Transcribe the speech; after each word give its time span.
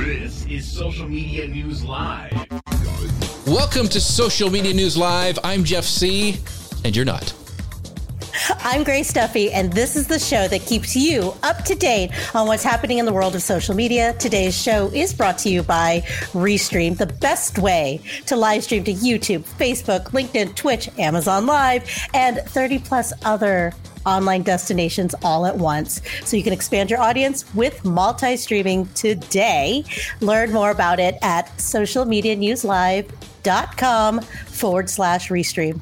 This 0.00 0.46
is 0.46 0.66
Social 0.66 1.06
Media 1.06 1.46
News 1.46 1.84
Live. 1.84 2.32
Welcome 3.46 3.86
to 3.88 4.00
Social 4.00 4.48
Media 4.48 4.72
News 4.72 4.96
Live. 4.96 5.38
I'm 5.44 5.62
Jeff 5.62 5.84
Sieh, 5.84 6.38
and 6.86 6.96
you're 6.96 7.04
not. 7.04 7.34
I'm 8.60 8.82
Grace 8.82 9.12
Duffy, 9.12 9.52
and 9.52 9.70
this 9.74 9.96
is 9.96 10.06
the 10.06 10.18
show 10.18 10.48
that 10.48 10.62
keeps 10.62 10.96
you 10.96 11.34
up 11.42 11.64
to 11.66 11.74
date 11.74 12.12
on 12.34 12.46
what's 12.46 12.62
happening 12.62 12.96
in 12.96 13.04
the 13.04 13.12
world 13.12 13.34
of 13.34 13.42
social 13.42 13.74
media. 13.74 14.14
Today's 14.14 14.56
show 14.56 14.88
is 14.94 15.12
brought 15.12 15.36
to 15.38 15.50
you 15.50 15.62
by 15.62 16.00
Restream, 16.32 16.96
the 16.96 17.06
best 17.06 17.58
way 17.58 18.00
to 18.24 18.36
live 18.36 18.64
stream 18.64 18.84
to 18.84 18.94
YouTube, 18.94 19.40
Facebook, 19.58 20.12
LinkedIn, 20.12 20.56
Twitch, 20.56 20.88
Amazon 20.98 21.44
Live, 21.44 22.08
and 22.14 22.38
30 22.38 22.78
plus 22.78 23.12
other 23.26 23.74
online 24.06 24.42
destinations 24.42 25.14
all 25.22 25.46
at 25.46 25.56
once. 25.56 26.02
So 26.24 26.36
you 26.36 26.42
can 26.42 26.52
expand 26.52 26.90
your 26.90 27.00
audience 27.00 27.44
with 27.54 27.84
multi 27.84 28.36
streaming 28.36 28.88
today. 28.94 29.84
Learn 30.20 30.52
more 30.52 30.70
about 30.70 30.98
it 31.00 31.16
at 31.22 31.46
socialmedianewslive.com 31.58 34.20
forward 34.20 34.90
slash 34.90 35.28
restream. 35.28 35.80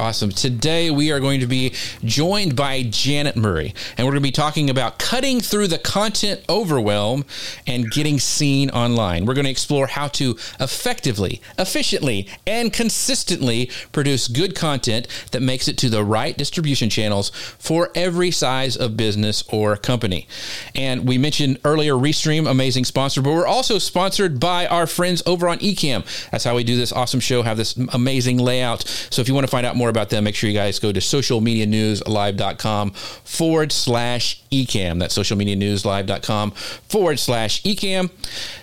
Awesome. 0.00 0.30
Today 0.30 0.90
we 0.90 1.10
are 1.10 1.20
going 1.20 1.40
to 1.40 1.46
be 1.46 1.74
joined 2.02 2.56
by 2.56 2.84
Janet 2.84 3.36
Murray, 3.36 3.74
and 3.98 4.06
we're 4.06 4.12
going 4.12 4.22
to 4.22 4.28
be 4.28 4.32
talking 4.32 4.70
about 4.70 4.98
cutting 4.98 5.40
through 5.40 5.66
the 5.66 5.76
content 5.76 6.40
overwhelm 6.48 7.26
and 7.66 7.90
getting 7.90 8.18
seen 8.18 8.70
online. 8.70 9.26
We're 9.26 9.34
going 9.34 9.44
to 9.44 9.50
explore 9.50 9.88
how 9.88 10.08
to 10.08 10.38
effectively, 10.58 11.42
efficiently, 11.58 12.26
and 12.46 12.72
consistently 12.72 13.70
produce 13.92 14.26
good 14.26 14.56
content 14.56 15.06
that 15.32 15.42
makes 15.42 15.68
it 15.68 15.76
to 15.76 15.90
the 15.90 16.02
right 16.02 16.34
distribution 16.34 16.88
channels 16.88 17.28
for 17.58 17.90
every 17.94 18.30
size 18.30 18.78
of 18.78 18.96
business 18.96 19.44
or 19.50 19.76
company. 19.76 20.26
And 20.74 21.06
we 21.06 21.18
mentioned 21.18 21.58
earlier 21.62 21.92
Restream, 21.92 22.50
amazing 22.50 22.86
sponsor, 22.86 23.20
but 23.20 23.32
we're 23.32 23.46
also 23.46 23.76
sponsored 23.76 24.40
by 24.40 24.66
our 24.66 24.86
friends 24.86 25.22
over 25.26 25.46
on 25.46 25.58
Ecamm. 25.58 26.06
That's 26.30 26.44
how 26.44 26.56
we 26.56 26.64
do 26.64 26.78
this 26.78 26.90
awesome 26.90 27.20
show, 27.20 27.42
have 27.42 27.58
this 27.58 27.76
amazing 27.92 28.38
layout. 28.38 28.88
So 29.10 29.20
if 29.20 29.28
you 29.28 29.34
want 29.34 29.46
to 29.46 29.50
find 29.50 29.66
out 29.66 29.76
more 29.76 29.89
about 29.90 30.10
them, 30.10 30.24
make 30.24 30.34
sure 30.34 30.48
you 30.48 30.56
guys 30.56 30.78
go 30.78 30.92
to 30.92 31.00
socialmedianewslive.com 31.00 32.90
forward 32.92 33.72
slash 33.72 34.42
ecamm. 34.50 34.98
That's 34.98 35.16
socialmedianewslive.com 35.16 36.50
forward 36.52 37.18
slash 37.18 37.62
ecamm. 37.62 38.10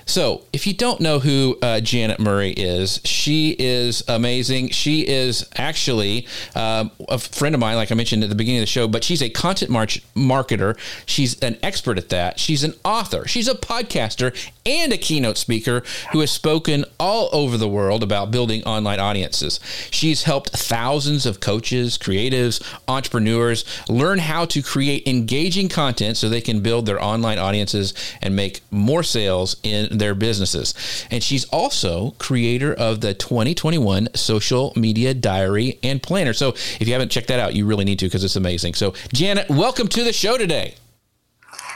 So, 0.07 0.45
if 0.53 0.65
you 0.65 0.73
don't 0.73 1.01
know 1.01 1.19
who 1.19 1.59
uh, 1.61 1.81
Janet 1.81 2.19
Murray 2.19 2.51
is, 2.51 3.01
she 3.03 3.55
is 3.59 4.03
amazing. 4.07 4.69
She 4.69 5.05
is 5.05 5.47
actually 5.57 6.25
um, 6.55 6.91
a 7.09 7.19
friend 7.19 7.53
of 7.53 7.59
mine, 7.59 7.75
like 7.75 7.91
I 7.91 7.95
mentioned 7.95 8.23
at 8.23 8.29
the 8.29 8.35
beginning 8.35 8.59
of 8.59 8.63
the 8.63 8.67
show, 8.67 8.87
but 8.87 9.03
she's 9.03 9.21
a 9.21 9.29
content 9.29 9.69
march 9.69 10.01
marketer. 10.15 10.77
She's 11.05 11.37
an 11.41 11.57
expert 11.61 11.97
at 11.97 12.07
that. 12.09 12.39
She's 12.39 12.63
an 12.63 12.73
author. 12.85 13.27
She's 13.27 13.49
a 13.49 13.53
podcaster 13.53 14.33
and 14.65 14.93
a 14.93 14.97
keynote 14.97 15.37
speaker 15.37 15.83
who 16.11 16.19
has 16.19 16.31
spoken 16.31 16.85
all 16.99 17.29
over 17.33 17.57
the 17.57 17.69
world 17.69 18.01
about 18.01 18.31
building 18.31 18.63
online 18.63 18.99
audiences. 18.99 19.59
She's 19.91 20.23
helped 20.23 20.51
thousands 20.51 21.25
of 21.25 21.39
coaches, 21.39 21.97
creatives, 21.97 22.61
entrepreneurs 22.87 23.65
learn 23.89 24.19
how 24.19 24.45
to 24.45 24.61
create 24.61 25.07
engaging 25.07 25.69
content 25.69 26.17
so 26.17 26.29
they 26.29 26.41
can 26.41 26.61
build 26.61 26.85
their 26.85 27.01
online 27.01 27.39
audiences 27.39 27.93
and 28.21 28.35
make 28.35 28.61
more 28.71 29.03
sales 29.03 29.57
in 29.63 29.96
their 29.97 30.15
businesses. 30.15 30.73
And 31.11 31.23
she's 31.23 31.45
also 31.45 32.11
creator 32.19 32.73
of 32.73 33.01
the 33.01 33.13
2021 33.13 34.09
Social 34.15 34.73
Media 34.75 35.13
Diary 35.13 35.79
and 35.83 36.01
Planner. 36.01 36.33
So 36.33 36.49
if 36.49 36.87
you 36.87 36.93
haven't 36.93 37.09
checked 37.09 37.27
that 37.27 37.39
out, 37.39 37.55
you 37.55 37.65
really 37.65 37.85
need 37.85 37.99
to 37.99 38.05
because 38.05 38.23
it's 38.23 38.35
amazing. 38.35 38.73
So, 38.73 38.93
Janet, 39.13 39.49
welcome 39.49 39.87
to 39.89 40.03
the 40.03 40.13
show 40.13 40.37
today. 40.37 40.75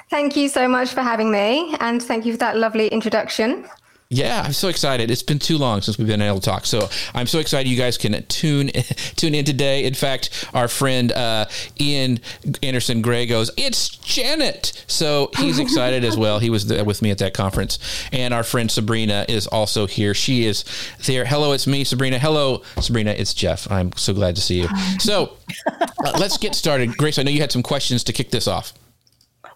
Thank 0.09 0.35
you 0.35 0.49
so 0.49 0.67
much 0.67 0.89
for 0.89 1.01
having 1.01 1.31
me, 1.31 1.73
and 1.79 2.03
thank 2.03 2.25
you 2.25 2.33
for 2.33 2.39
that 2.39 2.57
lovely 2.57 2.89
introduction. 2.89 3.65
Yeah, 4.13 4.41
I'm 4.41 4.51
so 4.51 4.67
excited. 4.67 5.09
It's 5.09 5.23
been 5.23 5.39
too 5.39 5.57
long 5.57 5.81
since 5.81 5.97
we've 5.97 6.05
been 6.05 6.21
able 6.21 6.41
to 6.41 6.45
talk. 6.45 6.65
So 6.65 6.89
I'm 7.13 7.27
so 7.27 7.39
excited 7.39 7.69
you 7.69 7.77
guys 7.77 7.97
can 7.97 8.21
tune 8.25 8.67
tune 9.15 9.33
in 9.33 9.45
today. 9.45 9.85
In 9.85 9.93
fact, 9.93 10.49
our 10.53 10.67
friend 10.67 11.13
uh, 11.13 11.45
Ian 11.79 12.19
Anderson 12.61 13.01
Gray 13.01 13.25
goes, 13.25 13.51
"It's 13.55 13.87
Janet," 13.87 14.83
so 14.85 15.31
he's 15.37 15.59
excited 15.65 16.03
as 16.03 16.17
well. 16.17 16.39
He 16.39 16.49
was 16.49 16.67
there 16.67 16.83
with 16.83 17.01
me 17.01 17.09
at 17.09 17.19
that 17.19 17.33
conference, 17.33 17.79
and 18.11 18.33
our 18.33 18.43
friend 18.43 18.69
Sabrina 18.69 19.25
is 19.29 19.47
also 19.47 19.87
here. 19.87 20.13
She 20.13 20.45
is 20.45 20.65
there. 21.05 21.23
Hello, 21.23 21.53
it's 21.53 21.65
me, 21.65 21.85
Sabrina. 21.85 22.19
Hello, 22.19 22.63
Sabrina. 22.81 23.11
It's 23.11 23.33
Jeff. 23.33 23.71
I'm 23.71 23.93
so 23.93 24.13
glad 24.13 24.35
to 24.35 24.41
see 24.41 24.59
you. 24.59 24.67
So 24.99 25.37
uh, 25.79 26.17
let's 26.19 26.37
get 26.37 26.53
started. 26.53 26.97
Grace, 26.97 27.17
I 27.17 27.23
know 27.23 27.31
you 27.31 27.39
had 27.39 27.53
some 27.53 27.63
questions 27.63 28.03
to 28.03 28.11
kick 28.11 28.31
this 28.31 28.45
off. 28.45 28.73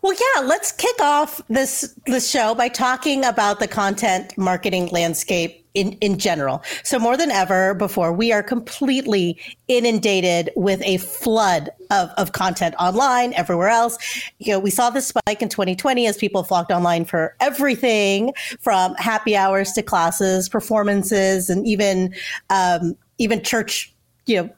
Well, 0.05 0.13
yeah, 0.35 0.41
let's 0.41 0.71
kick 0.71 1.01
off 1.01 1.41
this 1.49 1.95
this 2.05 2.29
show 2.29 2.53
by 2.53 2.67
talking 2.69 3.25
about 3.25 3.59
the 3.59 3.67
content 3.67 4.37
marketing 4.37 4.89
landscape 4.89 5.65
in, 5.73 5.93
in 5.93 6.19
general. 6.19 6.61
So 6.83 6.99
more 6.99 7.17
than 7.17 7.31
ever 7.31 7.73
before, 7.73 8.13
we 8.13 8.31
are 8.31 8.43
completely 8.43 9.39
inundated 9.67 10.51
with 10.55 10.79
a 10.83 10.97
flood 10.97 11.71
of, 11.89 12.11
of 12.17 12.33
content 12.33 12.75
online, 12.79 13.33
everywhere 13.33 13.69
else. 13.69 13.97
You 14.37 14.53
know, 14.53 14.59
we 14.59 14.69
saw 14.69 14.91
this 14.91 15.07
spike 15.07 15.41
in 15.41 15.49
2020 15.49 16.05
as 16.05 16.17
people 16.17 16.43
flocked 16.43 16.71
online 16.71 17.05
for 17.05 17.35
everything 17.39 18.31
from 18.59 18.93
happy 18.97 19.35
hours 19.35 19.71
to 19.71 19.81
classes, 19.81 20.47
performances, 20.47 21.49
and 21.49 21.65
even 21.65 22.13
um, 22.51 22.95
even 23.17 23.41
church, 23.41 23.91
you 24.27 24.43
know, 24.43 24.49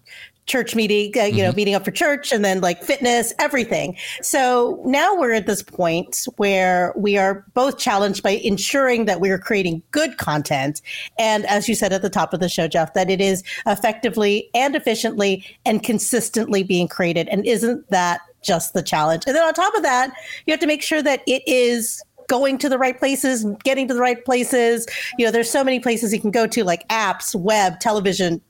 church 0.47 0.75
meeting, 0.75 1.11
uh, 1.15 1.25
you 1.25 1.33
mm-hmm. 1.33 1.41
know, 1.43 1.51
meeting 1.51 1.75
up 1.75 1.85
for 1.85 1.91
church 1.91 2.31
and 2.31 2.43
then 2.43 2.61
like 2.61 2.81
fitness, 2.81 3.33
everything. 3.37 3.95
So 4.21 4.81
now 4.85 5.15
we're 5.15 5.33
at 5.33 5.45
this 5.45 5.61
point 5.61 6.25
where 6.37 6.93
we 6.95 7.17
are 7.17 7.45
both 7.53 7.77
challenged 7.77 8.23
by 8.23 8.31
ensuring 8.31 9.05
that 9.05 9.19
we 9.19 9.29
are 9.29 9.37
creating 9.37 9.83
good 9.91 10.17
content. 10.17 10.81
And 11.19 11.45
as 11.45 11.67
you 11.67 11.75
said 11.75 11.93
at 11.93 12.01
the 12.01 12.09
top 12.09 12.33
of 12.33 12.39
the 12.39 12.49
show, 12.49 12.67
Jeff, 12.67 12.93
that 12.93 13.09
it 13.09 13.21
is 13.21 13.43
effectively 13.65 14.49
and 14.55 14.75
efficiently 14.75 15.45
and 15.65 15.83
consistently 15.83 16.63
being 16.63 16.87
created. 16.87 17.27
And 17.27 17.45
isn't 17.45 17.89
that 17.89 18.21
just 18.41 18.73
the 18.73 18.81
challenge? 18.81 19.23
And 19.27 19.35
then 19.35 19.43
on 19.45 19.53
top 19.53 19.75
of 19.75 19.83
that, 19.83 20.13
you 20.45 20.51
have 20.51 20.61
to 20.61 20.67
make 20.67 20.81
sure 20.81 21.03
that 21.03 21.21
it 21.27 21.43
is 21.45 22.01
going 22.27 22.57
to 22.59 22.69
the 22.69 22.77
right 22.77 22.97
places, 22.97 23.45
getting 23.63 23.87
to 23.87 23.93
the 23.93 23.99
right 23.99 24.23
places. 24.23 24.85
You 25.17 25.25
know, 25.25 25.31
there's 25.31 25.49
so 25.49 25.63
many 25.63 25.79
places 25.79 26.13
you 26.13 26.19
can 26.19 26.31
go 26.31 26.45
to, 26.47 26.63
like 26.63 26.87
apps, 26.89 27.33
web, 27.33 27.79
television, 27.79 28.41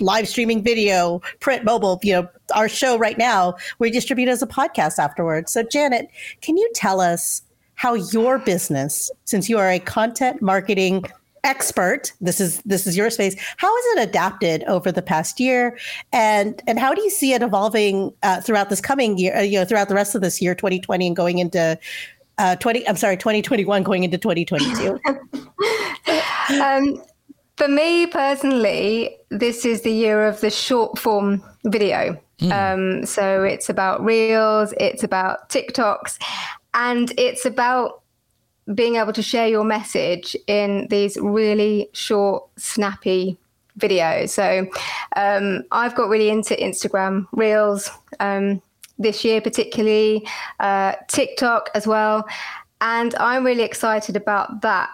live 0.00 0.28
streaming 0.28 0.62
video, 0.62 1.20
print, 1.40 1.64
mobile. 1.64 2.00
You 2.02 2.12
know, 2.14 2.28
our 2.54 2.68
show 2.68 2.98
right 2.98 3.18
now 3.18 3.56
we 3.78 3.90
distribute 3.90 4.28
as 4.28 4.42
a 4.42 4.46
podcast 4.46 4.98
afterwards. 4.98 5.52
So, 5.52 5.62
Janet, 5.62 6.08
can 6.40 6.56
you 6.56 6.70
tell 6.74 7.00
us 7.00 7.42
how 7.74 7.94
your 7.94 8.38
business, 8.38 9.10
since 9.24 9.48
you 9.48 9.58
are 9.58 9.70
a 9.70 9.78
content 9.78 10.40
marketing 10.40 11.04
expert 11.44 12.12
this 12.20 12.40
is 12.40 12.60
this 12.62 12.88
is 12.88 12.96
your 12.96 13.08
space 13.08 13.36
how 13.56 13.72
has 13.72 13.96
it 13.96 14.08
adapted 14.08 14.64
over 14.64 14.90
the 14.90 15.00
past 15.00 15.38
year 15.38 15.78
and 16.12 16.60
and 16.66 16.80
how 16.80 16.92
do 16.92 17.00
you 17.02 17.10
see 17.10 17.34
it 17.34 17.40
evolving 17.40 18.12
uh, 18.24 18.40
throughout 18.40 18.68
this 18.68 18.80
coming 18.80 19.16
year 19.16 19.36
uh, 19.36 19.40
you 19.40 19.56
know 19.56 19.64
throughout 19.64 19.88
the 19.88 19.94
rest 19.94 20.16
of 20.16 20.22
this 20.22 20.42
year 20.42 20.56
2020 20.56 21.06
and 21.06 21.14
going 21.14 21.38
into 21.38 21.78
uh, 22.38 22.56
20 22.56 22.86
i'm 22.88 22.96
sorry 22.96 23.16
2021 23.16 23.82
going 23.82 24.04
into 24.04 24.18
2022 24.18 24.98
um, 26.62 27.02
for 27.56 27.68
me 27.68 28.06
personally 28.06 29.16
this 29.30 29.64
is 29.64 29.82
the 29.82 29.92
year 29.92 30.26
of 30.26 30.40
the 30.40 30.50
short 30.50 30.98
form 30.98 31.42
video 31.64 32.18
mm. 32.40 32.52
um, 32.52 33.04
so 33.06 33.42
it's 33.42 33.68
about 33.68 34.04
reels 34.04 34.74
it's 34.78 35.02
about 35.02 35.48
tiktoks 35.48 36.18
and 36.74 37.12
it's 37.18 37.44
about 37.44 38.02
being 38.74 38.96
able 38.96 39.12
to 39.12 39.22
share 39.22 39.46
your 39.46 39.64
message 39.64 40.36
in 40.46 40.88
these 40.88 41.16
really 41.16 41.88
short 41.92 42.44
snappy 42.56 43.38
videos. 43.78 44.30
So 44.30 44.66
um, 45.16 45.64
I've 45.70 45.94
got 45.94 46.08
really 46.08 46.30
into 46.30 46.54
Instagram 46.54 47.26
Reels 47.32 47.90
um, 48.20 48.60
this 48.98 49.24
year, 49.24 49.40
particularly 49.40 50.26
uh, 50.60 50.94
TikTok 51.08 51.70
as 51.74 51.86
well. 51.86 52.26
And 52.80 53.14
I'm 53.16 53.44
really 53.44 53.62
excited 53.62 54.16
about 54.16 54.62
that 54.62 54.90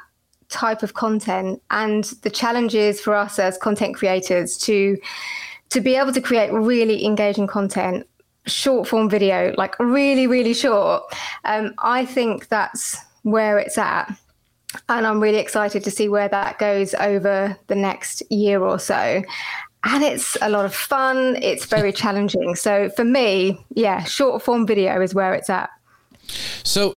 type 0.49 0.83
of 0.83 0.95
content 0.95 1.63
and 1.71 2.05
the 2.23 2.31
challenges 2.31 3.01
for 3.01 3.15
us 3.15 3.39
as 3.39 3.57
content 3.59 3.97
creators 3.97 4.59
to 4.59 4.99
to 5.71 5.81
be 5.81 5.97
able 5.97 6.13
to 6.13 6.21
create 6.21 6.53
really 6.53 7.07
engaging 7.07 7.47
content 7.47 8.07
short 8.45 8.87
form 8.87 9.09
video 9.09 9.55
like 9.57 9.75
really 9.79 10.27
really 10.27 10.53
short 10.53 11.03
um, 11.47 11.73
i 11.79 12.05
think 12.05 12.49
that's 12.49 12.99
where 13.23 13.59
it's 13.59 13.79
at 13.79 14.15
and 14.89 15.07
I'm 15.07 15.21
really 15.21 15.39
excited 15.39 15.85
to 15.85 15.91
see 15.91 16.09
where 16.09 16.29
that 16.29 16.59
goes 16.59 16.95
over 16.95 17.57
the 17.67 17.75
next 17.75 18.23
year 18.31 18.63
or 18.63 18.79
so. 18.79 19.23
And 19.85 20.05
it's 20.05 20.37
a 20.41 20.49
lot 20.49 20.65
of 20.65 20.75
fun. 20.75 21.37
It's 21.43 21.67
very 21.67 21.93
challenging. 22.03 22.55
So 22.55 22.89
for 22.91 23.05
me, 23.05 23.59
yeah, 23.75 24.05
short 24.05 24.43
form 24.43 24.67
video 24.67 25.01
is 25.01 25.15
where 25.15 25.35
it's 25.35 25.51
at. 25.51 25.71
So 26.65 26.95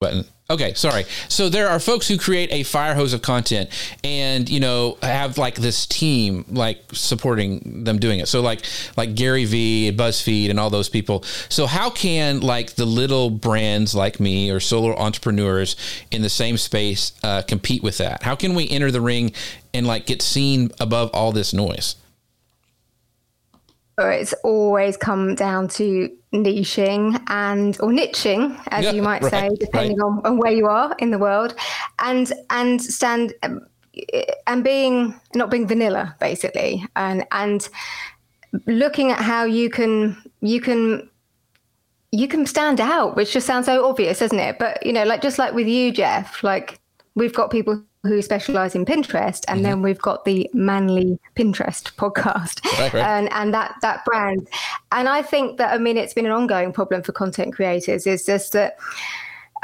button. 0.00 0.24
Okay, 0.50 0.72
sorry. 0.74 1.04
So 1.28 1.48
there 1.48 1.68
are 1.68 1.78
folks 1.78 2.08
who 2.08 2.16
create 2.16 2.50
a 2.52 2.62
fire 2.62 2.94
hose 2.94 3.12
of 3.12 3.20
content 3.20 3.68
and, 4.02 4.48
you 4.48 4.60
know, 4.60 4.96
have 5.02 5.36
like 5.36 5.56
this 5.56 5.86
team 5.86 6.44
like 6.48 6.82
supporting 6.92 7.84
them 7.84 7.98
doing 7.98 8.20
it. 8.20 8.28
So 8.28 8.40
like 8.40 8.64
like 8.96 9.14
Gary 9.14 9.44
Vee, 9.44 9.92
BuzzFeed 9.92 10.48
and 10.48 10.58
all 10.58 10.70
those 10.70 10.88
people. 10.88 11.22
So 11.48 11.66
how 11.66 11.90
can 11.90 12.40
like 12.40 12.76
the 12.76 12.86
little 12.86 13.28
brands 13.28 13.94
like 13.94 14.20
me 14.20 14.50
or 14.50 14.60
solo 14.60 14.96
entrepreneurs 14.96 15.76
in 16.10 16.22
the 16.22 16.30
same 16.30 16.56
space 16.56 17.12
uh, 17.22 17.42
compete 17.42 17.82
with 17.82 17.98
that? 17.98 18.22
How 18.22 18.34
can 18.34 18.54
we 18.54 18.68
enter 18.70 18.90
the 18.90 19.02
ring 19.02 19.32
and 19.74 19.86
like 19.86 20.06
get 20.06 20.22
seen 20.22 20.70
above 20.80 21.10
all 21.12 21.32
this 21.32 21.52
noise? 21.52 21.96
It's 23.98 24.32
always 24.44 24.96
come 24.96 25.34
down 25.34 25.68
to 25.68 26.08
niching 26.32 27.20
and 27.28 27.76
or 27.80 27.90
niching 27.90 28.60
as 28.68 28.84
yeah, 28.84 28.92
you 28.92 29.02
might 29.02 29.22
right, 29.22 29.30
say 29.30 29.50
depending 29.58 29.98
right. 29.98 30.06
on, 30.06 30.26
on 30.26 30.38
where 30.38 30.52
you 30.52 30.66
are 30.66 30.94
in 30.98 31.10
the 31.10 31.18
world. 31.18 31.54
And 31.98 32.32
and 32.50 32.80
stand 32.80 33.34
um, 33.42 33.66
and 34.46 34.62
being 34.62 35.18
not 35.34 35.50
being 35.50 35.66
vanilla 35.66 36.16
basically. 36.20 36.84
And 36.96 37.26
and 37.32 37.68
looking 38.66 39.10
at 39.10 39.18
how 39.18 39.44
you 39.44 39.70
can 39.70 40.16
you 40.40 40.60
can 40.60 41.08
you 42.10 42.28
can 42.28 42.46
stand 42.46 42.80
out 42.80 43.16
which 43.16 43.32
just 43.32 43.46
sounds 43.46 43.66
so 43.66 43.84
obvious 43.84 44.20
doesn't 44.20 44.38
it? 44.38 44.58
But 44.58 44.84
you 44.84 44.92
know 44.92 45.04
like 45.04 45.22
just 45.22 45.38
like 45.38 45.54
with 45.54 45.66
you 45.66 45.92
jeff 45.92 46.42
like 46.42 46.80
we've 47.14 47.34
got 47.34 47.50
people 47.50 47.82
who 48.02 48.22
specialize 48.22 48.74
in 48.74 48.84
Pinterest, 48.84 49.44
and 49.48 49.58
mm-hmm. 49.58 49.62
then 49.62 49.82
we've 49.82 50.00
got 50.00 50.24
the 50.24 50.48
Manly 50.52 51.18
Pinterest 51.36 51.94
podcast, 51.96 52.64
right, 52.78 52.92
right. 52.92 53.04
and 53.04 53.32
and 53.32 53.52
that 53.54 53.74
that 53.82 54.04
brand. 54.04 54.48
And 54.92 55.08
I 55.08 55.22
think 55.22 55.58
that 55.58 55.72
I 55.72 55.78
mean 55.78 55.96
it's 55.96 56.14
been 56.14 56.26
an 56.26 56.32
ongoing 56.32 56.72
problem 56.72 57.02
for 57.02 57.12
content 57.12 57.54
creators. 57.54 58.06
Is 58.06 58.24
just 58.24 58.52
that 58.52 58.78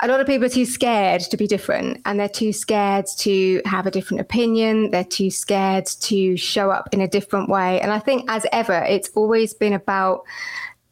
a 0.02 0.08
lot 0.08 0.20
of 0.20 0.26
people 0.26 0.46
are 0.46 0.50
too 0.50 0.66
scared 0.66 1.20
to 1.22 1.36
be 1.36 1.46
different, 1.46 2.00
and 2.04 2.18
they're 2.18 2.28
too 2.28 2.52
scared 2.52 3.06
to 3.18 3.62
have 3.64 3.86
a 3.86 3.90
different 3.90 4.20
opinion. 4.20 4.90
They're 4.90 5.04
too 5.04 5.30
scared 5.30 5.86
to 5.86 6.36
show 6.36 6.70
up 6.70 6.88
in 6.92 7.00
a 7.00 7.08
different 7.08 7.48
way. 7.48 7.80
And 7.80 7.92
I 7.92 8.00
think, 8.00 8.30
as 8.30 8.44
ever, 8.52 8.84
it's 8.88 9.10
always 9.14 9.54
been 9.54 9.72
about 9.72 10.24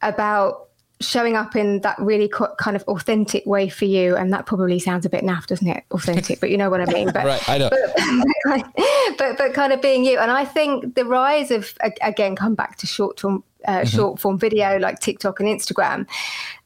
about 0.03 0.69
showing 1.03 1.37
up 1.37 1.57
in 1.57 1.81
that 1.81 1.99
really 1.99 2.29
co- 2.29 2.55
kind 2.59 2.77
of 2.77 2.83
authentic 2.85 3.45
way 3.47 3.69
for 3.69 3.85
you 3.85 4.17
and 4.17 4.33
that 4.33 4.47
probably 4.47 4.79
sounds 4.79 5.05
a 5.05 5.11
bit 5.11 5.25
naff 5.25 5.47
doesn't 5.47 5.67
it? 5.69 5.85
Authentic 5.91 6.41
but 6.41 6.51
you 6.51 6.57
know 6.57 6.71
what 6.71 6.81
i 6.81 6.93
mean. 6.93 7.11
But, 7.13 7.25
right 7.25 7.49
i 7.49 7.59
know. 7.59 7.71
but, 8.45 8.65
but, 9.19 9.39
but 9.39 9.55
kind 9.55 9.73
of 9.73 9.83
being 9.83 10.05
you. 10.05 10.19
And 10.19 10.31
i 10.31 10.45
think 10.45 10.95
the 10.95 11.05
rise 11.05 11.51
of 11.51 11.75
again 12.03 12.37
come 12.37 12.55
back 12.55 12.77
to 12.79 12.87
short 12.87 13.21
form 13.21 13.45
uh, 13.67 13.79
mm-hmm. 13.79 13.97
short 13.97 14.21
form 14.21 14.39
video 14.39 14.79
like 14.79 14.99
tiktok 14.99 15.39
and 15.39 15.49
instagram 15.49 16.07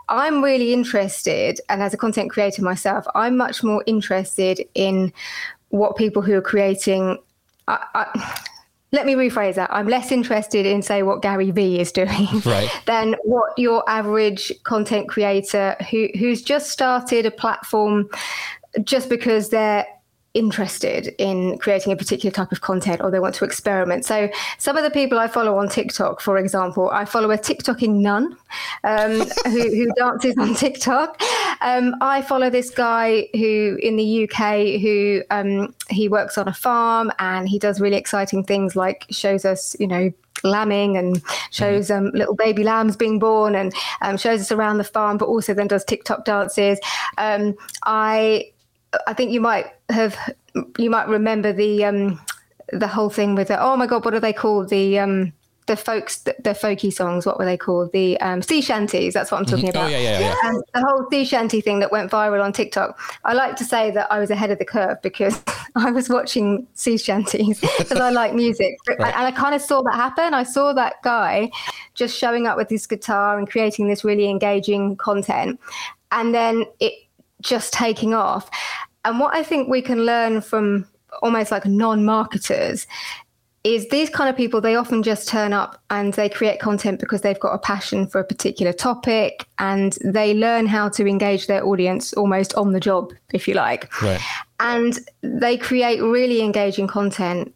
i'm 0.08 0.42
really 0.42 0.72
interested 0.72 1.60
and 1.68 1.82
as 1.82 1.92
a 1.92 1.96
content 1.96 2.30
creator 2.30 2.62
myself 2.62 3.04
i'm 3.14 3.36
much 3.36 3.62
more 3.62 3.84
interested 3.86 4.66
in 4.74 5.12
what 5.68 5.96
people 5.96 6.22
who 6.22 6.34
are 6.34 6.42
creating 6.42 7.18
I, 7.68 7.84
I, 7.94 8.45
let 8.92 9.04
me 9.04 9.14
rephrase 9.14 9.54
that. 9.56 9.70
I'm 9.72 9.88
less 9.88 10.12
interested 10.12 10.64
in, 10.64 10.80
say, 10.82 11.02
what 11.02 11.22
Gary 11.22 11.50
Vee 11.50 11.80
is 11.80 11.92
doing 11.92 12.28
right. 12.44 12.70
than 12.86 13.16
what 13.24 13.58
your 13.58 13.88
average 13.88 14.52
content 14.62 15.08
creator 15.08 15.76
who 15.90 16.08
who's 16.18 16.42
just 16.42 16.70
started 16.70 17.26
a 17.26 17.30
platform 17.30 18.08
just 18.82 19.08
because 19.08 19.48
they're 19.48 19.86
interested 20.36 21.14
in 21.18 21.58
creating 21.58 21.92
a 21.92 21.96
particular 21.96 22.30
type 22.30 22.52
of 22.52 22.60
content 22.60 23.00
or 23.00 23.10
they 23.10 23.20
want 23.20 23.34
to 23.34 23.44
experiment. 23.44 24.04
So 24.04 24.28
some 24.58 24.76
of 24.76 24.84
the 24.84 24.90
people 24.90 25.18
I 25.18 25.28
follow 25.28 25.56
on 25.58 25.68
TikTok, 25.68 26.20
for 26.20 26.36
example, 26.36 26.90
I 26.90 27.06
follow 27.06 27.30
a 27.30 27.38
TikToking 27.38 27.94
nun 27.94 28.36
um, 28.84 29.20
who, 29.44 29.60
who, 29.60 29.86
dances 29.96 30.36
on 30.38 30.54
TikTok. 30.54 31.20
Um, 31.62 31.94
I 32.00 32.20
follow 32.22 32.50
this 32.50 32.70
guy 32.70 33.28
who 33.32 33.78
in 33.82 33.96
the 33.96 34.24
UK 34.24 34.80
who 34.80 35.22
um, 35.30 35.74
he 35.88 36.08
works 36.08 36.36
on 36.36 36.48
a 36.48 36.52
farm 36.52 37.10
and 37.18 37.48
he 37.48 37.58
does 37.58 37.80
really 37.80 37.96
exciting 37.96 38.44
things 38.44 38.76
like 38.76 39.06
shows 39.10 39.44
us, 39.44 39.74
you 39.80 39.86
know, 39.86 40.12
lambing 40.42 40.98
and 40.98 41.22
shows 41.50 41.90
um, 41.90 42.10
little 42.10 42.34
baby 42.34 42.62
lambs 42.62 42.94
being 42.94 43.18
born 43.18 43.54
and 43.54 43.72
um, 44.02 44.18
shows 44.18 44.40
us 44.40 44.52
around 44.52 44.76
the 44.76 44.84
farm, 44.84 45.16
but 45.16 45.26
also 45.26 45.54
then 45.54 45.66
does 45.66 45.84
TikTok 45.84 46.26
dances. 46.26 46.78
Um, 47.16 47.54
I 47.84 48.52
I 49.06 49.14
think 49.14 49.32
you 49.32 49.40
might 49.40 49.66
have 49.90 50.16
you 50.78 50.90
might 50.90 51.08
remember 51.08 51.52
the 51.52 51.84
um 51.84 52.20
the 52.72 52.88
whole 52.88 53.10
thing 53.10 53.34
with 53.34 53.48
the 53.48 53.62
oh 53.62 53.76
my 53.76 53.86
god 53.86 54.04
what 54.04 54.14
are 54.14 54.20
they 54.20 54.32
called 54.32 54.68
the 54.68 54.98
um 54.98 55.32
the 55.66 55.76
folks 55.76 56.18
the, 56.18 56.34
the 56.42 56.50
folky 56.50 56.92
songs 56.92 57.26
what 57.26 57.38
were 57.38 57.44
they 57.44 57.56
called 57.56 57.90
the 57.92 58.18
um, 58.20 58.40
sea 58.40 58.60
shanties 58.60 59.14
that's 59.14 59.30
what 59.30 59.38
i'm 59.38 59.44
talking 59.44 59.66
mm-hmm. 59.66 59.76
about 59.76 59.86
oh, 59.86 59.88
yeah, 59.88 59.98
yeah, 59.98 60.20
yeah. 60.20 60.34
And 60.44 60.62
the 60.74 60.80
whole 60.80 61.06
sea 61.10 61.24
shanty 61.24 61.60
thing 61.60 61.80
that 61.80 61.90
went 61.90 62.10
viral 62.10 62.42
on 62.42 62.52
tiktok 62.52 62.98
i 63.24 63.32
like 63.32 63.56
to 63.56 63.64
say 63.64 63.90
that 63.90 64.10
i 64.10 64.18
was 64.18 64.30
ahead 64.30 64.50
of 64.50 64.58
the 64.58 64.64
curve 64.64 65.00
because 65.02 65.42
i 65.76 65.90
was 65.90 66.08
watching 66.08 66.66
sea 66.74 66.96
shanties 66.96 67.60
because 67.78 67.98
i 67.98 68.10
like 68.10 68.32
music 68.34 68.76
right. 68.88 69.14
and 69.14 69.26
i 69.26 69.30
kind 69.32 69.54
of 69.54 69.62
saw 69.62 69.82
that 69.82 69.94
happen 69.94 70.34
i 70.34 70.42
saw 70.42 70.72
that 70.72 71.02
guy 71.02 71.50
just 71.94 72.16
showing 72.16 72.46
up 72.46 72.56
with 72.56 72.70
his 72.70 72.86
guitar 72.86 73.36
and 73.38 73.50
creating 73.50 73.88
this 73.88 74.04
really 74.04 74.28
engaging 74.30 74.96
content 74.96 75.58
and 76.12 76.34
then 76.34 76.64
it 76.78 76.92
just 77.42 77.72
taking 77.72 78.14
off 78.14 78.48
and 79.06 79.20
what 79.20 79.34
I 79.34 79.42
think 79.42 79.68
we 79.68 79.80
can 79.80 80.04
learn 80.04 80.40
from 80.40 80.86
almost 81.22 81.50
like 81.50 81.64
non 81.64 82.04
marketers 82.04 82.86
is 83.62 83.88
these 83.88 84.10
kind 84.10 84.28
of 84.28 84.36
people, 84.36 84.60
they 84.60 84.76
often 84.76 85.02
just 85.02 85.28
turn 85.28 85.52
up 85.52 85.82
and 85.90 86.14
they 86.14 86.28
create 86.28 86.60
content 86.60 87.00
because 87.00 87.22
they've 87.22 87.40
got 87.40 87.52
a 87.52 87.58
passion 87.58 88.06
for 88.06 88.20
a 88.20 88.24
particular 88.24 88.72
topic 88.72 89.46
and 89.58 89.98
they 90.04 90.34
learn 90.34 90.66
how 90.66 90.88
to 90.88 91.06
engage 91.06 91.46
their 91.46 91.64
audience 91.66 92.12
almost 92.12 92.54
on 92.54 92.72
the 92.72 92.80
job, 92.80 93.12
if 93.32 93.48
you 93.48 93.54
like. 93.54 93.90
Right. 94.02 94.20
And 94.60 94.98
they 95.22 95.56
create 95.56 96.00
really 96.00 96.42
engaging 96.42 96.86
content 96.86 97.52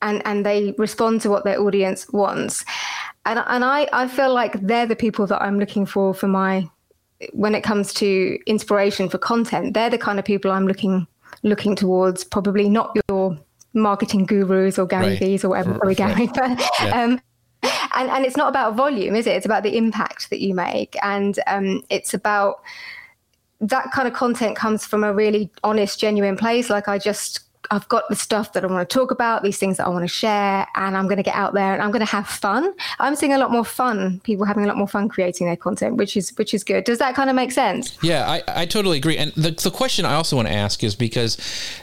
and, 0.00 0.22
and 0.24 0.44
they 0.44 0.74
respond 0.78 1.20
to 1.22 1.30
what 1.30 1.44
their 1.44 1.60
audience 1.60 2.08
wants. 2.12 2.64
And, 3.26 3.42
and 3.46 3.64
I, 3.64 3.88
I 3.92 4.08
feel 4.08 4.32
like 4.32 4.60
they're 4.60 4.86
the 4.86 4.96
people 4.96 5.26
that 5.26 5.42
I'm 5.42 5.58
looking 5.58 5.84
for 5.84 6.14
for 6.14 6.28
my 6.28 6.68
when 7.32 7.54
it 7.54 7.62
comes 7.62 7.92
to 7.94 8.38
inspiration 8.46 9.08
for 9.08 9.18
content, 9.18 9.74
they're 9.74 9.90
the 9.90 9.98
kind 9.98 10.18
of 10.18 10.24
people 10.24 10.50
I'm 10.50 10.66
looking 10.66 11.06
looking 11.42 11.74
towards. 11.74 12.24
Probably 12.24 12.68
not 12.68 12.96
your 13.08 13.38
marketing 13.74 14.26
gurus 14.26 14.78
or 14.78 14.86
Gary 14.86 15.10
right. 15.10 15.18
Vee's 15.18 15.44
or 15.44 15.50
whatever, 15.50 15.78
sorry 15.78 15.94
Gary, 15.94 16.28
but 16.34 16.60
yeah. 16.80 17.02
um, 17.02 17.20
and 17.94 18.10
and 18.10 18.24
it's 18.24 18.36
not 18.36 18.48
about 18.48 18.74
volume, 18.74 19.14
is 19.14 19.26
it? 19.26 19.36
It's 19.36 19.46
about 19.46 19.62
the 19.62 19.76
impact 19.76 20.30
that 20.30 20.40
you 20.40 20.54
make, 20.54 20.96
and 21.02 21.38
um, 21.46 21.82
it's 21.90 22.14
about 22.14 22.62
that 23.60 23.92
kind 23.92 24.08
of 24.08 24.14
content 24.14 24.56
comes 24.56 24.84
from 24.84 25.04
a 25.04 25.14
really 25.14 25.50
honest, 25.62 26.00
genuine 26.00 26.36
place. 26.36 26.68
Like 26.68 26.88
I 26.88 26.98
just 26.98 27.40
I've 27.72 27.88
got 27.88 28.06
the 28.10 28.16
stuff 28.16 28.52
that 28.52 28.64
I 28.64 28.66
want 28.66 28.86
to 28.86 28.94
talk 28.94 29.10
about, 29.10 29.42
these 29.42 29.56
things 29.56 29.78
that 29.78 29.86
I 29.86 29.88
want 29.88 30.04
to 30.04 30.08
share, 30.08 30.66
and 30.76 30.94
I'm 30.94 31.04
going 31.04 31.16
to 31.16 31.22
get 31.22 31.34
out 31.34 31.54
there 31.54 31.72
and 31.72 31.80
I'm 31.80 31.90
going 31.90 32.04
to 32.04 32.12
have 32.12 32.28
fun. 32.28 32.74
I'm 32.98 33.16
seeing 33.16 33.32
a 33.32 33.38
lot 33.38 33.50
more 33.50 33.64
fun, 33.64 34.20
people 34.24 34.44
having 34.44 34.64
a 34.64 34.66
lot 34.66 34.76
more 34.76 34.86
fun 34.86 35.08
creating 35.08 35.46
their 35.46 35.56
content, 35.56 35.96
which 35.96 36.14
is 36.14 36.36
which 36.36 36.52
is 36.52 36.64
good. 36.64 36.84
Does 36.84 36.98
that 36.98 37.14
kind 37.14 37.30
of 37.30 37.36
make 37.36 37.50
sense? 37.50 37.96
Yeah, 38.02 38.30
I, 38.30 38.42
I 38.46 38.66
totally 38.66 38.98
agree. 38.98 39.16
And 39.16 39.32
the, 39.32 39.52
the 39.52 39.70
question 39.70 40.04
I 40.04 40.12
also 40.12 40.36
want 40.36 40.48
to 40.48 40.54
ask 40.54 40.84
is 40.84 40.94
because 40.94 41.38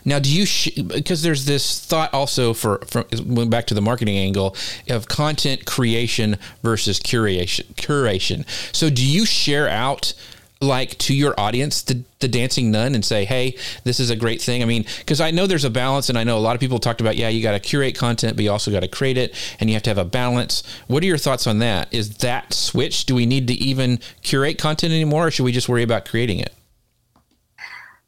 now 0.06 0.20
do 0.20 0.32
you 0.32 0.46
sh- 0.46 0.76
because 0.76 1.24
there's 1.24 1.46
this 1.46 1.84
thought 1.84 2.14
also 2.14 2.54
for 2.54 2.78
from 2.86 3.06
going 3.34 3.50
back 3.50 3.66
to 3.68 3.74
the 3.74 3.82
marketing 3.82 4.18
angle 4.18 4.56
of 4.90 5.08
content 5.08 5.66
creation 5.66 6.38
versus 6.62 7.00
curation 7.00 7.66
curation. 7.74 8.46
So 8.76 8.92
do 8.92 9.04
you 9.04 9.26
share 9.26 9.68
out 9.68 10.14
like 10.62 10.98
to 10.98 11.16
your 11.16 11.40
audience 11.40 11.84
the, 11.84 12.04
the 12.20 12.28
dancing 12.28 12.70
nun 12.70 12.94
and 12.94 13.06
say 13.06 13.24
hey 13.24 13.56
this 13.86 13.98
is 13.98 14.10
a 14.10 14.16
great 14.16 14.42
thing 14.42 14.62
i 14.62 14.66
mean 14.66 14.86
because 15.00 15.22
i 15.22 15.32
know 15.32 15.48
there's 15.48 15.64
a 15.64 15.70
balance 15.70 16.10
and 16.10 16.18
i 16.18 16.24
know 16.24 16.38
a 16.38 16.40
lot 16.40 16.54
of 16.54 16.60
people 16.60 16.80
talked 16.80 17.00
about 17.00 17.16
yeah 17.16 17.30
you 17.30 17.42
got 17.42 17.54
to 17.54 17.60
curate 17.62 17.96
content 17.96 18.36
but 18.36 18.44
you 18.44 18.52
also 18.52 18.70
got 18.70 18.82
to 18.82 18.88
create 18.88 19.18
it 19.18 19.34
and 19.62 19.70
you 19.70 19.74
have 19.74 19.84
to 19.84 19.90
have 19.90 19.98
a 19.98 20.04
balance 20.04 20.62
what 20.88 21.02
are 21.02 21.06
your 21.06 21.18
thoughts 21.18 21.48
on 21.48 21.60
that 21.60 21.88
is 21.94 22.18
that 22.18 22.54
switch 22.54 23.06
do 23.06 23.16
we 23.16 23.26
need 23.26 23.48
to 23.48 23.54
even 23.54 24.00
curate 24.22 24.58
content 24.58 24.92
anymore 24.92 25.28
or 25.28 25.32
should 25.32 25.44
we 25.44 25.54
just 25.54 25.70
worry 25.70 25.84
about 25.84 26.04
creating 26.06 26.40
it 26.40 26.54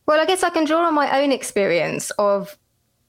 Well, 0.05 0.19
I 0.19 0.25
guess 0.25 0.43
I 0.43 0.49
can 0.49 0.65
draw 0.65 0.85
on 0.85 0.93
my 0.93 1.21
own 1.21 1.31
experience 1.31 2.11
of 2.11 2.57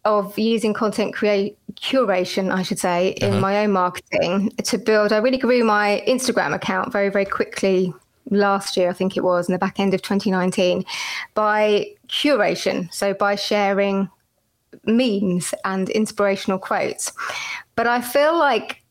of 0.05 0.39
using 0.39 0.75
content 0.75 1.15
create 1.15 1.59
curation, 1.75 2.53
I 2.53 2.63
should 2.63 2.79
say, 2.79 3.11
in 3.11 3.33
uh-huh. 3.33 3.41
my 3.41 3.65
own 3.65 3.73
marketing 3.73 4.51
to 4.65 4.79
build. 4.79 5.13
I 5.13 5.19
really 5.19 5.39
grew 5.39 5.65
my 5.65 6.03
Instagram 6.09 6.55
account 6.55 6.93
very, 6.93 7.09
very 7.09 7.25
quickly 7.25 7.93
last 8.31 8.76
year, 8.76 8.91
I 8.91 8.93
think 8.93 9.17
it 9.17 9.25
was, 9.25 9.49
in 9.49 9.52
the 9.52 9.59
back 9.59 9.79
end 9.81 9.95
of 9.95 10.02
2019, 10.02 10.85
by 11.35 11.88
curation. 12.09 12.93
So 12.93 13.14
by 13.14 13.35
sharing 13.35 14.09
memes 14.85 15.55
and 15.64 15.88
inspirational 15.91 16.59
quotes. 16.59 17.12
But 17.75 17.87
I 17.87 18.00
feel 18.00 18.38
like 18.38 18.83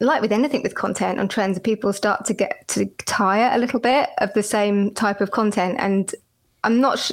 like 0.00 0.22
with 0.22 0.30
anything 0.32 0.62
with 0.62 0.76
content 0.76 1.18
and 1.18 1.28
trends, 1.28 1.58
people 1.58 1.92
start 1.92 2.24
to 2.26 2.34
get 2.34 2.66
to 2.68 2.86
tire 3.06 3.50
a 3.52 3.58
little 3.58 3.80
bit 3.80 4.10
of 4.18 4.32
the 4.32 4.42
same 4.42 4.94
type 4.94 5.20
of 5.20 5.32
content. 5.32 5.76
And 5.80 6.14
I'm 6.62 6.80
not. 6.80 6.98
Sh- 6.98 7.12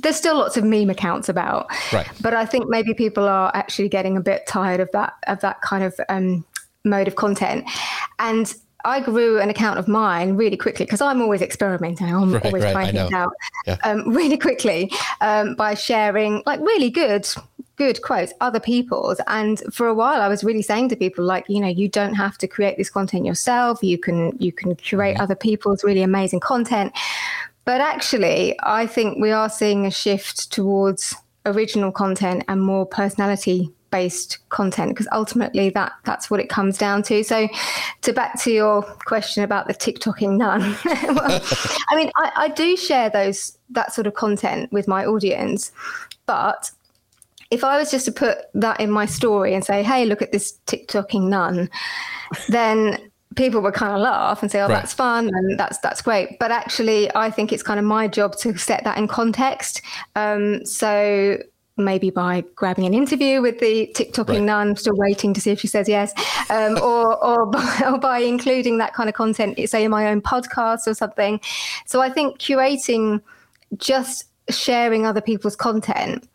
there's 0.00 0.16
still 0.16 0.36
lots 0.38 0.56
of 0.56 0.64
meme 0.64 0.90
accounts 0.90 1.28
about, 1.28 1.66
right. 1.92 2.08
but 2.20 2.34
I 2.34 2.46
think 2.46 2.68
maybe 2.68 2.94
people 2.94 3.24
are 3.28 3.50
actually 3.54 3.88
getting 3.88 4.16
a 4.16 4.20
bit 4.20 4.46
tired 4.46 4.80
of 4.80 4.88
that 4.92 5.14
of 5.26 5.40
that 5.40 5.60
kind 5.62 5.84
of 5.84 5.98
um, 6.08 6.44
mode 6.84 7.08
of 7.08 7.16
content. 7.16 7.68
And 8.18 8.54
I 8.84 9.00
grew 9.00 9.40
an 9.40 9.50
account 9.50 9.78
of 9.78 9.88
mine 9.88 10.36
really 10.36 10.56
quickly 10.56 10.84
because 10.84 11.00
I'm 11.00 11.22
always 11.22 11.40
experimenting. 11.40 12.14
I'm 12.14 12.34
right, 12.34 12.44
always 12.44 12.64
right, 12.64 12.72
trying 12.72 12.94
things 12.94 13.12
out 13.12 13.32
yeah. 13.66 13.76
um, 13.84 14.08
really 14.14 14.36
quickly 14.36 14.90
um, 15.20 15.54
by 15.54 15.74
sharing 15.74 16.42
like 16.46 16.60
really 16.60 16.90
good 16.90 17.26
good 17.76 18.02
quotes, 18.02 18.32
other 18.40 18.60
people's. 18.60 19.20
And 19.26 19.60
for 19.72 19.86
a 19.86 19.94
while 19.94 20.20
I 20.22 20.28
was 20.28 20.44
really 20.44 20.62
saying 20.62 20.90
to 20.90 20.96
people 20.96 21.24
like, 21.24 21.44
you 21.48 21.60
know, 21.60 21.68
you 21.68 21.88
don't 21.88 22.14
have 22.14 22.38
to 22.38 22.46
create 22.46 22.76
this 22.76 22.90
content 22.90 23.26
yourself. 23.26 23.82
You 23.82 23.98
can 23.98 24.36
you 24.38 24.52
can 24.52 24.76
curate 24.76 25.14
mm-hmm. 25.14 25.22
other 25.22 25.34
people's 25.34 25.82
really 25.82 26.02
amazing 26.02 26.40
content. 26.40 26.92
But 27.64 27.80
actually, 27.80 28.56
I 28.62 28.86
think 28.86 29.18
we 29.20 29.30
are 29.30 29.48
seeing 29.48 29.86
a 29.86 29.90
shift 29.90 30.52
towards 30.52 31.14
original 31.46 31.92
content 31.92 32.44
and 32.48 32.62
more 32.62 32.86
personality 32.86 33.72
based 33.94 34.38
content 34.48 34.90
because 34.90 35.06
ultimately 35.12 35.70
that 35.70 35.92
that's 36.02 36.28
what 36.28 36.40
it 36.40 36.48
comes 36.48 36.76
down 36.76 37.00
to 37.00 37.22
so 37.22 37.48
to 38.02 38.12
back 38.12 38.36
to 38.42 38.50
your 38.50 38.82
question 38.82 39.44
about 39.44 39.68
the 39.68 39.74
tiktoking 39.74 40.36
nun 40.36 40.60
well, 41.14 41.40
i 41.90 41.94
mean 41.94 42.10
I, 42.16 42.32
I 42.34 42.48
do 42.48 42.76
share 42.76 43.08
those 43.08 43.56
that 43.70 43.92
sort 43.92 44.08
of 44.08 44.14
content 44.14 44.72
with 44.72 44.88
my 44.88 45.06
audience 45.06 45.70
but 46.26 46.72
if 47.50 47.62
I 47.62 47.78
was 47.78 47.88
just 47.90 48.06
to 48.06 48.12
put 48.12 48.38
that 48.54 48.80
in 48.80 48.90
my 48.90 49.06
story 49.06 49.54
and 49.54 49.64
say, 49.64 49.84
hey, 49.84 50.06
look 50.06 50.22
at 50.22 50.32
this 50.32 50.58
TikToking 50.66 51.28
nun, 51.28 51.70
then 52.48 52.98
people 53.36 53.60
would 53.60 53.74
kind 53.74 53.92
of 53.92 54.00
laugh 54.00 54.42
and 54.42 54.50
say, 54.50 54.60
"Oh, 54.60 54.68
right. 54.68 54.74
that's 54.74 54.92
fun 54.92 55.28
and 55.28 55.58
that's 55.58 55.78
that's 55.78 56.02
great." 56.02 56.38
But 56.38 56.50
actually, 56.50 57.14
I 57.14 57.30
think 57.30 57.52
it's 57.52 57.62
kind 57.62 57.78
of 57.78 57.86
my 57.86 58.08
job 58.08 58.36
to 58.38 58.56
set 58.58 58.82
that 58.84 58.98
in 58.98 59.06
context. 59.06 59.82
Um, 60.16 60.64
so 60.64 61.38
maybe 61.76 62.10
by 62.10 62.44
grabbing 62.54 62.84
an 62.86 62.94
interview 62.94 63.42
with 63.42 63.58
the 63.58 63.90
TikToking 63.94 64.28
right. 64.28 64.42
nun, 64.42 64.76
still 64.76 64.96
waiting 64.96 65.34
to 65.34 65.40
see 65.40 65.50
if 65.50 65.60
she 65.60 65.66
says 65.66 65.88
yes, 65.88 66.12
um, 66.50 66.78
or 66.82 67.22
or 67.24 67.46
by, 67.46 67.82
or 67.86 67.98
by 67.98 68.18
including 68.18 68.78
that 68.78 68.94
kind 68.94 69.08
of 69.08 69.14
content, 69.14 69.58
say 69.68 69.84
in 69.84 69.90
my 69.90 70.08
own 70.08 70.20
podcast 70.20 70.86
or 70.86 70.94
something. 70.94 71.40
So 71.86 72.00
I 72.00 72.10
think 72.10 72.38
curating, 72.38 73.20
just 73.76 74.24
sharing 74.50 75.06
other 75.06 75.22
people's 75.22 75.56
content 75.56 76.28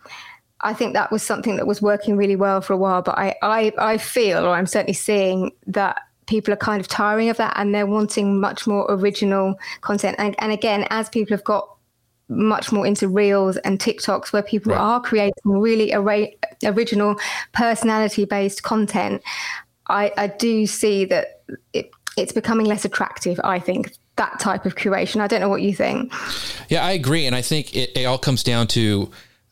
I 0.61 0.73
think 0.73 0.93
that 0.93 1.11
was 1.11 1.23
something 1.23 1.55
that 1.55 1.67
was 1.67 1.81
working 1.81 2.17
really 2.17 2.35
well 2.35 2.61
for 2.61 2.73
a 2.73 2.77
while. 2.77 3.01
But 3.01 3.17
I, 3.17 3.35
I, 3.41 3.71
I 3.77 3.97
feel, 3.97 4.45
or 4.45 4.49
I'm 4.49 4.65
certainly 4.65 4.93
seeing 4.93 5.51
that 5.67 6.01
people 6.27 6.53
are 6.53 6.57
kind 6.57 6.79
of 6.81 6.87
tiring 6.87 7.29
of 7.29 7.37
that 7.37 7.53
and 7.55 7.73
they're 7.73 7.87
wanting 7.87 8.39
much 8.39 8.67
more 8.67 8.85
original 8.89 9.55
content. 9.81 10.15
And, 10.19 10.35
and 10.39 10.51
again, 10.51 10.85
as 10.89 11.09
people 11.09 11.35
have 11.35 11.43
got 11.43 11.75
much 12.29 12.71
more 12.71 12.85
into 12.85 13.07
reels 13.07 13.57
and 13.57 13.79
TikToks 13.79 14.31
where 14.31 14.43
people 14.43 14.71
right. 14.71 14.79
are 14.79 15.01
creating 15.01 15.33
really 15.43 15.91
ara- 15.91 16.27
original 16.63 17.15
personality 17.51 18.25
based 18.25 18.63
content, 18.63 19.21
I, 19.87 20.11
I 20.15 20.27
do 20.27 20.65
see 20.67 21.05
that 21.05 21.41
it, 21.73 21.89
it's 22.15 22.31
becoming 22.31 22.67
less 22.67 22.85
attractive, 22.85 23.39
I 23.43 23.59
think, 23.59 23.93
that 24.17 24.39
type 24.39 24.65
of 24.65 24.75
curation. 24.75 25.21
I 25.21 25.27
don't 25.27 25.41
know 25.41 25.49
what 25.49 25.61
you 25.61 25.73
think. 25.73 26.13
Yeah, 26.69 26.85
I 26.85 26.91
agree. 26.91 27.25
And 27.25 27.35
I 27.35 27.41
think 27.41 27.75
it, 27.75 27.97
it 27.97 28.05
all 28.05 28.19
comes 28.19 28.43
down 28.43 28.67
to 28.67 29.09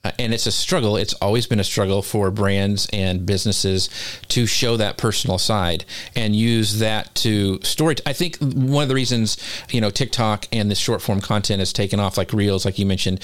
Uh, 0.07 0.11
and 0.19 0.33
it's 0.33 0.45
a 0.45 0.51
struggle. 0.51 0.95
It's 0.95 1.13
always 1.15 1.47
been 1.47 1.59
a 1.59 1.65
struggle 1.65 2.01
for 2.01 2.31
brands 2.31 2.87
and 2.93 3.25
businesses 3.25 3.89
to 4.29 4.45
show 4.45 4.77
that 4.77 4.97
personal 4.97 5.37
side 5.37 5.83
and 6.15 6.33
use 6.33 6.79
that 6.79 7.13
to 7.15 7.61
story. 7.61 7.95
I 8.05 8.13
think 8.13 8.37
one 8.37 8.83
of 8.83 8.89
the 8.89 8.95
reasons 8.95 9.37
you 9.69 9.81
know 9.81 9.89
TikTok 9.89 10.47
and 10.53 10.71
this 10.71 10.79
short 10.79 11.01
form 11.01 11.19
content 11.19 11.59
has 11.59 11.73
taken 11.73 11.99
off, 11.99 12.17
like 12.17 12.31
Reels, 12.31 12.63
like 12.63 12.79
you 12.79 12.85
mentioned, 12.85 13.19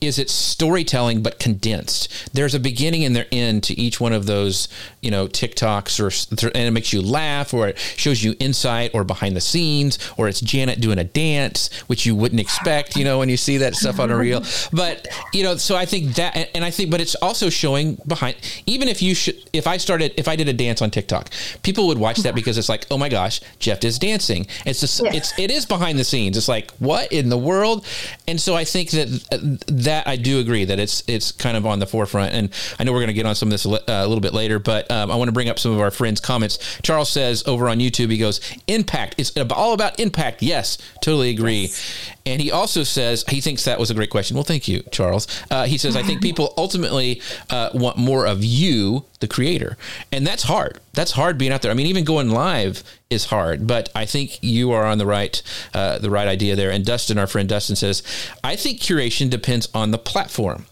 is 0.00 0.18
it's 0.18 0.32
storytelling 0.32 1.22
but 1.22 1.40
condensed. 1.40 2.32
There's 2.32 2.54
a 2.54 2.60
beginning 2.60 3.04
and 3.04 3.16
their 3.16 3.26
end 3.32 3.64
to 3.64 3.74
each 3.74 4.00
one 4.00 4.12
of 4.12 4.26
those 4.26 4.68
you 5.00 5.10
know 5.10 5.26
TikToks, 5.26 5.98
or 5.98 6.48
and 6.54 6.68
it 6.68 6.70
makes 6.70 6.92
you 6.92 7.02
laugh, 7.02 7.52
or 7.52 7.68
it 7.68 7.78
shows 7.78 8.22
you 8.22 8.36
insight 8.38 8.92
or 8.94 9.02
behind 9.02 9.34
the 9.34 9.40
scenes, 9.40 9.98
or 10.16 10.28
it's 10.28 10.40
Janet 10.40 10.80
doing 10.80 10.98
a 10.98 11.04
dance, 11.04 11.68
which 11.88 12.06
you 12.06 12.14
wouldn't 12.14 12.40
expect, 12.40 12.94
you 12.94 13.04
know, 13.04 13.18
when 13.18 13.28
you 13.28 13.36
see 13.36 13.56
that 13.58 13.74
stuff 13.74 13.98
on 13.98 14.12
a 14.12 14.16
reel. 14.16 14.44
But 14.72 15.08
you 15.32 15.42
know, 15.42 15.56
so 15.56 15.74
I 15.74 15.84
think 15.84 16.14
that 16.14 16.27
that 16.34 16.50
and 16.54 16.64
I 16.64 16.70
think 16.70 16.90
but 16.90 17.00
it's 17.00 17.14
also 17.16 17.50
showing 17.50 17.98
behind 18.06 18.36
even 18.66 18.88
if 18.88 19.02
you 19.02 19.14
should 19.14 19.36
if 19.52 19.66
I 19.66 19.76
started 19.76 20.12
if 20.16 20.28
I 20.28 20.36
did 20.36 20.48
a 20.48 20.52
dance 20.52 20.82
on 20.82 20.90
TikTok 20.90 21.30
people 21.62 21.86
would 21.88 21.98
watch 21.98 22.18
that 22.18 22.34
because 22.34 22.58
it's 22.58 22.68
like 22.68 22.86
oh 22.90 22.98
my 22.98 23.08
gosh 23.08 23.40
Jeff 23.58 23.84
is 23.84 23.98
dancing. 23.98 24.46
It's 24.64 24.80
just 24.80 25.02
yeah. 25.04 25.14
it's 25.14 25.38
it 25.38 25.50
is 25.50 25.66
behind 25.66 25.98
the 25.98 26.04
scenes. 26.04 26.36
It's 26.36 26.48
like 26.48 26.70
what 26.72 27.12
in 27.12 27.28
the 27.28 27.38
world 27.38 27.86
and 28.28 28.40
so 28.40 28.54
I 28.54 28.64
think 28.64 28.90
that 28.90 29.64
that 29.68 30.06
I 30.06 30.16
do 30.16 30.38
agree 30.38 30.64
that 30.66 30.78
it's 30.78 31.02
it's 31.08 31.32
kind 31.32 31.56
of 31.56 31.66
on 31.66 31.78
the 31.78 31.86
forefront 31.86 32.34
and 32.34 32.50
I 32.78 32.84
know 32.84 32.92
we're 32.92 33.00
going 33.00 33.08
to 33.08 33.14
get 33.14 33.26
on 33.26 33.34
some 33.34 33.48
of 33.48 33.50
this 33.50 33.64
a, 33.64 33.80
a 33.88 34.06
little 34.06 34.20
bit 34.20 34.34
later 34.34 34.58
but 34.58 34.90
um, 34.90 35.10
I 35.10 35.16
want 35.16 35.28
to 35.28 35.32
bring 35.32 35.48
up 35.48 35.58
some 35.58 35.72
of 35.72 35.80
our 35.80 35.90
friends 35.90 36.20
comments 36.20 36.58
Charles 36.82 37.08
says 37.08 37.42
over 37.46 37.68
on 37.68 37.78
YouTube 37.78 38.10
he 38.10 38.18
goes 38.18 38.40
impact 38.66 39.14
it's 39.18 39.36
all 39.36 39.72
about 39.72 39.98
impact 39.98 40.42
yes 40.42 40.78
totally 41.00 41.30
agree 41.30 41.62
yes. 41.62 42.14
And 42.28 42.42
he 42.42 42.50
also 42.50 42.82
says 42.82 43.24
he 43.28 43.40
thinks 43.40 43.64
that 43.64 43.78
was 43.78 43.90
a 43.90 43.94
great 43.94 44.10
question. 44.10 44.36
Well, 44.36 44.44
thank 44.44 44.68
you, 44.68 44.82
Charles. 44.90 45.26
Uh, 45.50 45.64
he 45.64 45.78
says 45.78 45.96
I 45.96 46.02
think 46.02 46.20
people 46.20 46.52
ultimately 46.58 47.22
uh, 47.48 47.70
want 47.72 47.96
more 47.96 48.26
of 48.26 48.44
you, 48.44 49.06
the 49.20 49.28
creator, 49.28 49.76
and 50.12 50.26
that's 50.26 50.44
hard. 50.44 50.80
That's 50.92 51.12
hard 51.12 51.38
being 51.38 51.52
out 51.52 51.62
there. 51.62 51.70
I 51.70 51.74
mean, 51.74 51.86
even 51.86 52.04
going 52.04 52.30
live 52.30 52.82
is 53.10 53.26
hard. 53.26 53.66
But 53.66 53.88
I 53.94 54.04
think 54.04 54.38
you 54.42 54.72
are 54.72 54.84
on 54.84 54.98
the 54.98 55.06
right 55.06 55.42
uh, 55.74 55.98
the 55.98 56.10
right 56.10 56.28
idea 56.28 56.56
there. 56.56 56.70
And 56.70 56.84
Dustin, 56.84 57.18
our 57.18 57.26
friend 57.26 57.48
Dustin, 57.48 57.76
says 57.76 58.02
I 58.44 58.56
think 58.56 58.80
curation 58.80 59.30
depends 59.30 59.68
on 59.74 59.90
the 59.90 59.98
platform. 59.98 60.66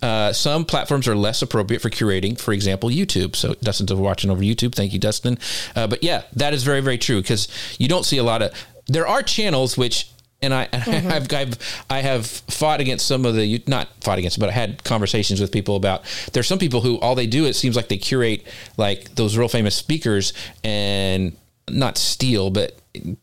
Uh, 0.00 0.32
some 0.32 0.64
platforms 0.64 1.06
are 1.06 1.14
less 1.14 1.42
appropriate 1.42 1.80
for 1.80 1.88
curating. 1.88 2.38
For 2.38 2.52
example, 2.52 2.90
YouTube. 2.90 3.36
So 3.36 3.54
Dustin's 3.62 3.94
watching 3.94 4.30
over 4.30 4.42
YouTube. 4.42 4.74
Thank 4.74 4.92
you, 4.92 4.98
Dustin. 4.98 5.38
Uh, 5.76 5.86
but 5.86 6.02
yeah, 6.02 6.22
that 6.32 6.52
is 6.52 6.64
very, 6.64 6.80
very 6.80 6.98
true 6.98 7.22
because 7.22 7.46
you 7.78 7.88
don't 7.88 8.04
see 8.04 8.18
a 8.18 8.24
lot 8.24 8.42
of. 8.42 8.52
There 8.88 9.06
are 9.06 9.22
channels 9.22 9.78
which 9.78 10.10
and 10.42 10.52
I, 10.52 10.66
mm-hmm. 10.72 11.08
I've, 11.08 11.32
I've, 11.32 11.84
I 11.88 12.00
have 12.00 12.26
fought 12.26 12.80
against 12.80 13.06
some 13.06 13.24
of 13.24 13.34
the 13.34 13.62
not 13.66 13.88
fought 14.00 14.18
against, 14.18 14.38
but 14.38 14.48
I 14.48 14.52
had 14.52 14.84
conversations 14.84 15.40
with 15.40 15.52
people 15.52 15.76
about. 15.76 16.04
There's 16.32 16.46
some 16.46 16.58
people 16.58 16.80
who 16.80 16.98
all 16.98 17.14
they 17.14 17.26
do 17.26 17.44
it 17.46 17.54
seems 17.54 17.76
like 17.76 17.88
they 17.88 17.98
curate 17.98 18.46
like 18.76 19.14
those 19.14 19.36
real 19.36 19.48
famous 19.48 19.74
speakers 19.74 20.32
and 20.64 21.36
not 21.70 21.96
steal, 21.96 22.50
but 22.50 22.76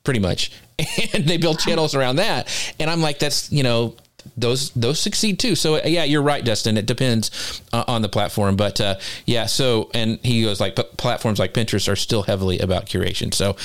pretty 0.04 0.20
much, 0.20 0.52
and 1.14 1.26
they 1.26 1.38
build 1.38 1.60
channels 1.60 1.94
around 1.94 2.16
that. 2.16 2.48
And 2.80 2.90
I'm 2.90 3.02
like, 3.02 3.20
that's 3.20 3.52
you 3.52 3.64
know 3.64 3.96
those 4.38 4.72
those 4.72 5.00
succeed 5.00 5.40
too. 5.40 5.56
So 5.56 5.84
yeah, 5.84 6.04
you're 6.04 6.22
right, 6.22 6.44
Dustin. 6.44 6.78
It 6.78 6.86
depends 6.86 7.62
uh, 7.74 7.84
on 7.88 8.02
the 8.02 8.10
platform, 8.10 8.56
but 8.56 8.80
uh, 8.80 8.96
yeah. 9.26 9.46
So 9.46 9.90
and 9.94 10.20
he 10.24 10.44
goes 10.44 10.60
like, 10.60 10.76
but 10.76 10.98
platforms 10.98 11.40
like 11.40 11.54
Pinterest 11.54 11.92
are 11.92 11.96
still 11.96 12.24
heavily 12.24 12.60
about 12.60 12.86
curation. 12.86 13.34
So 13.34 13.56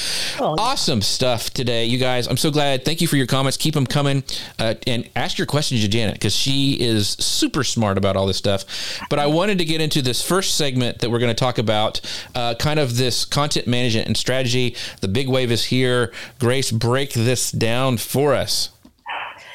oh. 0.41 0.57
awesome 0.59 1.03
stuff 1.03 1.51
today, 1.51 1.85
you 1.85 1.99
guys. 1.99 2.27
I'm 2.27 2.37
so 2.37 2.51
glad. 2.51 2.85
Thank 2.85 3.01
you 3.01 3.09
for 3.09 3.17
your 3.17 3.27
comments. 3.27 3.57
Keep 3.57 3.75
them 3.75 3.87
coming, 3.87 4.25
uh, 4.59 4.75
and 4.87 5.09
ask 5.17 5.39
your 5.39 5.47
questions 5.47 5.83
to 5.83 5.89
Janet 5.89 6.15
because 6.15 6.35
she 6.35 6.81
is 6.81 7.11
super 7.11 7.65
smart 7.65 7.99
about 7.99 8.17
all 8.17 8.27
this 8.27 8.39
stuff. 8.39 8.65
But 9.11 9.19
I 9.19 9.27
wanted 9.27 9.59
to 9.59 9.65
get 9.65 9.81
into 9.81 10.03
this 10.03 10.23
first 10.23 10.57
segment 10.57 10.99
that 11.01 11.11
we're 11.11 11.19
going 11.19 11.35
to 11.35 11.39
talk 11.39 11.59
about, 11.59 12.01
uh, 12.35 12.55
kind 12.55 12.81
of 12.81 12.97
this 12.97 13.25
content 13.25 13.67
management 13.67 14.07
and 14.07 14.17
strategy. 14.17 14.77
The 15.01 15.09
big 15.09 15.29
wave 15.29 15.51
is 15.51 15.67
here. 15.67 16.13
Grace, 16.39 16.71
break 16.71 17.13
this 17.13 17.51
down 17.51 17.99
for 17.99 18.35
us. 18.35 18.71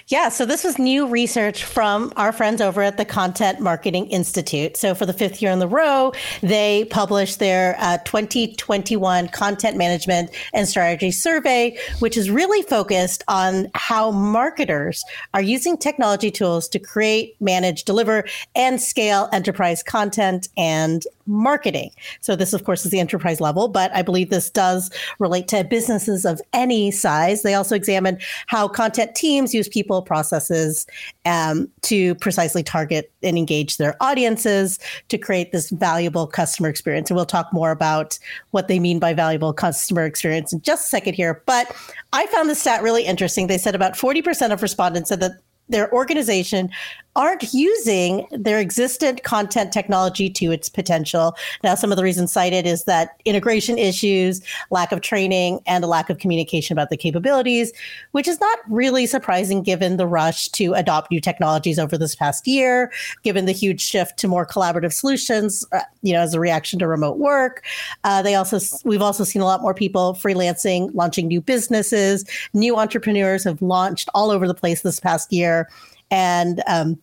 Yeah, 0.09 0.29
so 0.29 0.43
this 0.43 0.63
was 0.63 0.79
new 0.79 1.05
research 1.05 1.63
from 1.63 2.11
our 2.15 2.31
friends 2.31 2.61
over 2.61 2.81
at 2.81 2.97
the 2.97 3.05
Content 3.05 3.59
Marketing 3.59 4.07
Institute. 4.07 4.75
So 4.75 4.95
for 4.95 5.05
the 5.05 5.13
fifth 5.13 5.39
year 5.39 5.51
in 5.51 5.59
the 5.59 5.67
row, 5.67 6.13
they 6.41 6.85
published 6.85 7.37
their 7.37 7.75
uh, 7.77 7.99
2021 8.05 9.27
Content 9.27 9.77
Management 9.77 10.31
and 10.51 10.67
Strategy 10.67 11.11
Survey, 11.11 11.77
which 11.99 12.17
is 12.17 12.31
really 12.31 12.63
focused 12.63 13.23
on 13.27 13.69
how 13.75 14.09
marketers 14.09 15.03
are 15.35 15.43
using 15.43 15.77
technology 15.77 16.31
tools 16.31 16.67
to 16.69 16.79
create, 16.79 17.39
manage, 17.39 17.83
deliver, 17.83 18.25
and 18.55 18.81
scale 18.81 19.29
enterprise 19.31 19.83
content 19.83 20.47
and 20.57 21.03
marketing. 21.27 21.91
So 22.21 22.35
this, 22.35 22.53
of 22.53 22.63
course, 22.63 22.83
is 22.83 22.91
the 22.91 22.99
enterprise 22.99 23.39
level, 23.39 23.67
but 23.67 23.91
I 23.93 24.01
believe 24.01 24.31
this 24.31 24.49
does 24.49 24.89
relate 25.19 25.47
to 25.49 25.63
businesses 25.63 26.25
of 26.25 26.41
any 26.51 26.89
size. 26.89 27.43
They 27.43 27.53
also 27.53 27.75
examined 27.75 28.21
how 28.47 28.67
content 28.67 29.13
teams 29.13 29.53
use 29.53 29.67
people 29.67 29.98
processes 30.01 30.85
um, 31.25 31.69
to 31.81 32.15
precisely 32.15 32.63
target 32.63 33.11
and 33.23 33.37
engage 33.37 33.77
their 33.77 33.95
audiences 34.01 34.79
to 35.09 35.17
create 35.17 35.51
this 35.51 35.69
valuable 35.69 36.27
customer 36.27 36.69
experience. 36.69 37.09
And 37.09 37.15
we'll 37.15 37.25
talk 37.25 37.51
more 37.53 37.71
about 37.71 38.17
what 38.51 38.67
they 38.67 38.79
mean 38.79 38.99
by 38.99 39.13
valuable 39.13 39.53
customer 39.53 40.05
experience 40.05 40.53
in 40.53 40.61
just 40.61 40.85
a 40.85 40.89
second 40.89 41.13
here. 41.13 41.43
But 41.45 41.75
I 42.13 42.25
found 42.27 42.49
the 42.49 42.55
stat 42.55 42.81
really 42.83 43.05
interesting. 43.05 43.47
They 43.47 43.57
said 43.57 43.75
about 43.75 43.93
40% 43.93 44.51
of 44.51 44.61
respondents 44.61 45.09
said 45.09 45.19
that 45.19 45.33
their 45.69 45.93
organization 45.93 46.69
aren't 47.15 47.53
using 47.53 48.27
their 48.31 48.59
existent 48.59 49.23
content 49.23 49.73
technology 49.73 50.29
to 50.29 50.51
its 50.51 50.69
potential. 50.69 51.35
Now, 51.63 51.75
some 51.75 51.91
of 51.91 51.97
the 51.97 52.03
reasons 52.03 52.31
cited 52.31 52.65
is 52.65 52.83
that 52.85 53.19
integration 53.25 53.77
issues, 53.77 54.41
lack 54.69 54.91
of 54.91 55.01
training, 55.01 55.59
and 55.65 55.83
a 55.83 55.87
lack 55.87 56.09
of 56.09 56.19
communication 56.19 56.73
about 56.73 56.89
the 56.89 56.97
capabilities, 56.97 57.73
which 58.11 58.27
is 58.27 58.39
not 58.39 58.59
really 58.69 59.05
surprising 59.05 59.63
given 59.63 59.97
the 59.97 60.07
rush 60.07 60.49
to 60.49 60.73
adopt 60.73 61.11
new 61.11 61.19
technologies 61.19 61.79
over 61.79 61.97
this 61.97 62.15
past 62.15 62.47
year, 62.47 62.91
given 63.23 63.45
the 63.45 63.51
huge 63.51 63.81
shift 63.81 64.17
to 64.17 64.27
more 64.27 64.45
collaborative 64.45 64.93
solutions, 64.93 65.65
uh, 65.71 65.81
you 66.01 66.13
know, 66.13 66.21
as 66.21 66.33
a 66.33 66.39
reaction 66.39 66.79
to 66.79 66.87
remote 66.87 67.17
work. 67.17 67.63
Uh, 68.03 68.21
they 68.21 68.35
also, 68.35 68.59
we've 68.83 69.01
also 69.01 69.23
seen 69.23 69.41
a 69.41 69.45
lot 69.45 69.61
more 69.61 69.73
people 69.73 70.13
freelancing, 70.13 70.89
launching 70.93 71.27
new 71.27 71.41
businesses. 71.41 72.23
New 72.53 72.77
entrepreneurs 72.77 73.43
have 73.43 73.61
launched 73.61 74.09
all 74.13 74.31
over 74.31 74.47
the 74.47 74.53
place 74.53 74.81
this 74.81 74.99
past 74.99 75.33
year. 75.33 75.67
And 76.11 76.63
um, 76.67 77.01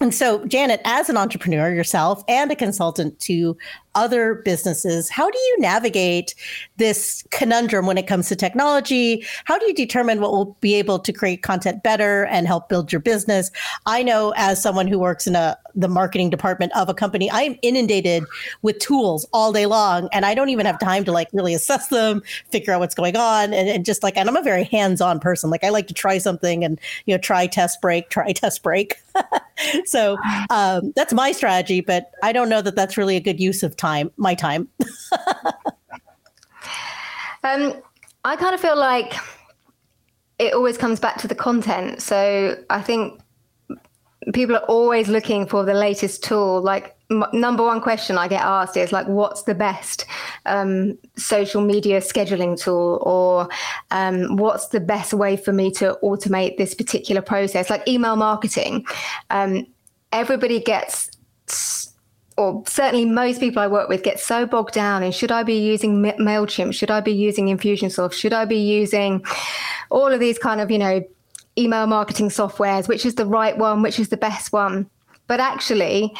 and 0.00 0.14
so, 0.14 0.46
Janet, 0.46 0.80
as 0.84 1.10
an 1.10 1.18
entrepreneur 1.18 1.72
yourself 1.72 2.24
and 2.26 2.50
a 2.50 2.56
consultant 2.56 3.20
to 3.20 3.56
other 3.94 4.36
businesses, 4.36 5.10
how 5.10 5.28
do 5.28 5.38
you 5.38 5.56
navigate 5.58 6.34
this 6.76 7.24
conundrum 7.30 7.86
when 7.86 7.98
it 7.98 8.06
comes 8.06 8.28
to 8.28 8.36
technology? 8.36 9.24
How 9.44 9.58
do 9.58 9.66
you 9.66 9.74
determine 9.74 10.20
what 10.20 10.32
will 10.32 10.56
be 10.60 10.74
able 10.74 10.98
to 10.98 11.12
create 11.12 11.42
content 11.42 11.82
better 11.82 12.26
and 12.26 12.46
help 12.46 12.68
build 12.68 12.92
your 12.92 13.00
business? 13.00 13.50
I 13.86 14.02
know 14.02 14.32
as 14.36 14.62
someone 14.62 14.86
who 14.86 14.98
works 14.98 15.26
in 15.26 15.34
a 15.34 15.56
the 15.74 15.88
marketing 15.88 16.30
department 16.30 16.74
of 16.76 16.88
a 16.88 16.94
company, 16.94 17.30
I 17.30 17.42
am 17.42 17.56
inundated 17.62 18.24
with 18.62 18.78
tools 18.78 19.26
all 19.32 19.52
day 19.52 19.66
long 19.66 20.08
and 20.12 20.26
I 20.26 20.34
don't 20.34 20.48
even 20.48 20.66
have 20.66 20.78
time 20.78 21.04
to 21.04 21.12
like 21.12 21.28
really 21.32 21.54
assess 21.54 21.88
them, 21.88 22.22
figure 22.50 22.72
out 22.72 22.80
what's 22.80 22.94
going 22.94 23.16
on 23.16 23.52
and, 23.52 23.68
and 23.68 23.84
just 23.84 24.02
like 24.02 24.16
and 24.16 24.28
I'm 24.28 24.36
a 24.36 24.42
very 24.42 24.64
hands-on 24.64 25.20
person. 25.20 25.50
Like 25.50 25.64
I 25.64 25.68
like 25.68 25.86
to 25.88 25.94
try 25.94 26.18
something 26.18 26.64
and 26.64 26.80
you 27.06 27.14
know 27.14 27.18
try 27.18 27.46
test 27.46 27.80
break, 27.80 28.10
try 28.10 28.32
test 28.32 28.62
break. 28.62 29.00
so 29.84 30.16
um, 30.50 30.92
that's 30.96 31.12
my 31.12 31.32
strategy, 31.32 31.80
but 31.80 32.12
I 32.22 32.32
don't 32.32 32.48
know 32.48 32.62
that 32.62 32.76
that's 32.76 32.96
really 32.96 33.16
a 33.16 33.20
good 33.20 33.40
use 33.40 33.62
of 33.62 33.76
time, 33.80 34.10
my 34.16 34.34
time. 34.34 34.68
um, 37.42 37.74
I 38.24 38.36
kind 38.36 38.54
of 38.54 38.60
feel 38.60 38.78
like 38.78 39.14
it 40.38 40.54
always 40.54 40.78
comes 40.78 41.00
back 41.00 41.18
to 41.18 41.28
the 41.28 41.34
content. 41.34 42.00
So 42.00 42.56
I 42.70 42.82
think 42.82 43.20
people 44.32 44.56
are 44.56 44.64
always 44.64 45.08
looking 45.08 45.46
for 45.46 45.64
the 45.64 45.74
latest 45.74 46.22
tool. 46.22 46.60
Like 46.62 46.96
m- 47.10 47.24
number 47.32 47.64
one 47.64 47.80
question 47.80 48.18
I 48.18 48.28
get 48.28 48.42
asked 48.42 48.76
is 48.76 48.92
like, 48.92 49.06
what's 49.06 49.42
the 49.42 49.54
best 49.54 50.04
um, 50.46 50.98
social 51.16 51.62
media 51.62 52.00
scheduling 52.00 52.60
tool, 52.60 53.02
or 53.02 53.48
um, 53.90 54.36
what's 54.36 54.68
the 54.68 54.80
best 54.80 55.12
way 55.14 55.36
for 55.36 55.52
me 55.52 55.70
to 55.72 55.98
automate 56.02 56.56
this 56.56 56.74
particular 56.74 57.22
process? 57.22 57.70
Like 57.70 57.86
email 57.88 58.16
marketing, 58.16 58.86
um, 59.30 59.66
everybody 60.12 60.60
gets 60.60 61.10
or 62.40 62.62
certainly 62.66 63.04
most 63.04 63.38
people 63.38 63.62
I 63.62 63.66
work 63.66 63.90
with 63.90 64.02
get 64.02 64.18
so 64.18 64.46
bogged 64.46 64.72
down 64.72 65.02
in 65.02 65.12
should 65.12 65.30
I 65.30 65.42
be 65.42 65.58
using 65.58 66.00
MailChimp? 66.00 66.72
Should 66.72 66.90
I 66.90 67.00
be 67.00 67.12
using 67.12 67.46
Infusionsoft? 67.46 68.14
Should 68.14 68.32
I 68.32 68.46
be 68.46 68.56
using 68.56 69.22
all 69.90 70.06
of 70.06 70.20
these 70.20 70.38
kind 70.38 70.62
of, 70.62 70.70
you 70.70 70.78
know, 70.78 71.04
email 71.58 71.86
marketing 71.86 72.30
softwares? 72.30 72.88
Which 72.88 73.04
is 73.04 73.16
the 73.16 73.26
right 73.26 73.58
one? 73.58 73.82
Which 73.82 73.98
is 73.98 74.08
the 74.08 74.16
best 74.16 74.54
one? 74.54 74.88
But 75.26 75.38
actually, 75.38 76.14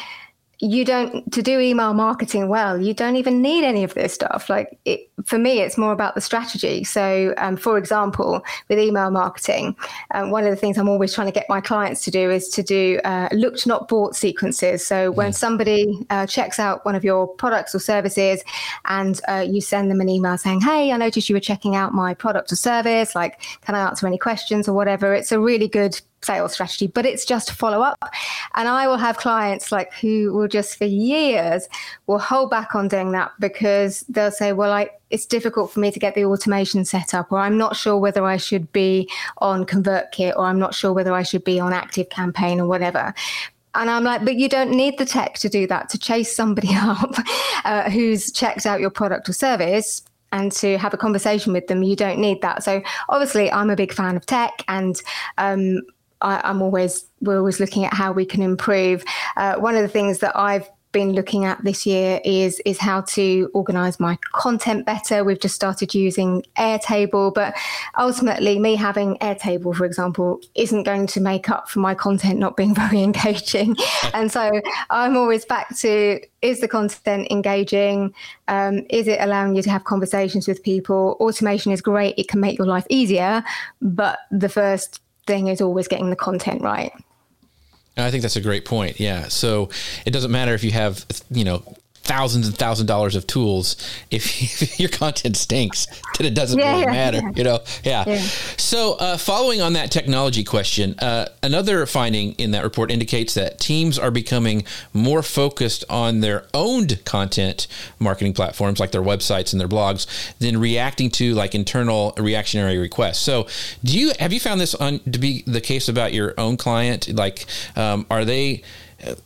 you 0.61 0.85
don't 0.85 1.31
to 1.33 1.41
do 1.41 1.59
email 1.59 1.93
marketing 1.93 2.47
well 2.47 2.79
you 2.79 2.93
don't 2.93 3.15
even 3.15 3.41
need 3.41 3.63
any 3.63 3.83
of 3.83 3.95
this 3.95 4.13
stuff. 4.13 4.47
Like 4.47 4.77
it, 4.85 5.09
for 5.25 5.39
me 5.39 5.59
it's 5.59 5.77
more 5.77 5.91
about 5.91 6.13
the 6.13 6.21
strategy. 6.21 6.83
So 6.83 7.33
um, 7.37 7.57
for 7.57 7.77
example 7.77 8.43
with 8.69 8.77
email 8.77 9.09
marketing 9.09 9.75
um, 10.13 10.29
one 10.29 10.43
of 10.43 10.51
the 10.51 10.55
things 10.55 10.77
i'm 10.77 10.87
always 10.87 11.13
trying 11.13 11.27
to 11.27 11.33
get 11.33 11.47
my 11.49 11.59
clients 11.59 12.03
to 12.05 12.11
do 12.11 12.29
is 12.29 12.47
to 12.49 12.61
do 12.61 12.99
uh, 13.03 13.27
looked 13.31 13.65
not 13.65 13.87
bought 13.87 14.15
sequences. 14.15 14.85
So 14.85 15.11
when 15.11 15.31
mm. 15.31 15.35
somebody 15.35 16.05
uh, 16.11 16.27
checks 16.27 16.59
out 16.59 16.85
one 16.85 16.95
of 16.95 17.03
your 17.03 17.27
products 17.27 17.73
or 17.73 17.79
services 17.79 18.43
and 18.85 19.19
uh, 19.27 19.45
you 19.47 19.61
send 19.61 19.89
them 19.89 19.99
an 19.99 20.09
email 20.09 20.37
saying 20.37 20.61
hey 20.61 20.91
i 20.91 20.97
noticed 20.97 21.27
you 21.27 21.35
were 21.35 21.39
checking 21.39 21.75
out 21.75 21.93
my 21.93 22.13
product 22.13 22.51
or 22.51 22.55
service. 22.55 23.15
Like 23.15 23.41
can 23.61 23.73
i 23.73 23.87
answer 23.87 24.05
any 24.05 24.19
questions 24.19 24.67
or 24.67 24.73
whatever? 24.73 25.13
It's 25.15 25.31
a 25.31 25.39
really 25.39 25.67
good 25.67 25.99
sales 26.23 26.53
strategy, 26.53 26.87
but 26.87 27.05
it's 27.05 27.25
just 27.25 27.51
follow 27.51 27.81
up. 27.81 28.03
And 28.55 28.67
I 28.67 28.87
will 28.87 28.97
have 28.97 29.17
clients 29.17 29.71
like 29.71 29.93
who 29.93 30.33
will 30.33 30.47
just 30.47 30.77
for 30.77 30.85
years 30.85 31.67
will 32.07 32.19
hold 32.19 32.49
back 32.49 32.75
on 32.75 32.87
doing 32.87 33.11
that 33.11 33.31
because 33.39 34.01
they'll 34.09 34.31
say, 34.31 34.53
well, 34.53 34.71
I, 34.71 34.89
it's 35.09 35.25
difficult 35.25 35.71
for 35.71 35.79
me 35.79 35.91
to 35.91 35.99
get 35.99 36.15
the 36.15 36.25
automation 36.25 36.85
set 36.85 37.13
up, 37.13 37.31
or 37.31 37.39
I'm 37.39 37.57
not 37.57 37.75
sure 37.75 37.97
whether 37.97 38.25
I 38.25 38.37
should 38.37 38.71
be 38.71 39.09
on 39.39 39.65
ConvertKit, 39.65 40.35
or 40.35 40.45
I'm 40.45 40.59
not 40.59 40.73
sure 40.73 40.93
whether 40.93 41.13
I 41.13 41.23
should 41.23 41.43
be 41.43 41.59
on 41.59 41.73
Active 41.73 42.09
Campaign 42.09 42.59
or 42.59 42.67
whatever. 42.67 43.13
And 43.73 43.89
I'm 43.89 44.03
like, 44.03 44.25
but 44.25 44.35
you 44.35 44.49
don't 44.49 44.71
need 44.71 44.97
the 44.97 45.05
tech 45.05 45.35
to 45.35 45.49
do 45.49 45.65
that, 45.67 45.89
to 45.89 45.97
chase 45.97 46.35
somebody 46.35 46.69
up 46.75 47.13
uh, 47.63 47.89
who's 47.89 48.31
checked 48.31 48.65
out 48.65 48.79
your 48.79 48.89
product 48.89 49.29
or 49.29 49.33
service 49.33 50.01
and 50.33 50.51
to 50.53 50.77
have 50.77 50.93
a 50.93 50.97
conversation 50.97 51.53
with 51.53 51.67
them. 51.67 51.83
You 51.83 51.95
don't 51.95 52.19
need 52.19 52.41
that. 52.41 52.63
So 52.63 52.81
obviously, 53.09 53.51
I'm 53.51 53.69
a 53.69 53.75
big 53.75 53.93
fan 53.93 54.15
of 54.15 54.25
tech, 54.25 54.63
and 54.67 55.01
um, 55.37 55.81
I, 56.21 56.49
am 56.49 56.61
always 56.61 57.05
we're 57.21 57.37
always 57.37 57.59
looking 57.59 57.85
at 57.85 57.93
how 57.93 58.11
we 58.11 58.25
can 58.25 58.41
improve. 58.41 59.03
Uh, 59.37 59.55
one 59.55 59.75
of 59.75 59.81
the 59.81 59.87
things 59.87 60.19
that 60.19 60.35
I've 60.37 60.69
been 60.91 61.13
looking 61.13 61.45
at 61.45 61.63
this 61.63 61.85
year 61.85 62.19
is 62.23 62.59
is 62.65 62.77
how 62.77 63.01
to 63.01 63.49
organize 63.53 63.99
my 63.99 64.17
content 64.33 64.85
better. 64.85 65.23
We've 65.23 65.39
just 65.39 65.55
started 65.55 65.93
using 65.93 66.43
Airtable, 66.57 67.33
but 67.33 67.55
ultimately 67.97 68.59
me 68.59 68.75
having 68.75 69.17
Airtable, 69.17 69.75
for 69.75 69.85
example, 69.85 70.41
isn't 70.55 70.83
going 70.83 71.07
to 71.07 71.21
make 71.21 71.49
up 71.49 71.69
for 71.69 71.79
my 71.79 71.95
content 71.95 72.39
not 72.39 72.57
being 72.57 72.75
very 72.83 73.01
engaging. 73.01 73.75
and 74.13 74.31
so 74.31 74.51
I'm 74.89 75.17
always 75.17 75.45
back 75.45 75.75
to 75.77 76.19
is 76.41 76.59
the 76.59 76.67
content 76.67 77.27
engaging? 77.29 78.13
Um, 78.47 78.85
is 78.89 79.07
it 79.07 79.19
allowing 79.21 79.55
you 79.55 79.61
to 79.61 79.69
have 79.69 79.83
conversations 79.83 80.47
with 80.47 80.63
people? 80.63 81.17
Automation 81.19 81.71
is 81.71 81.81
great, 81.81 82.15
it 82.17 82.27
can 82.27 82.39
make 82.39 82.57
your 82.57 82.67
life 82.67 82.85
easier, 82.89 83.43
but 83.81 84.19
the 84.31 84.49
first 84.49 85.00
thing 85.27 85.47
is 85.47 85.61
always 85.61 85.87
getting 85.87 86.09
the 86.09 86.15
content 86.15 86.61
right. 86.61 86.91
I 87.97 88.09
think 88.09 88.21
that's 88.21 88.35
a 88.35 88.41
great 88.41 88.65
point. 88.65 88.99
Yeah. 88.99 89.27
So 89.27 89.69
it 90.05 90.11
doesn't 90.11 90.31
matter 90.31 90.53
if 90.53 90.63
you 90.63 90.71
have, 90.71 91.05
you 91.29 91.43
know, 91.43 91.75
thousands 92.03 92.47
and 92.47 92.57
thousand 92.57 92.87
dollars 92.87 93.15
of 93.15 93.27
tools 93.27 93.75
if, 94.09 94.41
if 94.61 94.79
your 94.79 94.89
content 94.89 95.37
stinks 95.37 95.87
then 96.17 96.27
it 96.27 96.33
doesn't 96.33 96.59
yeah, 96.59 96.71
really 96.71 96.83
yeah, 96.83 96.91
matter 96.91 97.17
yeah. 97.17 97.31
you 97.35 97.43
know? 97.43 97.59
Yeah, 97.83 98.19
so 98.57 98.93
uh, 98.93 99.17
following 99.17 99.61
on 99.61 99.73
that 99.73 99.91
technology 99.91 100.43
question 100.43 100.95
uh, 100.99 101.27
another 101.43 101.85
finding 101.85 102.33
in 102.33 102.51
that 102.51 102.63
report 102.63 102.91
indicates 102.91 103.33
that 103.35 103.59
teams 103.59 103.97
are 103.99 104.11
becoming 104.11 104.63
more 104.93 105.21
focused 105.21 105.83
on 105.89 106.21
their 106.21 106.45
owned 106.53 107.03
content 107.05 107.67
marketing 107.99 108.33
platforms 108.33 108.79
like 108.79 108.91
their 108.91 109.01
websites 109.01 109.53
and 109.53 109.59
their 109.59 109.67
blogs 109.67 110.07
than 110.39 110.59
reacting 110.59 111.09
to 111.09 111.33
like 111.33 111.55
internal 111.55 112.13
reactionary 112.17 112.77
requests. 112.77 113.19
So 113.19 113.47
do 113.83 113.97
you 113.97 114.11
have 114.19 114.33
you 114.33 114.39
found 114.39 114.59
this 114.59 114.75
on 114.75 114.99
to 114.99 115.19
be 115.19 115.43
the 115.47 115.61
case 115.61 115.87
about 115.87 116.13
your 116.13 116.33
own 116.37 116.57
client? 116.57 117.07
Like 117.13 117.45
um, 117.75 118.05
are 118.09 118.25
they 118.25 118.63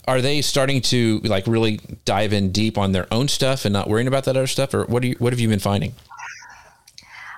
are 0.08 0.22
they 0.22 0.42
starting 0.42 0.82
to 0.82 1.20
like 1.24 1.48
really 1.48 1.80
dive 2.06 2.34
in 2.34 2.52
deep 2.52 2.78
on 2.78 2.92
their 2.92 3.08
own 3.12 3.28
stuff 3.28 3.66
and 3.66 3.74
not 3.74 3.90
worrying 3.90 4.08
about 4.08 4.26
that 4.26 4.38
other 4.38 4.48
stuff? 4.48 4.74
Or 4.74 4.86
what 4.86 5.02
do 5.02 5.10
you 5.10 5.16
what 5.20 5.34
have 5.34 5.40
you 5.40 5.48
been 5.48 5.60
finding? 5.60 5.94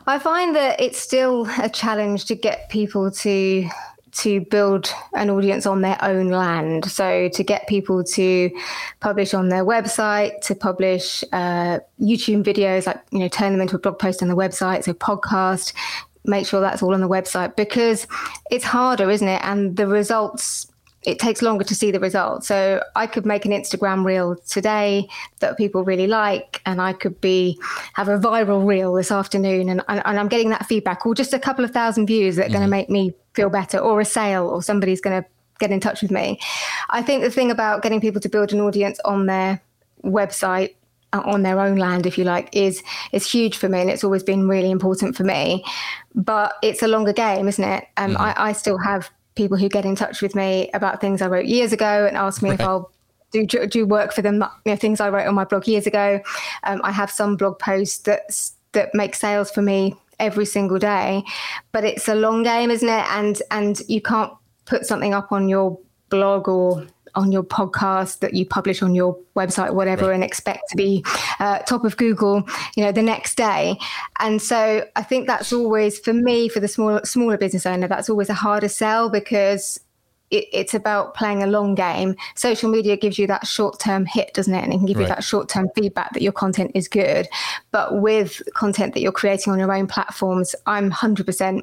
I 0.06 0.20
find 0.20 0.56
that 0.56 0.80
it's 0.80 0.98
still 0.98 1.48
a 1.62 1.70
challenge 1.70 2.26
to 2.26 2.36
get 2.36 2.70
people 2.70 3.12
to 3.12 3.70
to 4.14 4.42
build 4.42 4.92
an 5.14 5.30
audience 5.30 5.66
on 5.68 5.82
their 5.82 5.98
own 6.02 6.30
land. 6.30 6.90
So 6.90 7.30
to 7.30 7.44
get 7.44 7.68
people 7.68 8.04
to 8.04 8.50
publish 9.00 9.34
on 9.34 9.50
their 9.50 9.66
website 9.66 10.42
to 10.42 10.56
publish 10.56 11.24
uh, 11.34 11.80
youtube 12.00 12.44
videos 12.44 12.88
like 12.88 13.02
you 13.12 13.20
know 13.20 13.28
turn 13.28 13.52
them 13.52 13.62
into 13.62 13.76
a 13.76 13.80
blog 13.80 14.00
post 14.00 14.22
on 14.22 14.28
the 14.28 14.36
website 14.36 14.84
so 14.84 14.94
podcast 14.94 15.74
make 16.26 16.46
sure 16.46 16.62
that's 16.62 16.82
all 16.84 16.94
on 16.94 17.02
the 17.02 17.08
website 17.08 17.56
because 17.56 18.08
it's 18.50 18.66
harder 18.66 19.10
isn't 19.10 19.28
it? 19.28 19.42
And 19.44 19.76
the 19.78 19.88
results 19.88 20.68
it 21.08 21.20
takes 21.20 21.42
longer 21.42 21.64
to 21.64 21.74
see 21.74 21.90
the 21.90 22.02
results. 22.02 22.48
So 22.48 22.84
I 22.98 23.08
could 23.08 23.26
make 23.26 23.46
an 23.46 23.52
Instagram 23.52 24.04
reel 24.04 24.36
today 24.36 25.08
that 25.40 25.58
people 25.58 25.86
really 25.86 26.06
like, 26.06 26.62
and 26.66 26.82
I 26.82 26.92
could 26.92 27.22
be 27.22 27.58
have 27.94 28.10
a 28.10 28.18
viral 28.20 28.68
reel 28.68 28.94
this 28.94 29.10
afternoon, 29.10 29.70
and, 29.70 29.82
and, 29.88 30.02
and 30.04 30.20
I'm 30.20 30.28
getting 30.28 30.50
that 30.50 30.66
feedback, 30.66 31.06
or 31.06 31.16
just 31.16 31.34
a 31.34 31.40
couple 31.40 31.64
of 31.64 31.72
thousand 31.72 32.08
views 32.08 32.36
that 32.36 32.42
are 32.42 32.46
mm-hmm. 32.48 32.54
going 32.56 32.66
to 32.66 32.70
make 32.70 32.90
me 32.90 33.14
feel 33.34 33.50
better, 33.50 33.78
or 33.78 34.02
a 34.02 34.06
sale, 34.06 34.50
or 34.50 34.62
somebody's 34.62 35.00
going 35.00 35.24
to 35.24 35.30
get 35.60 35.72
in 35.72 35.80
touch 35.80 36.02
with 36.02 36.12
me. 36.12 36.42
I 36.90 37.02
think 37.02 37.24
the 37.24 37.32
thing 37.32 37.52
about 37.52 37.84
getting 37.84 38.02
people 38.02 38.20
to 38.20 38.30
build 38.30 38.52
an 38.52 38.60
audience 38.60 39.00
on 39.06 39.28
their 39.28 39.62
website 40.04 40.76
uh, 41.14 41.22
on 41.26 41.44
their 41.44 41.62
own 41.62 41.78
land, 41.78 42.06
if 42.06 42.18
you 42.18 42.26
like, 42.26 42.54
is 42.54 42.84
is 43.14 43.32
huge 43.32 43.56
for 43.56 43.70
me, 43.70 43.80
and 43.80 43.90
it's 43.90 44.04
always 44.04 44.24
been 44.24 44.50
really 44.50 44.72
important 44.72 45.16
for 45.16 45.24
me. 45.24 45.64
But 46.16 46.56
it's 46.62 46.84
a 46.84 46.88
longer 46.88 47.14
game, 47.14 47.48
isn't 47.48 47.64
it? 47.64 47.86
Um, 47.96 48.12
mm-hmm. 48.12 48.22
I, 48.22 48.50
I 48.50 48.52
still 48.52 48.78
have 48.78 49.10
people 49.38 49.58
who 49.58 49.70
get 49.70 49.86
in 49.86 49.96
touch 49.96 50.22
with 50.22 50.36
me 50.36 50.70
about 50.74 51.00
things 51.00 51.22
I 51.22 51.28
wrote 51.28 51.46
years 51.46 51.72
ago 51.72 52.06
and 52.06 52.18
ask 52.18 52.42
me 52.42 52.50
right. 52.50 52.60
if 52.60 52.66
I'll 52.66 52.92
do 53.32 53.46
do 53.46 53.86
work 53.86 54.14
for 54.14 54.22
them. 54.22 54.36
You 54.66 54.72
know, 54.74 54.76
things 54.76 55.00
I 55.00 55.10
wrote 55.10 55.28
on 55.28 55.36
my 55.36 55.46
blog 55.46 55.68
years 55.68 55.88
ago. 55.88 56.20
Um, 56.64 56.82
I 56.84 56.92
have 56.92 57.12
some 57.12 57.38
blog 57.38 57.60
posts 57.60 58.00
that 58.00 58.52
that 58.74 58.94
make 58.94 59.16
sales 59.16 59.52
for 59.52 59.62
me 59.62 59.96
every 60.20 60.46
single 60.46 60.80
day, 60.80 61.24
but 61.72 61.84
it's 61.86 62.08
a 62.08 62.16
long 62.16 62.44
game, 62.44 62.72
isn't 62.72 62.90
it? 62.90 63.06
And 63.10 63.42
and 63.52 63.82
you 63.88 64.02
can't 64.02 64.34
put 64.66 64.86
something 64.86 65.14
up 65.14 65.32
on 65.32 65.48
your 65.48 65.80
blog 66.10 66.48
or 66.48 66.86
on 67.18 67.32
your 67.32 67.44
podcast 67.44 68.20
that 68.20 68.36
you 68.36 68.46
publish 68.46 68.84
on 68.84 68.94
your 68.94 69.18
website, 69.36 69.74
whatever, 69.74 70.08
right. 70.08 70.14
and 70.14 70.24
expect 70.24 70.70
to 70.70 70.78
be 70.78 71.04
uh, 71.40 71.60
top 71.60 71.84
of 71.84 71.98
Google, 71.98 72.48
you 72.76 72.84
know, 72.84 72.92
the 72.92 73.02
next 73.02 73.36
day. 73.36 73.78
And 74.20 74.42
so 74.42 74.86
I 74.96 75.04
think 75.04 75.26
that's 75.26 75.52
always 75.52 75.98
for 75.98 76.14
me, 76.14 76.48
for 76.48 76.60
the 76.60 76.68
small 76.68 77.02
smaller 77.04 77.38
business 77.38 77.66
owner, 77.66 77.88
that's 77.88 78.10
always 78.10 78.30
a 78.30 78.36
harder 78.36 78.70
sell 78.70 79.10
because 79.10 79.80
it, 80.30 80.46
it's 80.54 80.74
about 80.74 81.16
playing 81.16 81.42
a 81.42 81.48
long 81.48 81.74
game. 81.74 82.16
Social 82.36 82.70
media 82.70 82.96
gives 82.98 83.18
you 83.18 83.26
that 83.28 83.48
short 83.48 83.80
term 83.80 84.06
hit, 84.06 84.34
doesn't 84.34 84.54
it? 84.54 84.64
And 84.64 84.74
it 84.74 84.78
can 84.78 84.86
give 84.86 84.98
right. 84.98 85.04
you 85.04 85.10
that 85.10 85.24
short 85.24 85.50
term 85.50 85.70
feedback 85.76 86.14
that 86.14 86.22
your 86.22 86.32
content 86.32 86.72
is 86.76 86.88
good. 86.88 87.28
But 87.72 88.00
with 88.00 88.42
content 88.54 88.94
that 88.94 89.02
you're 89.02 89.12
creating 89.12 89.54
on 89.54 89.60
your 89.60 89.74
own 89.74 89.88
platforms, 89.88 90.56
I'm 90.68 90.92
100% 90.92 91.62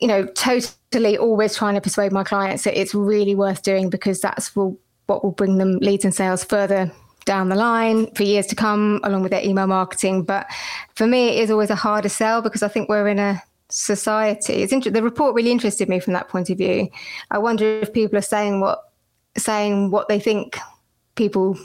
you 0.00 0.08
know, 0.08 0.26
totally 0.26 1.18
always 1.18 1.56
trying 1.56 1.74
to 1.74 1.80
persuade 1.80 2.12
my 2.12 2.24
clients 2.24 2.64
that 2.64 2.78
it's 2.78 2.94
really 2.94 3.34
worth 3.34 3.62
doing 3.62 3.90
because 3.90 4.20
that's 4.20 4.54
will, 4.54 4.78
what 5.06 5.24
will 5.24 5.32
bring 5.32 5.58
them 5.58 5.78
leads 5.78 6.04
and 6.04 6.14
sales 6.14 6.44
further 6.44 6.90
down 7.24 7.48
the 7.48 7.56
line 7.56 8.12
for 8.14 8.22
years 8.22 8.46
to 8.46 8.54
come, 8.54 9.00
along 9.04 9.22
with 9.22 9.30
their 9.30 9.44
email 9.44 9.66
marketing. 9.66 10.22
But 10.22 10.46
for 10.94 11.06
me, 11.06 11.28
it 11.28 11.42
is 11.42 11.50
always 11.50 11.70
a 11.70 11.74
harder 11.74 12.08
sell 12.08 12.40
because 12.40 12.62
I 12.62 12.68
think 12.68 12.88
we're 12.88 13.08
in 13.08 13.18
a 13.18 13.42
society. 13.68 14.62
It's 14.62 14.72
inter- 14.72 14.90
the 14.90 15.02
report 15.02 15.34
really 15.34 15.52
interested 15.52 15.88
me 15.88 16.00
from 16.00 16.14
that 16.14 16.28
point 16.28 16.48
of 16.50 16.58
view. 16.58 16.88
I 17.30 17.38
wonder 17.38 17.80
if 17.80 17.92
people 17.92 18.18
are 18.18 18.22
saying 18.22 18.60
what 18.60 18.82
saying 19.36 19.90
what 19.90 20.08
they 20.08 20.18
think 20.18 20.58
people 21.14 21.56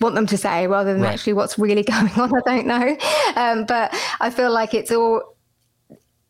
want 0.00 0.14
them 0.14 0.26
to 0.26 0.36
say 0.36 0.66
rather 0.66 0.92
than 0.92 1.02
right. 1.02 1.12
actually 1.12 1.34
what's 1.34 1.58
really 1.58 1.82
going 1.94 2.12
on. 2.12 2.32
I 2.34 2.40
don't 2.46 2.66
know, 2.66 2.96
um, 3.36 3.66
but 3.66 3.94
I 4.20 4.30
feel 4.30 4.52
like 4.52 4.74
it's 4.74 4.90
all 4.90 5.36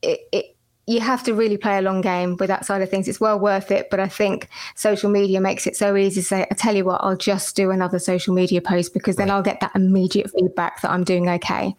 it, 0.03 0.21
it 0.33 0.54
you 0.87 1.01
have 1.01 1.23
to 1.25 1.35
really 1.35 1.57
play 1.57 1.79
a 1.79 1.83
long 1.83 2.01
game 2.01 2.37
with 2.39 2.49
that 2.49 2.67
side 2.67 2.83
of 2.83 2.91
things. 2.91 3.09
It's 3.09 3.21
well 3.21 3.39
worth 3.39 3.71
it, 3.71 3.89
but 3.91 4.01
I 4.01 4.09
think 4.09 4.49
social 4.75 5.11
media 5.11 5.41
makes 5.41 5.67
it 5.67 5.77
so 5.77 5.97
easy 5.97 6.21
to 6.21 6.27
say, 6.27 6.47
I 6.51 6.55
tell 6.55 6.77
you 6.77 6.85
what, 6.85 7.01
I'll 7.03 7.17
just 7.17 7.57
do 7.57 7.71
another 7.71 7.99
social 7.99 8.35
media 8.35 8.61
post 8.61 8.93
because 8.93 9.17
then 9.17 9.29
right. 9.29 9.35
I'll 9.35 9.43
get 9.43 9.61
that 9.61 9.73
immediate 9.75 10.31
feedback 10.31 10.83
that 10.83 10.91
I'm 10.91 11.05
doing 11.05 11.29
okay. 11.29 11.75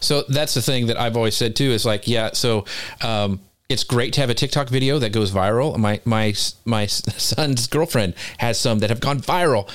So 0.00 0.22
that's 0.28 0.54
the 0.54 0.62
thing 0.62 0.86
that 0.86 0.98
I've 0.98 1.16
always 1.16 1.36
said 1.36 1.54
too 1.54 1.70
is 1.70 1.84
like, 1.84 2.08
yeah, 2.08 2.30
so 2.32 2.64
um, 3.02 3.40
it's 3.68 3.84
great 3.84 4.12
to 4.14 4.20
have 4.20 4.30
a 4.30 4.34
TikTok 4.34 4.68
video 4.68 4.98
that 4.98 5.10
goes 5.10 5.30
viral. 5.30 5.76
My 5.76 6.00
my 6.04 6.34
my 6.64 6.86
son's 6.86 7.66
girlfriend 7.66 8.14
has 8.38 8.58
some 8.58 8.78
that 8.80 8.90
have 8.90 9.00
gone 9.00 9.20
viral. 9.20 9.68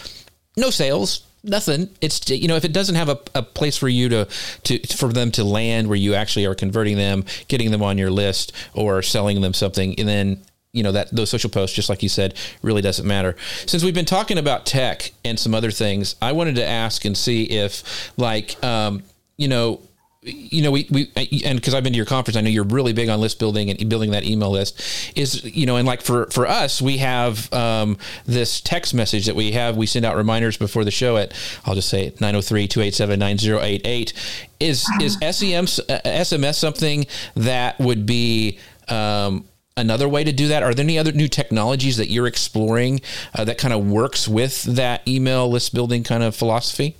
No 0.57 0.69
sales, 0.69 1.25
nothing. 1.43 1.89
It's 2.01 2.29
you 2.29 2.47
know 2.47 2.55
if 2.55 2.65
it 2.65 2.73
doesn't 2.73 2.95
have 2.95 3.09
a, 3.09 3.19
a 3.35 3.43
place 3.43 3.77
for 3.77 3.89
you 3.89 4.09
to 4.09 4.27
to 4.63 4.87
for 4.95 5.09
them 5.09 5.31
to 5.31 5.43
land 5.43 5.87
where 5.87 5.97
you 5.97 6.13
actually 6.13 6.45
are 6.45 6.55
converting 6.55 6.97
them, 6.97 7.25
getting 7.47 7.71
them 7.71 7.81
on 7.81 7.97
your 7.97 8.11
list, 8.11 8.51
or 8.73 9.01
selling 9.01 9.41
them 9.41 9.53
something, 9.53 9.97
and 9.99 10.07
then 10.07 10.41
you 10.71 10.83
know 10.83 10.91
that 10.91 11.13
those 11.15 11.29
social 11.29 11.49
posts, 11.49 11.75
just 11.75 11.89
like 11.89 12.03
you 12.03 12.09
said, 12.09 12.35
really 12.61 12.81
doesn't 12.81 13.07
matter. 13.07 13.35
Since 13.65 13.83
we've 13.83 13.93
been 13.93 14.05
talking 14.05 14.37
about 14.37 14.65
tech 14.65 15.11
and 15.25 15.39
some 15.39 15.55
other 15.55 15.71
things, 15.71 16.15
I 16.21 16.31
wanted 16.31 16.55
to 16.55 16.65
ask 16.65 17.05
and 17.05 17.17
see 17.17 17.43
if 17.43 18.11
like 18.17 18.61
um, 18.63 19.03
you 19.37 19.47
know 19.47 19.81
you 20.21 20.61
know, 20.61 20.71
we, 20.71 20.85
we 20.91 21.09
and 21.45 21.57
because 21.57 21.73
I've 21.73 21.83
been 21.83 21.93
to 21.93 21.97
your 21.97 22.05
conference, 22.05 22.35
I 22.35 22.41
know 22.41 22.49
you're 22.49 22.65
really 22.65 22.91
big 22.91 23.07
on 23.07 23.21
list 23.21 23.39
building 23.39 23.69
and 23.69 23.89
building 23.89 24.11
that 24.11 24.25
email 24.25 24.51
list. 24.51 25.17
Is 25.17 25.45
you 25.45 25.65
know, 25.65 25.77
and 25.77 25.87
like 25.87 26.01
for 26.01 26.25
for 26.27 26.45
us, 26.45 26.81
we 26.81 26.97
have 26.97 27.51
um, 27.53 27.97
this 28.25 28.59
text 28.59 28.93
message 28.93 29.27
that 29.27 29.35
we 29.35 29.53
have. 29.53 29.77
We 29.77 29.85
send 29.85 30.03
out 30.03 30.17
reminders 30.17 30.57
before 30.57 30.83
the 30.83 30.91
show 30.91 31.15
at 31.15 31.33
I'll 31.65 31.75
just 31.75 31.87
say 31.87 32.11
903-287-9088. 32.11 34.13
Is 34.59 34.85
is 35.01 35.13
SEM 35.13 35.63
uh, 35.63 36.01
SMS 36.05 36.55
something 36.55 37.05
that 37.35 37.79
would 37.79 38.05
be 38.05 38.59
um, 38.89 39.45
another 39.77 40.09
way 40.09 40.25
to 40.25 40.33
do 40.33 40.49
that? 40.49 40.63
Are 40.63 40.73
there 40.73 40.83
any 40.83 40.99
other 40.99 41.13
new 41.13 41.29
technologies 41.29 41.95
that 41.95 42.09
you're 42.09 42.27
exploring 42.27 42.99
uh, 43.33 43.45
that 43.45 43.57
kind 43.57 43.73
of 43.73 43.87
works 43.87 44.27
with 44.27 44.63
that 44.63 45.07
email 45.07 45.49
list 45.49 45.73
building 45.73 46.03
kind 46.03 46.23
of 46.23 46.35
philosophy? 46.35 46.97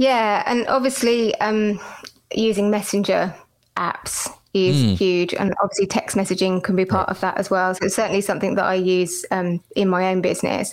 Yeah, 0.00 0.42
and 0.46 0.66
obviously 0.68 1.34
um, 1.40 1.78
using 2.34 2.70
messenger 2.70 3.34
apps 3.76 4.32
is 4.54 4.76
mm. 4.76 4.96
huge, 4.96 5.34
and 5.34 5.54
obviously 5.62 5.86
text 5.86 6.16
messaging 6.16 6.64
can 6.64 6.74
be 6.74 6.86
part 6.86 7.08
right. 7.08 7.14
of 7.14 7.20
that 7.20 7.36
as 7.36 7.50
well. 7.50 7.74
So 7.74 7.84
it's 7.84 7.96
certainly 7.96 8.22
something 8.22 8.54
that 8.54 8.64
I 8.64 8.76
use 8.76 9.26
um, 9.30 9.62
in 9.76 9.90
my 9.90 10.10
own 10.10 10.22
business. 10.22 10.72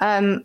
Um, 0.00 0.44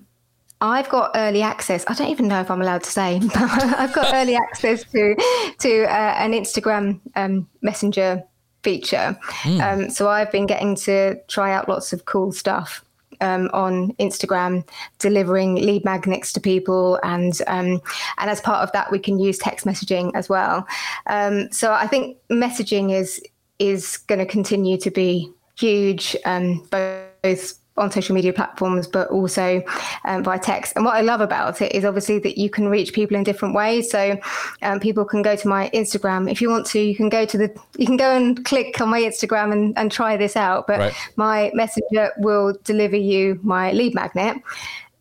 I've 0.59 0.89
got 0.89 1.11
early 1.13 1.43
access. 1.43 1.85
I 1.87 1.93
don't 1.93 2.09
even 2.09 2.27
know 2.27 2.41
if 2.41 2.49
I'm 2.49 2.63
allowed 2.63 2.81
to 2.81 2.89
say, 2.89 3.19
but 3.33 3.37
I've 3.37 3.93
got 3.93 4.11
early 4.11 4.35
access 4.49 4.83
to 4.85 5.15
to 5.59 5.83
uh, 5.83 6.15
an 6.17 6.31
Instagram 6.31 7.01
um, 7.15 7.47
messenger 7.61 8.23
feature. 8.63 9.15
Mm. 9.43 9.91
so 9.91 10.09
I've 10.09 10.31
been 10.31 10.47
getting 10.47 10.75
to 10.77 11.21
try 11.27 11.53
out 11.53 11.69
lots 11.69 11.93
of 11.93 12.05
cool 12.05 12.31
stuff 12.31 12.83
um, 13.21 13.49
on 13.53 13.91
Instagram, 13.93 14.67
delivering 14.99 15.55
lead 15.55 15.83
magnets 15.85 16.33
to 16.33 16.39
people, 16.39 16.99
and 17.03 17.41
um, 17.47 17.81
and 18.17 18.29
as 18.29 18.41
part 18.41 18.63
of 18.63 18.71
that, 18.73 18.91
we 18.91 18.99
can 18.99 19.19
use 19.19 19.37
text 19.37 19.65
messaging 19.65 20.11
as 20.15 20.29
well. 20.29 20.67
Um, 21.07 21.51
so 21.51 21.73
I 21.73 21.87
think 21.87 22.17
messaging 22.29 22.93
is 22.93 23.21
is 23.59 23.97
going 23.97 24.19
to 24.19 24.25
continue 24.25 24.77
to 24.77 24.91
be 24.91 25.31
huge, 25.57 26.15
um, 26.25 26.67
both 26.69 27.53
on 27.77 27.91
social 27.91 28.15
media 28.15 28.31
platforms, 28.31 28.87
but 28.87 29.09
also 29.09 29.61
um, 30.05 30.23
via 30.23 30.39
text. 30.39 30.73
And 30.75 30.85
what 30.85 30.95
I 30.95 31.01
love 31.01 31.21
about 31.21 31.61
it 31.61 31.73
is 31.73 31.83
obviously 31.83 32.19
that 32.19 32.37
you 32.37 32.49
can 32.49 32.69
reach 32.69 32.93
people 32.93 33.17
in 33.17 33.23
different 33.23 33.53
ways. 33.53 33.89
So 33.89 34.17
um, 34.61 34.79
people 34.79 35.03
can 35.03 35.21
go 35.21 35.35
to 35.35 35.47
my 35.47 35.69
Instagram 35.73 36.31
if 36.31 36.41
you 36.41 36.49
want 36.49 36.65
to. 36.67 36.79
You 36.79 36.95
can 36.95 37.09
go 37.09 37.25
to 37.25 37.37
the 37.37 37.53
you 37.77 37.85
can 37.85 37.97
go 37.97 38.15
and 38.15 38.43
click 38.45 38.79
on 38.79 38.89
my 38.89 39.01
Instagram 39.01 39.51
and, 39.51 39.77
and 39.77 39.91
try 39.91 40.15
this 40.15 40.35
out. 40.35 40.67
But 40.67 40.79
right. 40.79 40.93
my 41.15 41.51
messenger 41.53 42.11
will 42.17 42.57
deliver 42.63 42.95
you 42.95 43.39
my 43.43 43.71
lead 43.73 43.93
magnet, 43.93 44.37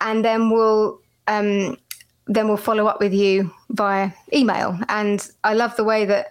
and 0.01 0.25
then 0.25 0.51
we'll 0.51 1.01
um, 1.29 1.79
then 2.27 2.49
we'll 2.49 2.57
follow 2.57 2.87
up 2.87 3.01
with 3.01 3.13
you 3.13 3.53
via 3.71 4.11
email. 4.33 4.79
And 4.89 5.29
I 5.45 5.55
love 5.55 5.77
the 5.77 5.85
way 5.85 6.05
that 6.07 6.31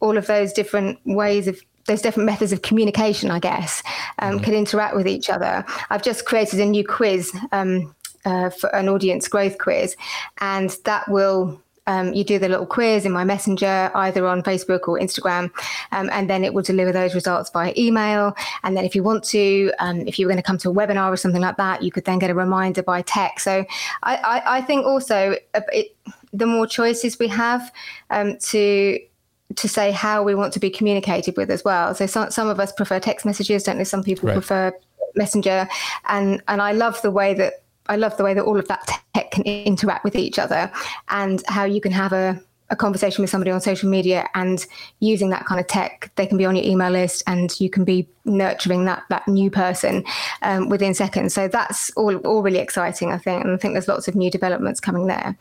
all 0.00 0.16
of 0.16 0.26
those 0.26 0.52
different 0.52 0.98
ways 1.04 1.46
of 1.46 1.60
those 1.86 2.02
different 2.02 2.26
methods 2.26 2.52
of 2.52 2.62
communication, 2.62 3.30
I 3.30 3.38
guess, 3.38 3.82
um, 4.18 4.34
mm-hmm. 4.34 4.44
can 4.44 4.54
interact 4.54 4.94
with 4.96 5.06
each 5.06 5.28
other. 5.30 5.64
I've 5.90 6.02
just 6.02 6.24
created 6.24 6.60
a 6.60 6.66
new 6.66 6.86
quiz 6.86 7.32
um, 7.52 7.94
uh, 8.24 8.50
for 8.50 8.74
an 8.74 8.88
audience 8.88 9.28
growth 9.28 9.58
quiz, 9.58 9.96
and 10.40 10.76
that 10.84 11.08
will. 11.08 11.60
Um, 11.88 12.12
you 12.12 12.22
do 12.22 12.38
the 12.38 12.48
little 12.48 12.64
quiz 12.64 13.04
in 13.04 13.10
my 13.10 13.24
messenger, 13.24 13.90
either 13.96 14.24
on 14.28 14.44
Facebook 14.44 14.86
or 14.86 15.00
Instagram, 15.00 15.50
um, 15.90 16.10
and 16.12 16.30
then 16.30 16.44
it 16.44 16.54
will 16.54 16.62
deliver 16.62 16.92
those 16.92 17.12
results 17.12 17.50
via 17.50 17.72
email. 17.76 18.36
And 18.62 18.76
then, 18.76 18.84
if 18.84 18.94
you 18.94 19.02
want 19.02 19.24
to, 19.24 19.72
um, 19.80 20.06
if 20.06 20.16
you 20.16 20.24
were 20.24 20.30
going 20.30 20.40
to 20.40 20.46
come 20.46 20.58
to 20.58 20.70
a 20.70 20.72
webinar 20.72 21.12
or 21.12 21.16
something 21.16 21.42
like 21.42 21.56
that, 21.56 21.82
you 21.82 21.90
could 21.90 22.04
then 22.04 22.20
get 22.20 22.30
a 22.30 22.34
reminder 22.34 22.84
by 22.84 23.02
text. 23.02 23.44
So, 23.44 23.64
I, 24.04 24.14
I, 24.14 24.58
I 24.58 24.60
think 24.62 24.86
also 24.86 25.34
uh, 25.54 25.60
it, 25.72 25.96
the 26.32 26.46
more 26.46 26.68
choices 26.68 27.18
we 27.18 27.26
have 27.26 27.72
um, 28.10 28.38
to 28.38 29.00
to 29.56 29.68
say 29.68 29.90
how 29.90 30.22
we 30.22 30.34
want 30.34 30.52
to 30.54 30.60
be 30.60 30.70
communicated 30.70 31.36
with 31.36 31.50
as 31.50 31.64
well. 31.64 31.94
So 31.94 32.06
some, 32.06 32.30
some 32.30 32.48
of 32.48 32.60
us 32.60 32.72
prefer 32.72 33.00
text 33.00 33.26
messages, 33.26 33.62
don't 33.64 33.78
know. 33.78 33.84
Some 33.84 34.02
people 34.02 34.28
right. 34.28 34.34
prefer 34.34 34.72
messenger, 35.14 35.68
and 36.08 36.42
and 36.48 36.62
I 36.62 36.72
love 36.72 37.00
the 37.02 37.10
way 37.10 37.34
that 37.34 37.62
I 37.86 37.96
love 37.96 38.16
the 38.16 38.24
way 38.24 38.34
that 38.34 38.44
all 38.44 38.58
of 38.58 38.68
that 38.68 38.86
tech 39.14 39.30
can 39.30 39.44
interact 39.44 40.04
with 40.04 40.16
each 40.16 40.38
other, 40.38 40.70
and 41.08 41.42
how 41.46 41.64
you 41.64 41.80
can 41.80 41.92
have 41.92 42.12
a 42.12 42.40
a 42.72 42.76
conversation 42.76 43.22
with 43.22 43.30
somebody 43.30 43.50
on 43.50 43.60
social 43.60 43.88
media 43.88 44.26
and 44.34 44.66
using 45.00 45.28
that 45.28 45.44
kind 45.44 45.60
of 45.60 45.66
tech, 45.66 46.10
they 46.16 46.26
can 46.26 46.38
be 46.38 46.46
on 46.46 46.56
your 46.56 46.64
email 46.64 46.90
list 46.90 47.22
and 47.26 47.60
you 47.60 47.68
can 47.68 47.84
be 47.84 48.08
nurturing 48.24 48.86
that 48.86 49.02
that 49.10 49.28
new 49.28 49.50
person 49.50 50.02
um, 50.40 50.70
within 50.70 50.94
seconds. 50.94 51.34
So 51.34 51.48
that's 51.48 51.90
all 51.90 52.16
all 52.18 52.42
really 52.42 52.58
exciting, 52.58 53.12
I 53.12 53.18
think, 53.18 53.44
and 53.44 53.52
I 53.52 53.56
think 53.58 53.74
there's 53.74 53.88
lots 53.88 54.08
of 54.08 54.14
new 54.14 54.30
developments 54.30 54.80
coming 54.80 55.06
there. 55.06 55.36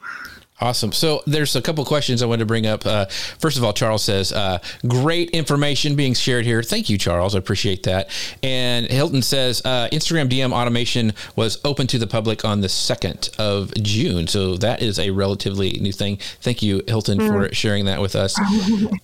Awesome. 0.62 0.92
So 0.92 1.24
there's 1.26 1.56
a 1.56 1.62
couple 1.62 1.84
questions 1.86 2.22
I 2.22 2.28
wanted 2.28 2.42
to 2.42 2.46
bring 2.46 2.68
up. 2.68 2.86
Uh, 2.86 3.06
first 3.40 3.58
of 3.58 3.64
all, 3.64 3.74
Charles 3.74 4.04
says, 4.04 4.32
uh, 4.32 4.60
great 4.88 5.32
information 5.32 5.96
being 5.96 6.14
shared 6.14 6.46
here. 6.46 6.62
Thank 6.62 6.88
you, 6.88 7.00
Charles. 7.00 7.34
I 7.34 7.40
appreciate 7.40 7.84
that. 7.84 8.10
And 8.44 8.86
Hilton 8.86 9.24
says, 9.24 9.64
uh, 9.66 9.90
Instagram 9.92 10.30
DM 10.30 10.54
automation 10.54 11.14
was 11.36 11.60
open 11.66 11.88
to 11.88 11.98
the 11.98 12.06
public 12.06 12.46
on 12.46 12.62
the 12.62 12.68
2nd 12.68 13.36
of 13.40 13.74
June. 13.82 14.28
So 14.28 14.56
that 14.58 14.84
is 14.84 15.00
a 15.00 15.10
relatively 15.10 15.72
new 15.82 15.92
thing. 15.92 16.18
Thank 16.42 16.62
you, 16.62 16.84
Hilton, 16.88 17.18
mm. 17.18 17.28
for 17.28 17.56
sharing 17.56 17.86
that 17.86 18.00
with 18.00 18.16
us. 18.16 18.40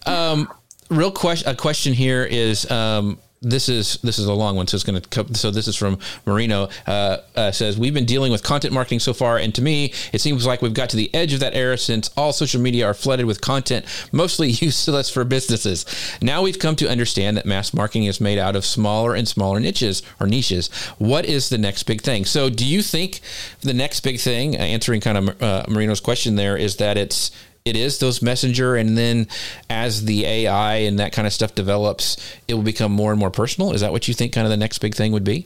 Um, 0.06 0.48
real 0.90 1.12
question, 1.12 1.50
a 1.50 1.56
question 1.56 1.94
here 1.94 2.24
is, 2.24 2.70
um, 2.72 3.18
this 3.42 3.70
is 3.70 4.00
this 4.02 4.18
is 4.18 4.26
a 4.26 4.34
long 4.34 4.56
one, 4.56 4.68
so 4.68 4.76
it's 4.76 4.84
going 4.84 5.00
to 5.00 5.10
come. 5.10 5.34
So 5.36 5.52
this 5.52 5.68
is 5.68 5.76
from 5.76 6.00
Marino. 6.26 6.70
Uh, 6.88 7.18
uh, 7.36 7.52
says 7.52 7.78
we've 7.78 7.94
been 7.94 8.06
dealing 8.06 8.32
with 8.32 8.44
content 8.44 8.74
marketing 8.74 9.00
so 9.00 9.14
far, 9.14 9.38
and 9.38 9.54
to 9.56 9.62
me, 9.62 9.94
it 10.12 10.22
seems 10.22 10.46
like 10.46 10.62
we've 10.62 10.74
got 10.74 10.90
to 10.90 10.98
the 10.98 11.14
edge 11.14 11.34
of 11.34 11.40
that 11.42 11.54
era 11.54 11.78
since 11.78 12.10
all 12.18 12.34
social 12.34 12.60
media 12.60 12.86
are 12.86 12.94
flooded 12.94 13.26
with 13.26 13.42
content, 13.42 13.86
mostly 14.12 14.50
useless 14.52 15.10
for 15.10 15.24
businesses. 15.24 15.86
Now 16.22 16.42
we've 16.42 16.58
come 16.58 16.76
to 16.78 16.90
understand 16.90 17.38
that 17.38 17.46
mass 17.46 17.74
marketing 17.74 18.06
is 18.06 18.20
made 18.20 18.40
out 18.40 18.56
of 18.56 18.66
smaller 18.66 19.14
and 19.14 19.28
smaller 19.28 19.60
niches 19.60 20.02
or 20.20 20.28
niches. 20.28 20.70
What 20.98 21.26
is 21.26 21.50
the 21.50 21.58
next 21.58 21.84
big 21.84 22.02
thing? 22.02 22.26
So, 22.26 22.50
do 22.50 22.66
you 22.66 22.82
think 22.82 23.22
the 23.62 23.74
next 23.74 24.02
big 24.02 24.20
thing, 24.20 24.56
uh, 24.56 24.60
answering 24.60 25.02
kind 25.02 25.18
of 25.18 25.42
uh, 25.42 25.64
Marino's 25.68 26.00
question 26.00 26.36
there, 26.36 26.58
is 26.58 26.78
that 26.78 26.98
it's 26.98 27.32
it 27.68 27.76
is 27.76 28.00
those 28.00 28.22
messenger 28.22 28.76
and 28.76 28.98
then 28.98 29.28
as 29.70 30.06
the 30.06 30.26
ai 30.26 30.76
and 30.76 31.00
that 31.00 31.14
kind 31.14 31.28
of 31.28 31.34
stuff 31.34 31.56
develops 31.56 32.18
it 32.48 32.54
will 32.54 32.64
become 32.64 32.92
more 32.92 33.12
and 33.12 33.20
more 33.20 33.32
personal. 33.32 33.74
Is 33.74 33.82
that 33.82 33.92
what 33.92 34.08
you 34.08 34.14
think 34.14 34.34
kind 34.34 34.46
of 34.46 34.52
the 34.52 34.58
next 34.58 34.80
big 34.80 34.96
thing 34.96 35.12
would 35.12 35.24
be? 35.24 35.46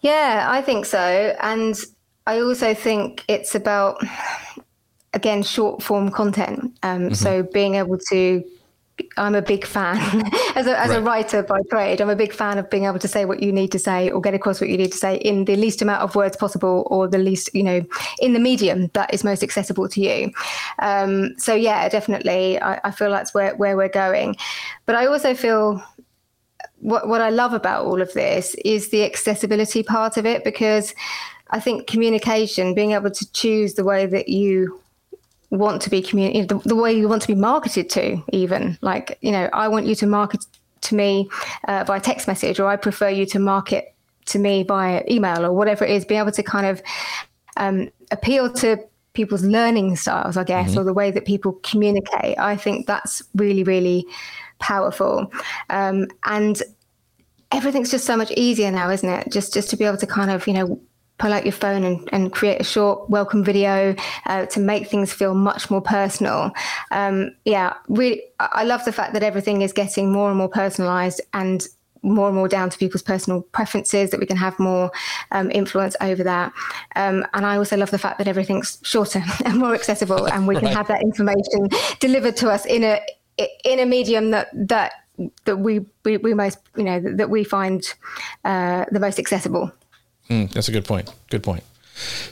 Yeah 0.00 0.46
i 0.48 0.62
think 0.62 0.86
so. 0.86 0.98
And 1.40 1.74
i 2.26 2.40
also 2.40 2.74
think 2.74 3.24
it's 3.28 3.54
about 3.54 4.02
again 5.12 5.42
short 5.42 5.82
form 5.82 6.10
content. 6.10 6.76
Um, 6.82 7.02
mm-hmm. 7.02 7.14
so 7.14 7.42
being 7.42 7.74
able 7.74 7.98
to 8.10 8.44
I'm 9.18 9.34
a 9.34 9.42
big 9.42 9.66
fan 9.66 9.96
as, 10.54 10.66
a, 10.66 10.78
as 10.78 10.90
right. 10.90 10.98
a 10.98 11.02
writer 11.02 11.42
by 11.42 11.60
trade. 11.70 12.00
I'm 12.00 12.08
a 12.08 12.16
big 12.16 12.32
fan 12.32 12.58
of 12.58 12.68
being 12.70 12.84
able 12.84 12.98
to 12.98 13.08
say 13.08 13.24
what 13.24 13.42
you 13.42 13.52
need 13.52 13.72
to 13.72 13.78
say 13.78 14.10
or 14.10 14.20
get 14.20 14.34
across 14.34 14.60
what 14.60 14.70
you 14.70 14.76
need 14.76 14.92
to 14.92 14.98
say 14.98 15.16
in 15.16 15.44
the 15.44 15.56
least 15.56 15.82
amount 15.82 16.02
of 16.02 16.14
words 16.14 16.36
possible 16.36 16.86
or 16.90 17.06
the 17.06 17.18
least, 17.18 17.54
you 17.54 17.62
know, 17.62 17.84
in 18.20 18.32
the 18.32 18.38
medium 18.38 18.88
that 18.94 19.12
is 19.12 19.24
most 19.24 19.42
accessible 19.42 19.88
to 19.88 20.00
you. 20.00 20.32
Um, 20.78 21.34
so 21.38 21.54
yeah, 21.54 21.88
definitely, 21.88 22.60
I, 22.60 22.80
I 22.84 22.90
feel 22.90 23.10
that's 23.10 23.34
where 23.34 23.54
where 23.56 23.76
we're 23.76 23.88
going. 23.88 24.36
But 24.86 24.96
I 24.96 25.06
also 25.06 25.34
feel 25.34 25.82
what 26.80 27.08
what 27.08 27.20
I 27.20 27.30
love 27.30 27.52
about 27.52 27.84
all 27.84 28.00
of 28.00 28.12
this 28.14 28.54
is 28.64 28.90
the 28.90 29.04
accessibility 29.04 29.82
part 29.82 30.16
of 30.16 30.24
it 30.24 30.44
because 30.44 30.94
I 31.50 31.60
think 31.60 31.86
communication, 31.86 32.74
being 32.74 32.92
able 32.92 33.10
to 33.10 33.32
choose 33.32 33.74
the 33.74 33.84
way 33.84 34.06
that 34.06 34.28
you 34.28 34.80
want 35.50 35.80
to 35.82 35.90
be 35.90 36.02
community 36.02 36.42
the, 36.42 36.58
the, 36.60 36.74
way 36.74 36.92
you 36.92 37.08
want 37.08 37.22
to 37.22 37.28
be 37.28 37.34
marketed 37.34 37.88
to, 37.90 38.22
even 38.32 38.78
like, 38.80 39.18
you 39.20 39.30
know, 39.30 39.48
I 39.52 39.68
want 39.68 39.86
you 39.86 39.94
to 39.96 40.06
market 40.06 40.44
to 40.82 40.94
me 40.94 41.28
uh, 41.68 41.84
via 41.86 42.00
text 42.00 42.26
message, 42.26 42.60
or 42.60 42.68
I 42.68 42.76
prefer 42.76 43.08
you 43.08 43.26
to 43.26 43.38
market 43.38 43.94
to 44.26 44.38
me 44.38 44.64
by 44.64 45.04
email, 45.08 45.44
or 45.44 45.52
whatever 45.52 45.84
it 45.84 45.90
is, 45.90 46.04
be 46.04 46.16
able 46.16 46.32
to 46.32 46.42
kind 46.42 46.66
of 46.66 46.82
um, 47.56 47.90
appeal 48.10 48.52
to 48.54 48.78
people's 49.12 49.44
learning 49.44 49.96
styles, 49.96 50.36
I 50.36 50.44
guess, 50.44 50.70
mm-hmm. 50.70 50.80
or 50.80 50.84
the 50.84 50.92
way 50.92 51.10
that 51.10 51.24
people 51.24 51.52
communicate. 51.62 52.38
I 52.38 52.56
think 52.56 52.86
that's 52.86 53.22
really, 53.34 53.62
really 53.62 54.06
powerful. 54.58 55.32
Um, 55.70 56.08
and 56.24 56.62
everything's 57.52 57.90
just 57.90 58.04
so 58.04 58.16
much 58.16 58.30
easier 58.32 58.70
now, 58.70 58.90
isn't 58.90 59.08
it? 59.08 59.32
Just 59.32 59.54
just 59.54 59.70
to 59.70 59.76
be 59.76 59.84
able 59.84 59.96
to 59.98 60.06
kind 60.06 60.30
of, 60.30 60.46
you 60.46 60.52
know, 60.52 60.80
pull 61.18 61.32
out 61.32 61.44
your 61.44 61.52
phone 61.52 61.84
and, 61.84 62.08
and 62.12 62.32
create 62.32 62.60
a 62.60 62.64
short 62.64 63.08
welcome 63.08 63.42
video 63.42 63.94
uh, 64.26 64.46
to 64.46 64.60
make 64.60 64.86
things 64.88 65.12
feel 65.12 65.34
much 65.34 65.70
more 65.70 65.80
personal. 65.80 66.52
Um, 66.90 67.34
yeah, 67.44 67.74
really, 67.88 68.22
I 68.40 68.64
love 68.64 68.84
the 68.84 68.92
fact 68.92 69.12
that 69.14 69.22
everything 69.22 69.62
is 69.62 69.72
getting 69.72 70.12
more 70.12 70.28
and 70.28 70.38
more 70.38 70.48
personalized 70.48 71.20
and 71.32 71.66
more 72.02 72.28
and 72.28 72.36
more 72.36 72.48
down 72.48 72.70
to 72.70 72.78
people's 72.78 73.02
personal 73.02 73.42
preferences, 73.42 74.10
that 74.10 74.20
we 74.20 74.26
can 74.26 74.36
have 74.36 74.58
more 74.58 74.90
um, 75.32 75.50
influence 75.50 75.96
over 76.00 76.22
that. 76.22 76.52
Um, 76.94 77.26
and 77.34 77.44
I 77.44 77.56
also 77.56 77.76
love 77.76 77.90
the 77.90 77.98
fact 77.98 78.18
that 78.18 78.28
everything's 78.28 78.78
shorter 78.82 79.22
and 79.44 79.58
more 79.58 79.74
accessible, 79.74 80.26
and 80.26 80.46
we 80.46 80.54
right. 80.54 80.64
can 80.64 80.72
have 80.72 80.88
that 80.88 81.02
information 81.02 81.68
delivered 82.00 82.36
to 82.36 82.50
us 82.50 82.64
in 82.66 82.84
a 82.84 83.00
in 83.64 83.80
a 83.80 83.86
medium 83.86 84.30
that 84.30 84.48
that 84.54 84.92
that 85.44 85.58
we 85.58 85.80
we, 86.04 86.16
we 86.18 86.34
most 86.34 86.58
you 86.76 86.84
know 86.84 87.00
that 87.00 87.30
we 87.30 87.44
find 87.44 87.94
uh, 88.44 88.84
the 88.90 89.00
most 89.00 89.18
accessible. 89.18 89.72
Mm, 90.28 90.50
that's 90.50 90.68
a 90.68 90.72
good 90.72 90.84
point. 90.84 91.12
Good 91.30 91.42
point. 91.42 91.62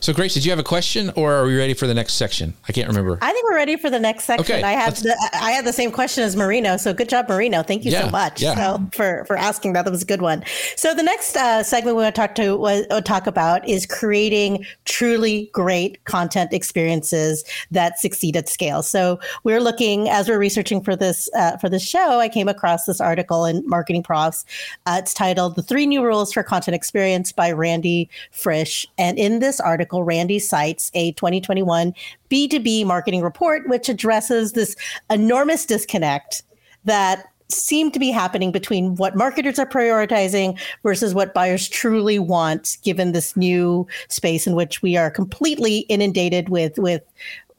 So, 0.01 0.13
Grace, 0.13 0.35
did 0.35 0.45
you 0.45 0.51
have 0.51 0.59
a 0.59 0.65
question, 0.65 1.11
or 1.17 1.33
are 1.33 1.47
we 1.47 1.57
ready 1.57 1.75
for 1.75 1.87
the 1.87 1.95
next 1.95 2.15
section? 2.15 2.55
I 2.69 2.73
can't 2.73 2.89
remember. 2.89 3.19
I 3.23 3.33
think 3.33 3.45
we're 3.45 3.57
ready 3.57 3.77
for 3.77 3.91
the 3.91 3.99
next 3.99 4.25
section. 4.25 4.57
Okay, 4.57 4.63
I 4.63 4.73
have 4.73 5.03
the, 5.03 5.17
I 5.35 5.53
had 5.53 5.65
the 5.65 5.73
same 5.73 5.91
question 5.91 6.25
as 6.25 6.37
Marino, 6.37 6.77
so 6.77 6.93
good 6.93 7.09
job, 7.09 7.29
Marino. 7.29 7.63
Thank 7.63 7.85
you 7.85 7.91
yeah, 7.91 8.03
so 8.03 8.11
much 8.11 8.43
yeah. 8.43 8.55
so 8.55 8.87
for 8.93 9.25
for 9.25 9.37
asking 9.37 9.73
that. 9.75 9.85
That 9.85 9.91
was 9.91 10.03
a 10.03 10.07
good 10.07 10.23
one. 10.23 10.45
So, 10.77 10.95
the 10.95 11.03
next 11.03 11.37
uh, 11.37 11.63
segment 11.63 11.97
we 11.97 12.03
want 12.03 12.15
to 12.15 12.21
talk 12.21 12.35
to 12.37 12.57
was, 12.57 12.87
uh, 12.91 13.01
talk 13.01 13.27
about 13.27 13.67
is 13.69 13.87
creating 13.87 14.65
truly 14.85 15.51
great 15.53 16.05
content 16.05 16.53
experiences 16.53 17.45
that 17.71 17.99
succeed 17.99 18.37
at 18.37 18.49
scale. 18.49 18.83
So, 18.83 19.19
we're 19.45 19.61
looking 19.61 20.09
as 20.09 20.29
we're 20.29 20.39
researching 20.39 20.83
for 20.83 20.97
this 20.97 21.29
uh, 21.35 21.57
for 21.57 21.69
this 21.69 21.87
show. 21.87 22.21
I 22.21 22.29
came 22.29 22.49
across 22.49 22.85
this 22.85 23.01
article 23.01 23.45
in 23.45 23.67
Marketing 23.69 24.03
Profs. 24.03 24.45
Uh, 24.87 24.97
it's 24.99 25.15
titled 25.15 25.57
"The 25.57 25.63
Three 25.63 25.87
New 25.87 26.05
Rules 26.05 26.33
for 26.33 26.43
Content 26.43 26.75
Experience" 26.75 27.33
by 27.33 27.53
Randy 27.53 28.09
Frisch, 28.31 28.87
and 28.99 29.19
in 29.19 29.39
this 29.39 29.54
this 29.55 29.61
article, 29.61 30.03
Randy 30.03 30.39
cites 30.41 30.91
a 30.95 31.13
2021 31.13 31.95
B2B 32.31 32.85
marketing 32.85 33.23
report, 33.23 33.69
which 33.69 33.89
addresses 33.89 34.53
this 34.53 34.75
enormous 35.11 35.65
disconnect 35.65 36.43
that 36.85 37.27
seemed 37.49 37.93
to 37.93 38.01
be 38.01 38.11
happening 38.11 38.51
between 38.51 38.97
what 38.97 39.15
marketers 39.15 39.59
are 39.59 39.67
prioritizing 39.67 40.59
versus 40.83 41.15
what 41.15 41.35
buyers 41.35 41.69
truly 41.69 42.19
want 42.19 42.79
given 42.83 43.13
this 43.13 43.37
new 43.37 43.87
space 44.09 44.47
in 44.47 44.57
which 44.57 44.83
we 44.83 44.97
are 44.97 45.11
completely 45.11 45.81
inundated 45.91 46.49
with 46.49 46.79
with 46.79 47.03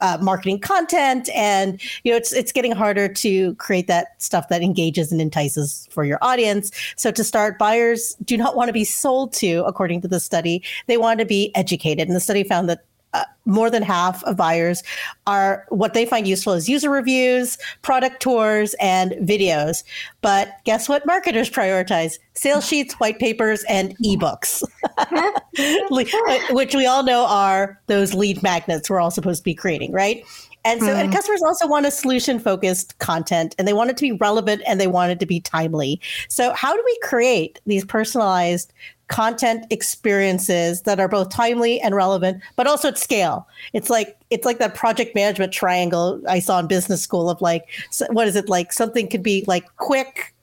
uh, 0.00 0.18
marketing 0.20 0.58
content 0.58 1.28
and 1.34 1.80
you 2.04 2.12
know 2.12 2.16
it's 2.16 2.32
it's 2.32 2.52
getting 2.52 2.72
harder 2.72 3.08
to 3.08 3.54
create 3.54 3.86
that 3.86 4.20
stuff 4.20 4.48
that 4.48 4.62
engages 4.62 5.10
and 5.10 5.20
entices 5.20 5.88
for 5.90 6.04
your 6.04 6.18
audience. 6.22 6.70
So 6.96 7.10
to 7.10 7.24
start 7.24 7.58
buyers 7.58 8.14
do 8.24 8.36
not 8.36 8.56
want 8.56 8.68
to 8.68 8.72
be 8.72 8.84
sold 8.84 9.32
to 9.34 9.64
according 9.66 10.02
to 10.02 10.08
the 10.08 10.20
study. 10.20 10.62
They 10.86 10.96
want 10.96 11.20
to 11.20 11.26
be 11.26 11.54
educated. 11.54 12.08
And 12.08 12.16
the 12.16 12.20
study 12.20 12.44
found 12.44 12.68
that 12.68 12.84
uh, 13.16 13.24
more 13.46 13.70
than 13.70 13.82
half 13.82 14.22
of 14.24 14.36
buyers 14.36 14.82
are 15.26 15.64
what 15.70 15.94
they 15.94 16.04
find 16.04 16.26
useful 16.26 16.52
is 16.52 16.68
user 16.68 16.90
reviews, 16.90 17.56
product 17.82 18.20
tours, 18.20 18.74
and 18.80 19.12
videos. 19.12 19.84
But 20.20 20.48
guess 20.64 20.88
what 20.88 21.06
marketers 21.06 21.48
prioritize? 21.48 22.18
Sales 22.34 22.66
sheets, 22.68 22.94
white 22.94 23.18
papers, 23.18 23.64
and 23.68 23.96
ebooks, 24.04 24.62
uh, 24.98 26.40
which 26.50 26.74
we 26.74 26.86
all 26.86 27.02
know 27.02 27.24
are 27.26 27.80
those 27.86 28.12
lead 28.12 28.42
magnets 28.42 28.90
we're 28.90 29.00
all 29.00 29.10
supposed 29.10 29.40
to 29.40 29.44
be 29.44 29.54
creating, 29.54 29.92
right? 29.92 30.24
And 30.66 30.80
so, 30.80 30.88
mm. 30.88 30.96
and 30.96 31.08
hmm. 31.08 31.14
customers 31.14 31.42
also 31.42 31.66
want 31.66 31.86
a 31.86 31.90
solution 31.90 32.38
focused 32.40 32.98
content 32.98 33.54
and 33.58 33.68
they 33.68 33.72
want 33.72 33.90
it 33.90 33.96
to 33.98 34.02
be 34.02 34.12
relevant 34.12 34.62
and 34.66 34.80
they 34.80 34.88
want 34.88 35.12
it 35.12 35.20
to 35.20 35.26
be 35.26 35.40
timely. 35.40 36.00
So, 36.28 36.52
how 36.54 36.74
do 36.74 36.82
we 36.84 36.98
create 37.02 37.60
these 37.66 37.84
personalized 37.84 38.72
content 39.08 39.66
experiences 39.70 40.82
that 40.82 40.98
are 40.98 41.08
both 41.08 41.30
timely 41.30 41.80
and 41.80 41.94
relevant, 41.94 42.42
but 42.56 42.66
also 42.66 42.88
at 42.88 42.98
scale. 42.98 43.46
It's 43.72 43.88
like 43.88 44.16
it's 44.30 44.44
like 44.44 44.58
that 44.58 44.74
project 44.74 45.14
management 45.14 45.52
triangle 45.52 46.20
I 46.28 46.40
saw 46.40 46.58
in 46.58 46.66
business 46.66 47.02
school 47.02 47.30
of 47.30 47.40
like 47.40 47.68
what 48.10 48.26
is 48.26 48.36
it 48.36 48.48
like 48.48 48.72
something 48.72 49.08
could 49.08 49.22
be 49.22 49.44
like 49.46 49.64
quick, 49.76 50.34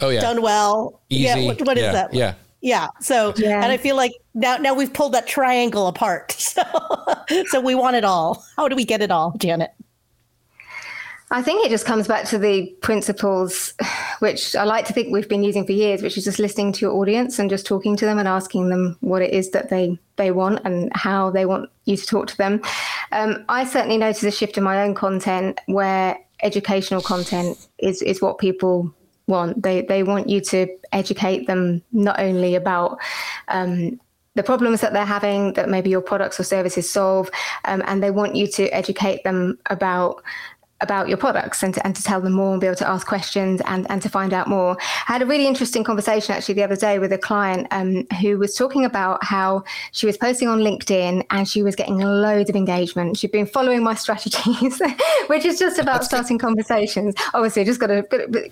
oh 0.00 0.08
yeah, 0.08 0.20
done 0.20 0.42
well, 0.42 1.00
easy, 1.08 1.22
yeah. 1.22 1.46
What, 1.46 1.62
what 1.62 1.78
is 1.78 1.84
yeah, 1.84 1.92
that? 1.92 2.14
Yeah. 2.14 2.34
Yeah. 2.62 2.88
So, 3.00 3.34
yeah. 3.36 3.62
and 3.62 3.72
I 3.72 3.76
feel 3.76 3.96
like 3.96 4.12
now, 4.34 4.56
now 4.56 4.72
we've 4.72 4.92
pulled 4.92 5.12
that 5.12 5.26
triangle 5.26 5.88
apart. 5.88 6.36
So, 6.52 6.62
so 7.46 7.60
we 7.60 7.74
want 7.74 7.96
it 7.96 8.04
all. 8.04 8.44
How 8.56 8.68
do 8.68 8.76
we 8.76 8.84
get 8.84 9.00
it 9.00 9.10
all, 9.10 9.34
Janet? 9.38 9.72
I 11.30 11.40
think 11.40 11.64
it 11.64 11.70
just 11.70 11.86
comes 11.86 12.06
back 12.06 12.26
to 12.26 12.38
the 12.38 12.66
principles, 12.82 13.72
which 14.18 14.54
I 14.54 14.64
like 14.64 14.84
to 14.86 14.92
think 14.92 15.10
we've 15.10 15.28
been 15.28 15.42
using 15.42 15.64
for 15.64 15.72
years, 15.72 16.02
which 16.02 16.18
is 16.18 16.24
just 16.24 16.38
listening 16.38 16.72
to 16.72 16.80
your 16.82 16.92
audience 16.92 17.38
and 17.38 17.48
just 17.48 17.64
talking 17.64 17.96
to 17.96 18.04
them 18.04 18.18
and 18.18 18.28
asking 18.28 18.68
them 18.68 18.98
what 19.00 19.22
it 19.22 19.32
is 19.32 19.50
that 19.52 19.70
they 19.70 19.98
they 20.16 20.30
want 20.30 20.60
and 20.66 20.94
how 20.94 21.30
they 21.30 21.46
want 21.46 21.70
you 21.86 21.96
to 21.96 22.06
talk 22.06 22.26
to 22.26 22.36
them. 22.36 22.60
Um, 23.12 23.46
I 23.48 23.64
certainly 23.64 23.96
noticed 23.96 24.24
a 24.24 24.30
shift 24.30 24.58
in 24.58 24.64
my 24.64 24.82
own 24.82 24.94
content 24.94 25.58
where 25.66 26.18
educational 26.42 27.00
content 27.00 27.66
is 27.78 28.02
is 28.02 28.20
what 28.20 28.36
people 28.36 28.92
want. 29.26 29.62
They 29.62 29.82
they 29.82 30.02
want 30.02 30.28
you 30.28 30.40
to 30.40 30.66
educate 30.92 31.46
them 31.46 31.82
not 31.92 32.20
only 32.20 32.54
about 32.54 32.98
um, 33.48 34.00
the 34.34 34.42
problems 34.42 34.80
that 34.80 34.92
they're 34.92 35.04
having 35.04 35.52
that 35.54 35.68
maybe 35.68 35.90
your 35.90 36.00
products 36.00 36.40
or 36.40 36.44
services 36.44 36.88
solve, 36.88 37.30
um, 37.64 37.82
and 37.86 38.02
they 38.02 38.10
want 38.10 38.34
you 38.34 38.46
to 38.46 38.68
educate 38.68 39.24
them 39.24 39.58
about 39.66 40.22
about 40.82 41.08
your 41.08 41.16
products 41.16 41.62
and 41.62 41.74
to, 41.74 41.86
and 41.86 41.94
to 41.96 42.02
tell 42.02 42.20
them 42.20 42.32
more 42.32 42.52
and 42.52 42.60
be 42.60 42.66
able 42.66 42.76
to 42.76 42.88
ask 42.88 43.06
questions 43.06 43.60
and, 43.66 43.90
and 43.90 44.02
to 44.02 44.08
find 44.08 44.32
out 44.32 44.48
more. 44.48 44.76
I 45.08 45.12
had 45.12 45.22
a 45.22 45.26
really 45.26 45.46
interesting 45.46 45.84
conversation 45.84 46.34
actually 46.34 46.54
the 46.54 46.62
other 46.64 46.76
day 46.76 46.98
with 46.98 47.12
a 47.12 47.18
client 47.18 47.66
um, 47.70 48.06
who 48.20 48.38
was 48.38 48.54
talking 48.54 48.84
about 48.84 49.22
how 49.22 49.64
she 49.92 50.06
was 50.06 50.16
posting 50.16 50.48
on 50.48 50.60
LinkedIn 50.60 51.24
and 51.30 51.48
she 51.48 51.62
was 51.62 51.76
getting 51.76 51.98
loads 51.98 52.50
of 52.50 52.56
engagement. 52.56 53.16
She'd 53.16 53.32
been 53.32 53.46
following 53.46 53.82
my 53.82 53.94
strategies, 54.02 54.80
which 55.28 55.44
is 55.44 55.58
just 55.58 55.78
about 55.78 55.94
That's 55.94 56.06
starting 56.06 56.38
good. 56.38 56.46
conversations. 56.46 57.14
Obviously, 57.34 57.64
just 57.64 57.80
got 57.80 57.88
to 57.88 58.02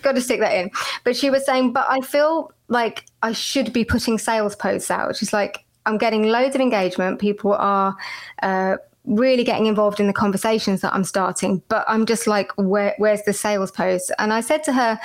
got 0.02 0.14
to 0.14 0.20
stick 0.20 0.40
that 0.40 0.54
in. 0.54 0.70
But 1.04 1.16
she 1.16 1.30
was 1.30 1.44
saying, 1.44 1.72
but 1.72 1.86
I 1.88 2.00
feel 2.00 2.52
like 2.68 3.04
I 3.22 3.32
should 3.32 3.72
be 3.72 3.84
putting 3.84 4.18
sales 4.18 4.54
posts 4.56 4.90
out. 4.90 5.16
She's 5.16 5.32
like, 5.32 5.64
I'm 5.86 5.98
getting 5.98 6.24
loads 6.24 6.54
of 6.54 6.60
engagement. 6.60 7.18
People 7.18 7.54
are 7.54 7.96
uh, 8.42 8.76
really 9.04 9.44
getting 9.44 9.66
involved 9.66 10.00
in 10.00 10.06
the 10.06 10.12
conversations 10.12 10.80
that 10.82 10.94
I'm 10.94 11.04
starting, 11.04 11.62
but 11.68 11.84
I'm 11.88 12.06
just 12.06 12.26
like, 12.26 12.52
where, 12.56 12.94
where's 12.98 13.22
the 13.22 13.32
sales 13.32 13.70
post? 13.70 14.12
And 14.18 14.32
I 14.32 14.40
said 14.40 14.62
to 14.64 14.72
her, 14.72 15.00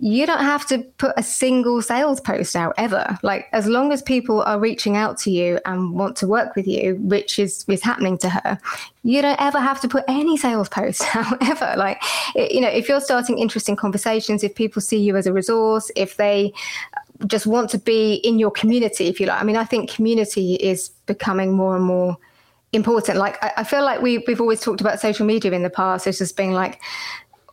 you 0.00 0.26
don't 0.26 0.40
have 0.40 0.66
to 0.66 0.78
put 0.98 1.14
a 1.16 1.22
single 1.22 1.80
sales 1.80 2.20
post 2.20 2.56
out 2.56 2.74
ever. 2.76 3.16
Like 3.22 3.46
as 3.52 3.66
long 3.66 3.92
as 3.92 4.02
people 4.02 4.42
are 4.42 4.58
reaching 4.58 4.96
out 4.96 5.18
to 5.18 5.30
you 5.30 5.60
and 5.64 5.94
want 5.94 6.16
to 6.16 6.26
work 6.26 6.56
with 6.56 6.66
you, 6.66 6.96
which 6.96 7.38
is 7.38 7.64
is 7.68 7.82
happening 7.82 8.18
to 8.18 8.28
her, 8.28 8.58
you 9.04 9.22
don't 9.22 9.40
ever 9.40 9.60
have 9.60 9.80
to 9.82 9.88
put 9.88 10.04
any 10.08 10.36
sales 10.36 10.68
posts 10.68 11.04
out 11.14 11.36
ever. 11.42 11.74
Like 11.76 12.02
you 12.34 12.60
know, 12.60 12.68
if 12.68 12.88
you're 12.88 13.00
starting 13.00 13.38
interesting 13.38 13.76
conversations, 13.76 14.42
if 14.42 14.54
people 14.54 14.82
see 14.82 14.98
you 14.98 15.16
as 15.16 15.26
a 15.26 15.32
resource, 15.32 15.90
if 15.94 16.16
they 16.16 16.52
just 17.26 17.46
want 17.46 17.70
to 17.70 17.78
be 17.78 18.14
in 18.16 18.38
your 18.38 18.50
community, 18.50 19.06
if 19.06 19.20
you 19.20 19.26
like. 19.26 19.40
I 19.40 19.44
mean, 19.44 19.56
I 19.56 19.64
think 19.64 19.90
community 19.90 20.54
is 20.54 20.88
becoming 21.06 21.52
more 21.52 21.76
and 21.76 21.84
more 21.84 22.18
important. 22.74 23.18
Like 23.18 23.42
I, 23.42 23.52
I 23.58 23.64
feel 23.64 23.84
like 23.84 24.02
we 24.02 24.18
we've 24.26 24.40
always 24.40 24.60
talked 24.60 24.80
about 24.80 25.00
social 25.00 25.26
media 25.26 25.52
in 25.52 25.62
the 25.62 25.70
past 25.70 26.06
as 26.06 26.18
just 26.18 26.36
being 26.36 26.52
like 26.52 26.80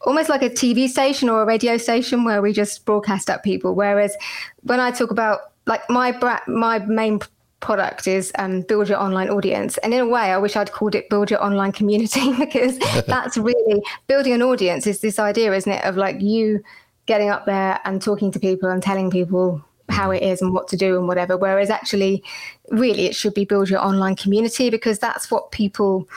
almost 0.03 0.29
like 0.29 0.41
a 0.41 0.49
TV 0.49 0.87
station 0.87 1.29
or 1.29 1.43
a 1.43 1.45
radio 1.45 1.77
station 1.77 2.23
where 2.23 2.41
we 2.41 2.53
just 2.53 2.85
broadcast 2.85 3.29
at 3.29 3.43
people. 3.43 3.75
Whereas 3.75 4.15
when 4.63 4.79
I 4.79 4.91
talk 4.91 5.11
about 5.11 5.39
like 5.67 5.87
my 5.89 6.11
bra- 6.11 6.41
my 6.47 6.79
main 6.79 7.19
product 7.59 8.07
is 8.07 8.31
um, 8.39 8.61
build 8.61 8.89
your 8.89 8.99
online 8.99 9.29
audience, 9.29 9.77
and 9.79 9.93
in 9.93 9.99
a 9.99 10.07
way, 10.07 10.31
I 10.31 10.37
wish 10.37 10.55
I'd 10.55 10.71
called 10.71 10.95
it 10.95 11.09
build 11.09 11.29
your 11.29 11.43
online 11.43 11.71
community 11.71 12.33
because 12.39 12.77
that's 13.07 13.37
really 13.37 13.81
building 14.07 14.33
an 14.33 14.41
audience 14.41 14.87
is 14.87 15.01
this 15.01 15.19
idea, 15.19 15.53
isn't 15.53 15.71
it, 15.71 15.83
of 15.85 15.97
like 15.97 16.21
you 16.21 16.63
getting 17.05 17.29
up 17.29 17.45
there 17.45 17.79
and 17.85 18.01
talking 18.01 18.31
to 18.31 18.39
people 18.39 18.69
and 18.69 18.81
telling 18.81 19.09
people 19.09 19.63
how 19.91 20.11
it 20.11 20.23
is 20.23 20.41
and 20.41 20.53
what 20.53 20.67
to 20.69 20.77
do 20.77 20.97
and 20.97 21.07
whatever. 21.07 21.37
Whereas 21.37 21.69
actually, 21.69 22.23
really, 22.69 23.05
it 23.05 23.15
should 23.15 23.33
be 23.33 23.45
build 23.45 23.69
your 23.69 23.79
online 23.79 24.15
community 24.15 24.69
because 24.69 24.99
that's 24.99 25.29
what 25.29 25.51
people 25.51 26.07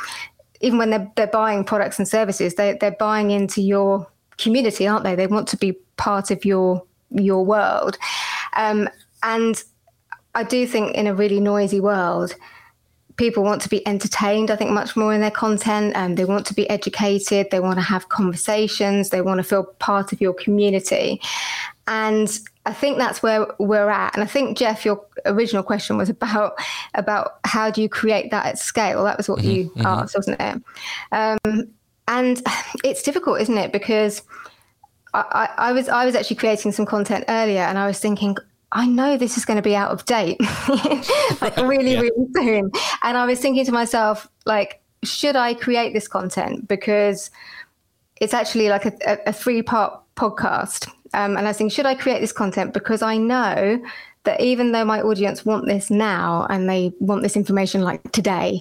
even 0.60 0.78
when 0.78 0.90
they're, 0.90 1.12
they're 1.16 1.26
buying 1.26 1.62
products 1.62 1.98
and 1.98 2.08
services, 2.08 2.54
they, 2.54 2.78
they're 2.80 2.92
buying 2.92 3.30
into 3.30 3.60
your 3.60 4.06
community, 4.38 4.86
aren't 4.86 5.04
they? 5.04 5.14
They 5.14 5.26
want 5.26 5.46
to 5.48 5.58
be 5.58 5.72
part 5.96 6.30
of 6.30 6.44
your 6.44 6.82
your 7.10 7.44
world. 7.44 7.98
Um, 8.56 8.88
and 9.22 9.62
I 10.34 10.42
do 10.42 10.66
think 10.66 10.94
in 10.96 11.06
a 11.06 11.14
really 11.14 11.38
noisy 11.38 11.80
world, 11.80 12.34
people 13.16 13.44
want 13.44 13.62
to 13.62 13.68
be 13.68 13.86
entertained, 13.86 14.50
I 14.50 14.56
think, 14.56 14.70
much 14.70 14.96
more 14.96 15.14
in 15.14 15.20
their 15.20 15.30
content. 15.30 15.92
And 15.94 16.16
they 16.16 16.24
want 16.24 16.46
to 16.46 16.54
be 16.54 16.68
educated. 16.68 17.50
They 17.50 17.60
want 17.60 17.76
to 17.76 17.82
have 17.82 18.08
conversations. 18.08 19.10
They 19.10 19.20
want 19.20 19.38
to 19.38 19.44
feel 19.44 19.64
part 19.78 20.12
of 20.12 20.20
your 20.20 20.34
community. 20.34 21.20
And 21.86 22.36
I 22.66 22.72
think 22.72 22.96
that's 22.96 23.22
where 23.22 23.46
we're 23.58 23.90
at. 23.90 24.14
And 24.14 24.22
I 24.22 24.26
think 24.26 24.56
Jeff, 24.56 24.84
your 24.84 25.04
original 25.26 25.62
question 25.62 25.98
was 25.98 26.08
about 26.08 26.54
about 26.94 27.38
how 27.44 27.70
do 27.70 27.82
you 27.82 27.88
create 27.88 28.30
that 28.30 28.46
at 28.46 28.58
scale? 28.58 29.04
That 29.04 29.18
was 29.18 29.28
what 29.28 29.40
mm-hmm, 29.40 29.50
you 29.50 29.64
mm-hmm. 29.70 29.86
asked, 29.86 30.16
wasn't 30.16 30.40
it? 30.40 30.62
Um, 31.12 31.70
and 32.08 32.42
it's 32.84 33.02
difficult, 33.02 33.40
isn't 33.40 33.58
it? 33.58 33.72
Because 33.72 34.22
I, 35.12 35.48
I, 35.58 35.68
I, 35.68 35.72
was 35.72 35.88
I 35.88 36.06
was 36.06 36.14
actually 36.14 36.36
creating 36.36 36.72
some 36.72 36.86
content 36.86 37.24
earlier, 37.28 37.62
and 37.62 37.78
I 37.78 37.86
was 37.86 37.98
thinking. 37.98 38.36
I 38.76 38.86
know 38.86 39.16
this 39.16 39.38
is 39.38 39.44
going 39.44 39.56
to 39.56 39.62
be 39.62 39.76
out 39.76 39.92
of 39.92 40.04
date, 40.04 40.40
like 41.40 41.56
really, 41.58 41.92
yeah. 41.92 42.00
really 42.00 42.26
soon. 42.34 42.72
And 43.04 43.16
I 43.16 43.24
was 43.24 43.38
thinking 43.38 43.64
to 43.66 43.70
myself, 43.70 44.26
like, 44.46 44.82
should 45.04 45.36
I 45.36 45.54
create 45.54 45.92
this 45.92 46.08
content 46.08 46.66
because 46.66 47.30
it's 48.20 48.34
actually 48.34 48.70
like 48.70 48.84
a, 48.84 48.92
a, 49.06 49.18
a 49.28 49.32
three 49.32 49.62
part 49.62 50.00
podcast 50.16 50.90
um, 51.14 51.36
and 51.36 51.46
I 51.46 51.50
was 51.50 51.56
thinking, 51.56 51.74
should 51.74 51.86
I 51.86 51.94
create 51.94 52.20
this 52.20 52.32
content? 52.32 52.72
Because 52.72 53.02
I 53.02 53.16
know 53.16 53.80
that 54.24 54.40
even 54.40 54.72
though 54.72 54.84
my 54.84 55.00
audience 55.02 55.44
want 55.44 55.66
this 55.66 55.90
now 55.90 56.46
and 56.48 56.68
they 56.68 56.92
want 56.98 57.22
this 57.22 57.36
information 57.36 57.82
like 57.82 58.10
today, 58.12 58.60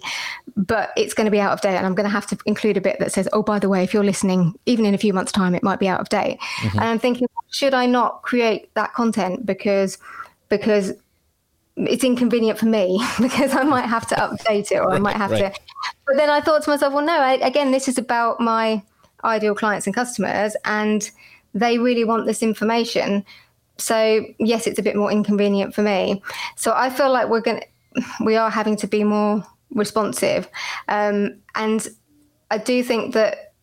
but 0.58 0.92
it's 0.98 1.14
going 1.14 1.26
to 1.26 1.32
be 1.32 1.40
out 1.40 1.54
of 1.54 1.62
date. 1.62 1.78
And 1.78 1.86
I'm 1.86 1.96
going 1.96 2.06
to 2.06 2.10
have 2.10 2.28
to 2.28 2.38
include 2.46 2.78
a 2.78 2.82
bit 2.82 3.00
that 3.00 3.12
says, 3.12 3.30
oh, 3.34 3.44
by 3.44 3.60
the 3.60 3.70
way, 3.70 3.84
if 3.84 3.94
you're 3.94 4.04
listening, 4.04 4.58
even 4.66 4.86
in 4.86 4.94
a 4.94 4.98
few 4.98 5.14
months' 5.14 5.32
time, 5.32 5.56
it 5.56 5.64
might 5.64 5.80
be 5.80 5.88
out 5.88 6.02
of 6.02 6.10
date. 6.10 6.38
Mm-hmm. 6.40 6.80
And 6.80 6.90
I'm 6.90 7.00
thinking, 7.00 7.28
should 7.50 7.74
I 7.74 7.86
not 7.86 8.24
create 8.24 8.74
that 8.76 8.94
content 8.94 9.46
because 9.46 9.98
because 10.50 10.94
it's 11.76 12.04
inconvenient 12.04 12.60
for 12.60 12.68
me 12.68 13.04
because 13.22 13.56
I 13.56 13.64
might 13.64 13.86
have 13.86 14.08
to 14.08 14.16
update 14.16 14.72
it 14.72 14.78
or 14.78 14.92
I 14.92 15.00
might 15.00 15.18
have 15.18 15.32
right. 15.32 15.54
to. 15.54 15.60
But 16.06 16.18
then 16.18 16.30
I 16.30 16.42
thought 16.42 16.64
to 16.64 16.70
myself, 16.70 16.94
well, 16.94 17.06
no, 17.06 17.18
I, 17.18 17.34
again, 17.36 17.72
this 17.72 17.88
is 17.88 17.98
about 17.98 18.40
my 18.40 18.84
ideal 19.24 19.56
clients 19.56 19.88
and 19.88 19.96
customers. 19.96 20.56
And 20.66 21.10
they 21.54 21.78
really 21.78 22.04
want 22.04 22.26
this 22.26 22.44
information. 22.44 23.26
So 23.78 24.26
yes, 24.40 24.68
it's 24.68 24.80
a 24.80 24.84
bit 24.84 24.96
more 24.96 25.12
inconvenient 25.12 25.74
for 25.74 25.82
me. 25.82 26.22
So 26.56 26.74
I 26.76 26.90
feel 26.90 27.12
like 27.12 27.30
we're 27.30 27.42
going 27.42 27.62
we 28.24 28.36
are 28.36 28.50
having 28.50 28.76
to 28.78 28.88
be 28.88 29.04
more 29.04 29.44
responsive. 29.72 30.48
Um, 30.88 31.36
and 31.56 31.88
I 32.52 32.58
do 32.58 32.84
think 32.84 33.14
that 33.14 33.54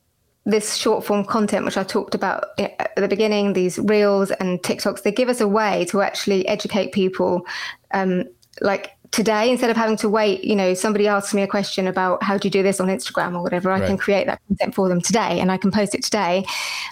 this 0.45 0.75
short 0.75 1.05
form 1.05 1.25
content, 1.25 1.65
which 1.65 1.77
I 1.77 1.85
talked 1.85 2.15
about 2.15 2.47
at 2.59 2.93
the 2.97 3.09
beginning, 3.09 3.53
these 3.53 3.79
reels 3.79 4.31
and 4.33 4.61
TikToks, 4.63 5.03
they 5.03 5.13
give 5.13 5.29
us 5.29 5.41
a 5.41 5.49
way 5.49 5.85
to 5.87 6.01
actually 6.01 6.47
educate 6.49 6.93
people. 6.93 7.47
Um, 7.93 8.25
like 8.61 8.91
today, 9.11 9.51
instead 9.51 9.71
of 9.71 9.77
having 9.77 9.97
to 9.99 10.09
wait, 10.09 10.45
you 10.45 10.55
know, 10.55 10.75
somebody 10.75 11.09
asks 11.09 11.35
me 11.35 11.43
a 11.43 11.47
question 11.47 11.87
about 11.87 12.23
how 12.23 12.39
do 12.39 12.47
you 12.47 12.51
do 12.51 12.63
this 12.63 12.81
on 12.81 12.89
Instagram 12.89 13.35
or 13.35 13.43
whatever, 13.43 13.71
I 13.71 13.81
right. 13.81 13.87
can 13.87 13.97
create 13.97 14.27
that 14.27 14.41
content 14.47 14.75
for 14.75 14.89
them 14.89 15.01
today 15.01 15.41
and 15.41 15.51
I 15.51 15.57
can 15.57 15.71
post 15.71 15.95
it 15.95 16.03
today 16.03 16.45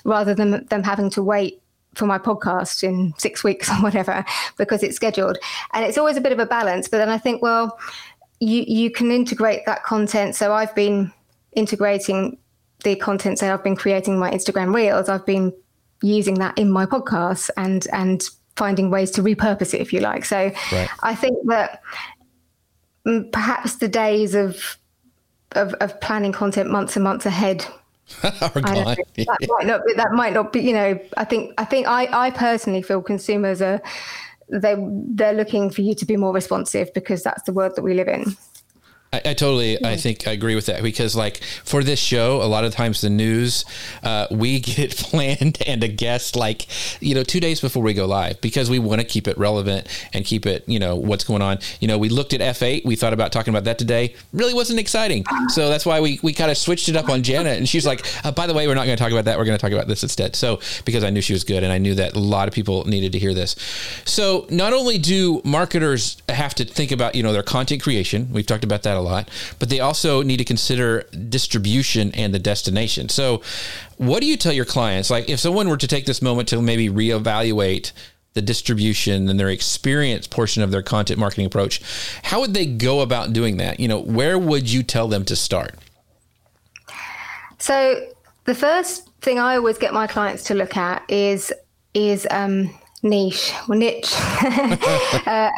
rather 0.04 0.34
than 0.34 0.66
them 0.66 0.82
having 0.82 1.10
to 1.10 1.22
wait 1.22 1.62
for 1.94 2.06
my 2.06 2.18
podcast 2.18 2.82
in 2.82 3.14
six 3.18 3.42
weeks 3.42 3.70
or 3.70 3.76
whatever 3.76 4.24
because 4.56 4.82
it's 4.82 4.96
scheduled. 4.96 5.38
And 5.72 5.84
it's 5.84 5.98
always 5.98 6.16
a 6.16 6.20
bit 6.20 6.32
of 6.32 6.38
a 6.38 6.46
balance. 6.46 6.88
But 6.88 6.98
then 6.98 7.08
I 7.08 7.18
think, 7.18 7.42
well, 7.42 7.78
you, 8.40 8.64
you 8.66 8.90
can 8.90 9.10
integrate 9.10 9.66
that 9.66 9.84
content. 9.84 10.36
So 10.36 10.52
I've 10.52 10.74
been 10.74 11.12
integrating 11.52 12.38
the 12.84 12.96
content. 12.96 13.38
So 13.38 13.52
I've 13.52 13.64
been 13.64 13.76
creating 13.76 14.18
my 14.18 14.30
Instagram 14.30 14.74
reels. 14.74 15.08
I've 15.08 15.26
been 15.26 15.52
using 16.02 16.34
that 16.34 16.56
in 16.56 16.70
my 16.70 16.86
podcast 16.86 17.50
and 17.56 17.86
and 17.92 18.22
finding 18.58 18.90
ways 18.90 19.10
to 19.12 19.22
repurpose 19.22 19.72
it, 19.72 19.80
if 19.80 19.92
you 19.92 20.00
like. 20.00 20.24
So 20.24 20.52
right. 20.72 20.88
I 21.02 21.14
think 21.14 21.38
that 21.46 21.80
mm, 23.06 23.32
perhaps 23.32 23.76
the 23.76 23.88
days 23.88 24.34
of, 24.34 24.78
of, 25.52 25.72
of 25.74 25.98
planning 26.00 26.32
content 26.32 26.70
months 26.70 26.96
and 26.96 27.04
months 27.04 27.24
ahead 27.24 27.64
that 28.22 28.54
might 29.48 29.66
not 29.66 29.84
be, 29.86 29.92
that 29.94 30.12
might 30.12 30.32
not 30.32 30.50
be 30.50 30.60
you 30.60 30.72
know 30.72 30.98
i 31.18 31.24
think 31.24 31.52
i 31.58 31.64
think 31.64 31.86
i 31.86 32.08
i 32.26 32.30
personally 32.30 32.80
feel 32.80 33.02
consumers 33.02 33.60
are 33.60 33.82
they 34.48 34.74
they're 35.08 35.34
looking 35.34 35.68
for 35.68 35.82
you 35.82 35.94
to 35.94 36.06
be 36.06 36.16
more 36.16 36.32
responsive 36.32 36.92
because 36.94 37.22
that's 37.22 37.42
the 37.42 37.52
world 37.52 37.76
that 37.76 37.82
we 37.82 37.92
live 37.92 38.08
in 38.08 38.34
I, 39.10 39.22
I, 39.24 39.34
totally, 39.34 39.82
I 39.82 39.96
think 39.96 40.28
I 40.28 40.32
agree 40.32 40.54
with 40.54 40.66
that 40.66 40.82
because, 40.82 41.16
like, 41.16 41.38
for 41.64 41.82
this 41.82 41.98
show, 41.98 42.42
a 42.42 42.44
lot 42.44 42.64
of 42.64 42.74
times 42.74 43.00
the 43.00 43.08
news, 43.08 43.64
uh, 44.02 44.26
we 44.30 44.60
get 44.60 44.78
it 44.78 44.96
planned 44.96 45.62
and 45.66 45.82
a 45.82 45.88
guest 45.88 46.36
like, 46.36 46.66
you 47.00 47.14
know, 47.14 47.22
two 47.22 47.40
days 47.40 47.60
before 47.60 47.82
we 47.82 47.94
go 47.94 48.04
live 48.04 48.38
because 48.42 48.68
we 48.68 48.78
want 48.78 49.00
to 49.00 49.06
keep 49.06 49.26
it 49.26 49.38
relevant 49.38 49.86
and 50.12 50.26
keep 50.26 50.44
it, 50.44 50.62
you 50.66 50.78
know, 50.78 50.94
what's 50.94 51.24
going 51.24 51.40
on. 51.40 51.58
You 51.80 51.88
know, 51.88 51.96
we 51.96 52.10
looked 52.10 52.34
at 52.34 52.40
F8, 52.40 52.84
we 52.84 52.96
thought 52.96 53.14
about 53.14 53.32
talking 53.32 53.52
about 53.52 53.64
that 53.64 53.78
today. 53.78 54.14
Really 54.34 54.52
wasn't 54.52 54.78
exciting. 54.78 55.24
So 55.48 55.70
that's 55.70 55.86
why 55.86 56.00
we, 56.00 56.20
we 56.22 56.34
kind 56.34 56.50
of 56.50 56.58
switched 56.58 56.90
it 56.90 56.96
up 56.96 57.08
on 57.08 57.22
Janet. 57.22 57.56
And 57.56 57.66
she's 57.66 57.86
like, 57.86 58.04
uh, 58.26 58.32
by 58.32 58.46
the 58.46 58.52
way, 58.52 58.68
we're 58.68 58.74
not 58.74 58.84
going 58.84 58.96
to 58.98 59.02
talk 59.02 59.12
about 59.12 59.24
that. 59.24 59.38
We're 59.38 59.46
going 59.46 59.58
to 59.58 59.62
talk 59.62 59.72
about 59.72 59.88
this 59.88 60.02
instead. 60.02 60.36
So, 60.36 60.60
because 60.84 61.02
I 61.02 61.08
knew 61.08 61.22
she 61.22 61.32
was 61.32 61.44
good 61.44 61.62
and 61.62 61.72
I 61.72 61.78
knew 61.78 61.94
that 61.94 62.14
a 62.14 62.18
lot 62.18 62.46
of 62.46 62.52
people 62.52 62.84
needed 62.84 63.12
to 63.12 63.18
hear 63.18 63.32
this. 63.32 63.56
So, 64.04 64.46
not 64.50 64.74
only 64.74 64.98
do 64.98 65.40
marketers 65.44 66.20
have 66.28 66.54
to 66.56 66.66
think 66.66 66.92
about, 66.92 67.14
you 67.14 67.22
know, 67.22 67.32
their 67.32 67.42
content 67.42 67.82
creation, 67.82 68.28
we've 68.32 68.46
talked 68.46 68.64
about 68.64 68.82
that 68.82 68.97
a 68.98 69.00
lot, 69.00 69.28
but 69.58 69.68
they 69.68 69.80
also 69.80 70.22
need 70.22 70.36
to 70.38 70.44
consider 70.44 71.02
distribution 71.28 72.12
and 72.14 72.34
the 72.34 72.38
destination. 72.38 73.08
So, 73.08 73.42
what 73.96 74.20
do 74.20 74.26
you 74.26 74.36
tell 74.36 74.52
your 74.52 74.64
clients? 74.64 75.10
Like, 75.10 75.28
if 75.28 75.40
someone 75.40 75.68
were 75.68 75.76
to 75.76 75.88
take 75.88 76.06
this 76.06 76.22
moment 76.22 76.48
to 76.48 76.60
maybe 76.60 76.88
reevaluate 76.88 77.92
the 78.34 78.42
distribution 78.42 79.28
and 79.28 79.40
their 79.40 79.48
experience 79.48 80.26
portion 80.26 80.62
of 80.62 80.70
their 80.70 80.82
content 80.82 81.18
marketing 81.18 81.46
approach, 81.46 81.82
how 82.22 82.40
would 82.40 82.54
they 82.54 82.66
go 82.66 83.00
about 83.00 83.32
doing 83.32 83.56
that? 83.56 83.80
You 83.80 83.88
know, 83.88 84.00
where 84.00 84.38
would 84.38 84.70
you 84.70 84.82
tell 84.82 85.08
them 85.08 85.24
to 85.24 85.36
start? 85.36 85.74
So, 87.58 88.08
the 88.44 88.54
first 88.54 89.08
thing 89.20 89.38
I 89.38 89.56
always 89.56 89.78
get 89.78 89.92
my 89.92 90.06
clients 90.06 90.44
to 90.44 90.54
look 90.54 90.76
at 90.76 91.02
is 91.10 91.52
is 91.94 92.26
um, 92.30 92.70
niche 93.02 93.52
or 93.68 93.74
niche. 93.74 94.12
uh, 94.16 95.50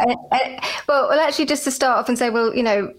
well, 0.88 1.09
well, 1.09 1.20
actually, 1.20 1.46
just 1.46 1.64
to 1.64 1.70
start 1.70 1.98
off 1.98 2.09
and 2.09 2.18
say, 2.18 2.31
well, 2.31 2.55
you 2.55 2.62
know, 2.62 2.92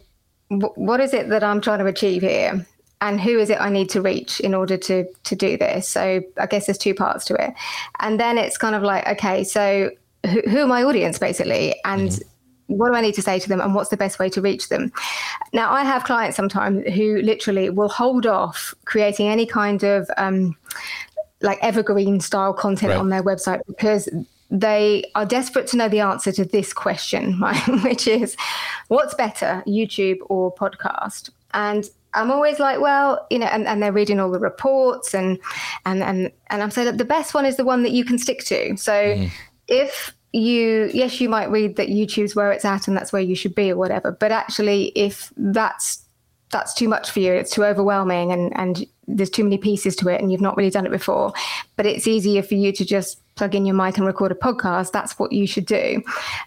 what 0.60 1.00
is 1.00 1.14
it 1.14 1.30
that 1.30 1.44
I'm 1.44 1.62
trying 1.62 1.80
to 1.80 1.86
achieve 1.86 2.22
here? 2.22 2.66
And 3.00 3.20
who 3.20 3.40
is 3.40 3.50
it 3.50 3.60
I 3.60 3.70
need 3.70 3.90
to 3.92 4.02
reach 4.02 4.40
in 4.42 4.54
order 4.54 4.78
to 4.78 5.06
to 5.24 5.36
do 5.36 5.58
this? 5.58 5.88
So 5.88 6.22
I 6.38 6.46
guess 6.46 6.68
there's 6.68 6.78
two 6.78 6.94
parts 6.94 7.26
to 7.26 7.36
it, 7.36 7.54
and 8.00 8.20
then 8.20 8.38
it's 8.38 8.58
kind 8.58 8.76
of 8.76 8.84
like, 8.84 9.08
okay, 9.08 9.44
so 9.44 9.90
who, 10.26 10.42
who 10.42 10.60
are 10.60 10.68
my 10.68 10.84
audience 10.84 11.18
basically, 11.18 11.76
and 11.84 12.10
mm-hmm. 12.10 12.76
what 12.76 12.90
do 12.90 12.96
I 12.96 13.02
need 13.02 13.16
to 13.16 13.22
say 13.24 13.40
to 13.40 13.50
them, 13.50 13.60
and 13.60 13.74
what's 13.74 13.90
the 13.90 13.98
best 13.98 14.20
way 14.20 14.30
to 14.30 14.42
reach 14.42 14.70
them? 14.70 14.92
Now 15.52 15.72
I 15.72 15.84
have 15.84 16.04
clients 16.04 16.38
sometimes 16.38 16.88
who 16.94 17.22
literally 17.24 17.72
will 17.72 17.90
hold 17.90 18.28
off 18.28 18.76
creating 18.86 19.30
any 19.30 19.48
kind 19.48 19.84
of 19.84 20.08
um, 20.18 20.56
like 21.42 21.58
evergreen 21.64 22.20
style 22.20 22.54
content 22.54 22.92
right. 22.92 23.00
on 23.00 23.10
their 23.10 23.24
website 23.24 23.62
because 23.66 24.08
they 24.52 25.10
are 25.16 25.26
desperate 25.26 25.66
to 25.68 25.78
know 25.78 25.88
the 25.88 26.02
answer 26.02 26.32
to 26.34 26.46
this 26.46 26.74
question, 26.74 27.40
right? 27.42 27.84
which 27.84 28.08
is 28.08 28.36
what's 28.90 29.14
better, 29.14 29.64
YouTube 29.66 30.18
or 30.26 30.54
podcast? 30.54 31.30
And 31.54 31.90
I'm 32.14 32.30
always 32.30 32.60
like, 32.60 32.82
well, 32.82 33.26
you 33.30 33.40
know, 33.40 33.48
and, 33.48 33.66
and 33.68 33.82
they're 33.82 33.94
reading 33.94 34.20
all 34.20 34.30
the 34.30 34.40
reports 34.40 35.14
and 35.14 35.40
and 35.86 36.04
and 36.04 36.32
and 36.48 36.62
I'm 36.62 36.72
saying 36.72 36.88
that 36.88 36.98
the 36.98 37.06
best 37.06 37.34
one 37.34 37.46
is 37.46 37.56
the 37.56 37.64
one 37.64 37.84
that 37.84 37.92
you 37.92 38.04
can 38.04 38.18
stick 38.18 38.44
to. 38.46 38.76
So 38.76 38.92
mm. 38.92 39.32
if 39.68 40.14
you 40.34 40.90
yes 40.94 41.20
you 41.20 41.28
might 41.28 41.52
read 41.52 41.76
that 41.76 41.90
youtube's 41.90 42.36
where 42.36 42.52
it's 42.52 42.64
at 42.64 42.88
and 42.88 42.96
that's 42.96 43.12
where 43.12 43.22
you 43.22 43.36
should 43.36 43.54
be 43.54 43.70
or 43.70 43.76
whatever 43.76 44.12
but 44.14 44.32
actually 44.32 44.86
if 44.96 45.32
that's 45.36 46.06
that's 46.52 46.74
too 46.74 46.88
much 46.88 47.12
for 47.12 47.20
you 47.20 47.34
it's 47.34 47.52
too 47.52 47.66
overwhelming 47.66 48.32
and 48.32 48.58
and 48.58 48.86
there's 49.08 49.30
too 49.30 49.44
many 49.44 49.58
pieces 49.58 49.94
to 49.94 50.08
it 50.08 50.22
and 50.22 50.32
you've 50.32 50.40
not 50.40 50.56
really 50.56 50.70
done 50.70 50.86
it 50.86 50.92
before 50.92 51.34
but 51.76 51.86
it's 51.86 52.08
easier 52.08 52.42
for 52.42 52.56
you 52.56 52.72
to 52.72 52.86
just 52.86 53.21
plug 53.36 53.56
in 53.56 53.66
your 53.66 53.76
mic 53.76 53.98
and 53.98 54.06
record 54.06 54.32
a 54.32 54.36
podcast 54.36 54.92
that's 54.92 55.18
what 55.18 55.32
you 55.32 55.48
should 55.48 55.66
do. 55.66 56.02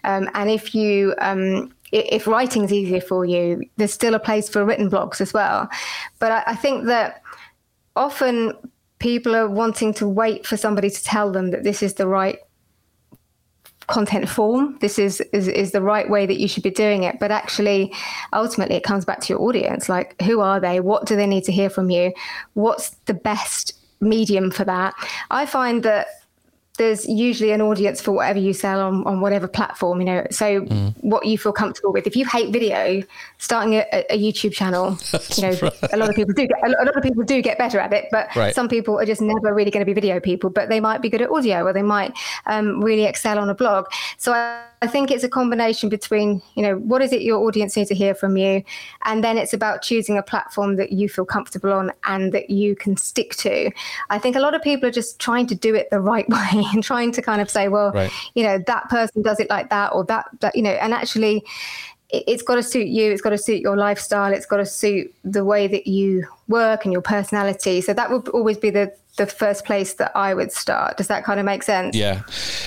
Um, 0.05 0.29
and 0.35 0.51
if 0.51 0.75
you 0.75 1.15
um, 1.19 1.73
if 1.93 2.27
is 2.27 2.73
easier 2.73 3.01
for 3.01 3.25
you 3.25 3.63
there's 3.77 3.93
still 3.93 4.15
a 4.15 4.19
place 4.19 4.49
for 4.49 4.65
written 4.65 4.91
blogs 4.91 5.21
as 5.21 5.33
well. 5.33 5.69
But 6.19 6.33
I, 6.33 6.43
I 6.49 6.57
think 6.57 6.87
that 6.87 7.23
often 7.97 8.55
people 8.99 9.37
are 9.37 9.49
wanting 9.49 9.93
to 9.95 10.09
wait 10.09 10.47
for 10.47 10.57
somebody 10.57 10.91
to 10.91 11.05
tell 11.05 11.31
them 11.31 11.51
that 11.51 11.65
this 11.65 11.83
is 11.83 11.95
the 11.95 12.07
right 12.07 12.39
content 13.87 14.29
form 14.29 14.79
this 14.81 14.99
is, 14.99 15.21
is 15.33 15.47
is 15.47 15.73
the 15.73 15.83
right 15.83 16.09
way 16.09 16.25
that 16.25 16.41
you 16.41 16.49
should 16.49 16.63
be 16.63 16.71
doing 16.71 17.03
it. 17.03 17.19
But 17.21 17.31
actually 17.31 17.93
ultimately 18.33 18.77
it 18.77 18.83
comes 18.83 19.05
back 19.05 19.21
to 19.21 19.33
your 19.33 19.43
audience. 19.43 19.89
Like 19.89 20.21
who 20.23 20.41
are 20.41 20.59
they? 20.59 20.81
What 20.81 21.07
do 21.07 21.17
they 21.17 21.27
need 21.27 21.45
to 21.45 21.53
hear 21.53 21.71
from 21.71 21.91
you? 21.91 22.13
What's 22.55 22.91
the 23.07 23.15
best 23.15 23.75
medium 24.01 24.51
for 24.51 24.65
that? 24.65 24.95
I 25.31 25.47
find 25.47 25.83
that 25.83 26.07
there's 26.77 27.07
usually 27.07 27.53
an 27.53 27.61
audience 27.61 28.01
for 28.01 28.11
whatever 28.11 28.41
you 28.41 28.53
sell 28.53 28.81
on, 28.81 29.07
on 29.07 29.21
whatever 29.21 29.47
platform, 29.47 30.01
you 30.01 30.07
know. 30.07 30.27
So 30.31 30.63
mm. 30.63 30.95
what 31.03 31.25
you 31.25 31.39
feel 31.39 31.53
comfortable 31.53 31.93
with. 31.93 32.05
If 32.07 32.17
you 32.17 32.27
hate 32.27 32.53
video, 32.53 33.03
starting 33.39 33.75
a, 33.75 34.05
a 34.11 34.19
YouTube 34.19 34.53
channel, 34.53 34.99
you 35.37 35.43
know, 35.43 35.59
right. 35.63 35.93
a 35.93 35.97
lot 35.97 36.09
of 36.09 36.17
people 36.17 36.35
do 36.35 36.49
get 36.49 36.59
a 36.67 36.71
lot 36.71 36.97
of 36.97 37.03
people 37.03 37.23
do 37.23 37.41
get 37.43 37.59
better 37.59 37.79
at 37.79 37.93
it, 37.93 38.07
but 38.11 38.35
right. 38.35 38.55
some 38.55 38.69
people 38.69 38.99
are 38.99 39.07
just 39.07 39.21
never 39.21 39.55
really 39.55 39.71
going 39.71 39.83
to 39.83 39.87
be 39.87 39.93
video 39.93 40.19
people. 40.19 40.51
But 40.51 40.69
they 40.69 40.81
might 40.81 41.01
be 41.01 41.09
good 41.09 41.23
at 41.23 41.31
audio, 41.31 41.65
or 41.65 41.73
they 41.73 41.83
might 41.83 42.13
um, 42.47 42.83
really 42.83 43.05
excel 43.05 43.39
on 43.39 43.49
a 43.49 43.55
blog. 43.55 43.87
So 44.19 44.33
I, 44.33 44.65
I 44.83 44.89
think 44.89 45.13
it's 45.13 45.23
a 45.23 45.29
combination 45.29 45.89
between, 45.89 46.43
you 46.57 46.63
know, 46.63 46.77
what 46.79 47.03
is 47.03 47.13
it 47.13 47.23
your 47.23 47.47
audience 47.47 47.77
need 47.77 47.87
to 47.87 47.95
hear 47.95 48.17
from 48.17 48.37
you, 48.37 48.65
and 49.05 49.23
then 49.23 49.39
it's 49.39 49.55
about 49.55 49.83
choosing 49.83 50.19
a 50.19 50.25
platform 50.25 50.75
that 50.77 50.91
you 50.91 51.09
feel 51.09 51.25
comfortable 51.25 51.73
on 51.73 51.93
and 52.03 52.33
that 52.33 52.51
you 52.51 52.75
can 52.75 52.97
stick 52.97 53.37
to. 53.37 53.71
I 54.11 54.19
think 54.19 54.35
a 54.35 54.41
lot 54.41 54.55
of 54.55 54.63
people 54.63 54.89
are 54.89 54.93
just 54.93 55.21
trying 55.21 55.47
to 55.47 55.55
do 55.55 55.77
it 55.77 55.89
the 55.91 56.01
right 56.01 56.29
way 56.55 56.64
and 56.73 56.83
trying 56.83 57.13
to 57.13 57.23
kind 57.23 57.41
of 57.41 57.51
say, 57.51 57.69
well, 57.69 57.93
right. 57.93 58.11
you 58.35 58.45
know, 58.45 58.59
that 58.67 58.89
person 58.89 59.23
does 59.23 59.41
it 59.41 59.51
like 59.51 59.71
that 59.71 59.93
or 59.93 60.05
that, 60.05 60.29
that 60.41 60.55
you 60.57 60.63
know, 60.63 60.71
and 60.71 60.93
actually 60.93 61.45
it's 62.11 62.43
got 62.43 62.57
to 62.57 62.63
suit 62.63 62.87
you 62.87 63.11
it's 63.11 63.23
got 63.23 63.31
to 63.31 63.39
suit 63.39 63.61
your 63.61 63.77
lifestyle 63.77 64.33
it's 64.33 64.47
got 64.47 64.59
to 64.59 64.67
suit 64.67 65.13
the 65.25 65.45
way 65.45 65.67
that 65.67 65.87
you 65.87 66.25
work 66.49 66.85
and 66.85 66.93
your 66.93 67.03
personality. 67.03 67.81
So 67.81 67.93
that 67.95 68.11
would 68.11 68.29
always 68.29 68.59
be 68.59 68.71
the 68.71 68.95
the 69.17 69.27
first 69.27 69.65
place 69.65 69.95
that 69.95 70.11
i 70.15 70.35
would 70.35 70.53
start. 70.53 70.97
Does 70.97 71.07
that 71.09 71.25
kind 71.25 71.39
of 71.39 71.47
make 71.47 71.63
sense? 71.63 71.97
Yeah. 71.97 72.23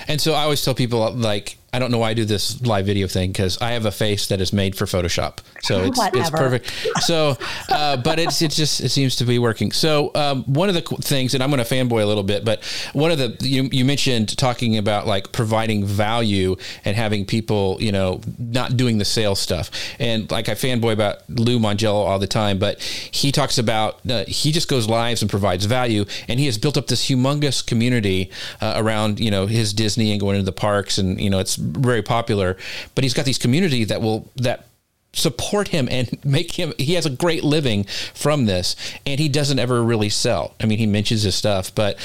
And 0.08 0.20
so 0.20 0.34
i 0.34 0.43
always 0.43 0.64
tell 0.64 0.74
people 0.74 1.12
like 1.14 1.58
I 1.74 1.80
don't 1.80 1.91
know 1.91 1.97
why 1.97 2.11
I 2.11 2.13
do 2.13 2.24
this 2.24 2.61
live 2.61 2.86
video 2.86 3.07
thing 3.07 3.32
because 3.32 3.61
I 3.61 3.72
have 3.72 3.86
a 3.86 3.91
face 3.91 4.28
that 4.28 4.39
is 4.39 4.53
made 4.53 4.76
for 4.76 4.86
Photoshop, 4.86 5.39
so 5.61 5.80
it's 5.84 5.97
Whatever. 5.97 6.18
it's 6.18 6.30
perfect. 6.30 7.03
So, 7.03 7.38
uh, 7.70 7.97
but 7.97 8.20
it's 8.20 8.41
it's 8.41 8.55
just 8.55 8.80
it 8.80 8.89
seems 8.89 9.18
to 9.18 9.26
be 9.26 9.38
working. 9.38 9.72
So 9.74 10.11
um, 10.15 10.43
one 10.45 10.70
of 10.70 10.76
the 10.76 10.82
things, 11.01 11.34
and 11.34 11.43
I'm 11.43 11.51
going 11.51 11.63
to 11.63 11.70
fanboy 11.70 12.01
a 12.01 12.05
little 12.05 12.24
bit, 12.24 12.45
but 12.45 12.63
one 12.93 13.11
of 13.11 13.18
the 13.18 13.36
you 13.41 13.63
you 13.72 13.84
mentioned 13.84 14.38
talking 14.38 14.78
about 14.78 15.07
like 15.07 15.34
providing 15.34 15.86
value 15.86 16.55
and 16.86 16.95
having 16.95 17.26
people 17.26 17.78
you 17.82 17.91
know 17.91 18.22
not 18.38 18.78
doing 18.78 18.97
the 18.97 19.05
sales 19.05 19.39
stuff, 19.39 19.70
and 19.99 20.32
like 20.32 20.47
I 20.47 20.53
fanboy 20.53 20.93
about 20.93 21.30
Lou 21.30 21.59
Mongello 21.59 22.05
all 22.07 22.18
the 22.18 22.28
time, 22.28 22.59
but 22.59 22.82
he 22.82 23.32
talks 23.34 23.57
about 23.57 23.99
uh, 24.09 24.24
he 24.26 24.53
just 24.53 24.70
goes 24.70 24.88
lives 24.88 25.22
and 25.22 25.30
provides 25.30 25.65
value, 25.65 26.05
and 26.30 26.39
he 26.39 26.45
has 26.45 26.57
built 26.57 26.78
up 26.78 26.88
this 26.88 27.09
humongous 27.09 27.65
community 27.65 28.32
uh, 28.61 28.76
around 28.78 29.20
you 29.20 29.30
know 29.30 29.47
his 29.47 29.74
Disney 29.74 30.11
and 30.11 30.20
going 30.22 30.38
into 30.38 30.45
the 30.45 30.53
parks, 30.53 30.97
and 30.97 31.20
you 31.20 31.30
know 31.30 31.39
it's 31.39 31.57
very 31.68 32.01
popular, 32.01 32.57
but 32.95 33.03
he's 33.03 33.13
got 33.13 33.26
these 33.26 33.38
community 33.38 33.84
that 33.86 34.01
will 34.01 34.32
that 34.36 34.65
support 35.13 35.70
him 35.70 35.88
and 35.89 36.18
make 36.26 36.53
him 36.53 36.74
he 36.78 36.93
has 36.93 37.05
a 37.05 37.09
great 37.09 37.43
living 37.43 37.84
from 38.13 38.45
this 38.45 38.76
and 39.05 39.20
he 39.20 39.30
doesn't 39.30 39.59
ever 39.59 39.84
really 39.84 40.09
sell. 40.09 40.55
I 40.61 40.65
mean 40.65 40.80
he 40.80 40.86
mentions 40.86 41.24
his 41.24 41.36
stuff 41.36 41.74
but 41.74 41.97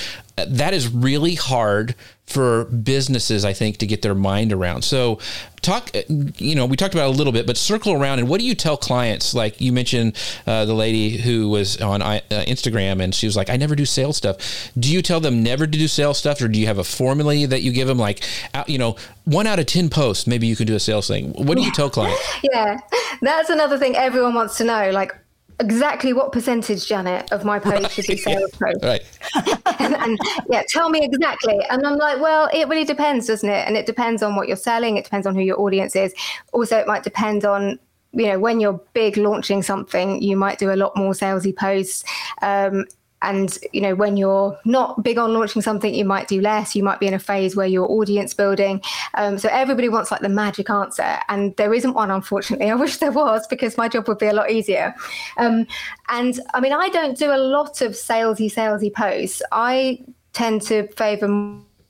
that 0.49 0.75
is 0.75 0.89
really 0.89 1.35
hard 1.35 1.95
for 2.27 2.65
businesses, 2.65 3.45
I 3.45 3.53
think, 3.53 3.79
to 3.79 3.87
get 3.87 4.03
their 4.03 4.15
mind 4.15 4.53
around. 4.53 4.83
So, 4.83 5.19
talk, 5.61 5.91
you 6.09 6.55
know, 6.55 6.67
we 6.67 6.77
talked 6.77 6.95
about 6.95 7.09
a 7.09 7.17
little 7.17 7.33
bit, 7.33 7.47
but 7.47 7.57
circle 7.57 7.93
around 7.93 8.21
and 8.21 8.29
what 8.29 8.41
do 8.41 8.47
you 8.47 8.55
tell 8.55 8.77
clients? 8.77 9.35
Like 9.35 9.61
you 9.61 9.73
mentioned 9.73 10.17
uh, 10.47 10.65
the 10.65 10.75
lady 10.75 11.19
who 11.19 11.49
was 11.49 11.81
on 11.81 12.01
uh, 12.01 12.21
Instagram 12.31 13.03
and 13.03 13.15
she 13.15 13.27
was 13.27 13.37
like, 13.37 13.51
I 13.51 13.57
never 13.57 13.75
do 13.75 13.85
sales 13.85 14.17
stuff. 14.17 14.71
Do 14.79 14.93
you 14.93 15.03
tell 15.03 15.21
them 15.21 15.43
never 15.43 15.67
to 15.67 15.79
do 15.79 15.89
sales 15.89 16.19
stuff 16.19 16.41
or 16.41 16.49
do 16.49 16.59
you 16.59 16.67
have 16.67 16.79
a 16.79 16.85
formula 16.85 17.47
that 17.47 17.63
you 17.63 17.73
give 17.73 17.89
them? 17.89 17.99
Like, 17.99 18.25
you 18.67 18.79
know, 18.79 18.97
one 19.25 19.47
out 19.47 19.59
of 19.59 19.67
10 19.67 19.91
posts, 19.91 20.27
maybe 20.27 20.47
you 20.47 20.57
can 20.57 20.67
do 20.67 20.75
a 20.75 20.81
sales 20.81 21.09
thing. 21.09 21.33
What 21.33 21.57
do 21.57 21.63
you 21.63 21.73
tell 21.73 21.91
clients? 21.91 22.21
Yeah, 22.53 22.81
that's 23.21 23.51
another 23.51 23.79
thing 23.79 23.95
everyone 23.95 24.35
wants 24.35 24.59
to 24.59 24.65
know. 24.65 24.91
Like, 24.91 25.15
exactly 25.61 26.13
what 26.13 26.33
percentage, 26.33 26.87
Janet, 26.87 27.31
of 27.33 27.45
my 27.45 27.59
post 27.59 27.83
right. 27.83 27.91
should 27.91 28.07
be 28.07 28.17
sales 28.17 28.51
yeah. 28.61 28.73
posts. 28.73 28.85
Right. 28.85 29.79
and, 29.81 29.95
and, 29.95 30.19
yeah, 30.49 30.63
tell 30.69 30.91
me 30.91 31.01
exactly. 31.03 31.59
And 31.71 31.87
I'm 31.87 31.97
like, 31.97 32.21
well, 32.21 32.49
it 32.53 32.69
really 32.69 32.85
depends, 32.85 33.27
doesn't 33.27 33.49
it? 33.49 33.67
And 33.67 33.77
it 33.77 33.87
depends 33.87 34.23
on 34.23 34.37
what 34.37 34.49
you're 34.49 34.57
selling. 34.57 34.97
It 34.97 35.05
depends 35.05 35.27
on 35.27 35.35
who 35.35 35.43
your 35.43 35.61
audience 35.61 35.97
is. 35.97 36.15
Also, 36.53 36.77
it 36.79 36.87
might 36.87 37.03
depend 37.03 37.45
on 37.45 37.79
you 38.15 38.27
know 38.27 38.39
when 38.39 38.61
you're 38.61 38.79
big 38.93 39.17
launching 39.17 39.63
something 39.63 40.21
you 40.23 40.37
might 40.37 40.59
do 40.59 40.71
a 40.71 40.77
lot 40.77 40.95
more 40.95 41.13
salesy 41.13 41.57
posts 41.57 42.05
um, 42.43 42.85
and 43.23 43.59
you 43.73 43.81
know 43.81 43.95
when 43.95 44.17
you're 44.17 44.59
not 44.65 45.03
big 45.03 45.19
on 45.19 45.33
launching 45.33 45.63
something 45.63 45.95
you 45.95 46.05
might 46.05 46.29
do 46.29 46.41
less. 46.41 46.75
You 46.75 46.83
might 46.83 47.01
be 47.01 47.07
in 47.07 47.15
a 47.15 47.19
phase 47.19 47.57
where 47.57 47.67
you're 47.67 47.91
audience 47.91 48.35
building 48.35 48.83
um, 49.15 49.39
so 49.39 49.49
everybody 49.51 49.89
wants 49.89 50.11
like 50.11 50.21
the 50.21 50.29
magic 50.29 50.71
answer. 50.71 51.19
And 51.29 51.57
there 51.57 51.73
isn't 51.73 51.95
one 51.95 52.11
unfortunately. 52.11 52.71
I 52.71 52.75
wish 52.75 52.99
there 52.99 53.13
was 53.13 53.47
because 53.47 53.77
my 53.77 53.89
job 53.89 54.09
would 54.09 54.19
be 54.19 54.27
a 54.27 54.33
lot 54.33 54.51
easier. 54.51 54.95
Um, 55.39 55.67
and 56.09 56.39
i 56.55 56.61
mean 56.61 56.73
i 56.73 56.89
don't 56.89 57.17
do 57.17 57.33
a 57.33 57.39
lot 57.39 57.81
of 57.81 57.93
salesy 57.93 58.53
salesy 58.53 58.93
posts. 58.93 59.43
I 59.53 60.05
tend 60.33 60.63
to 60.63 60.89
favor 60.89 61.29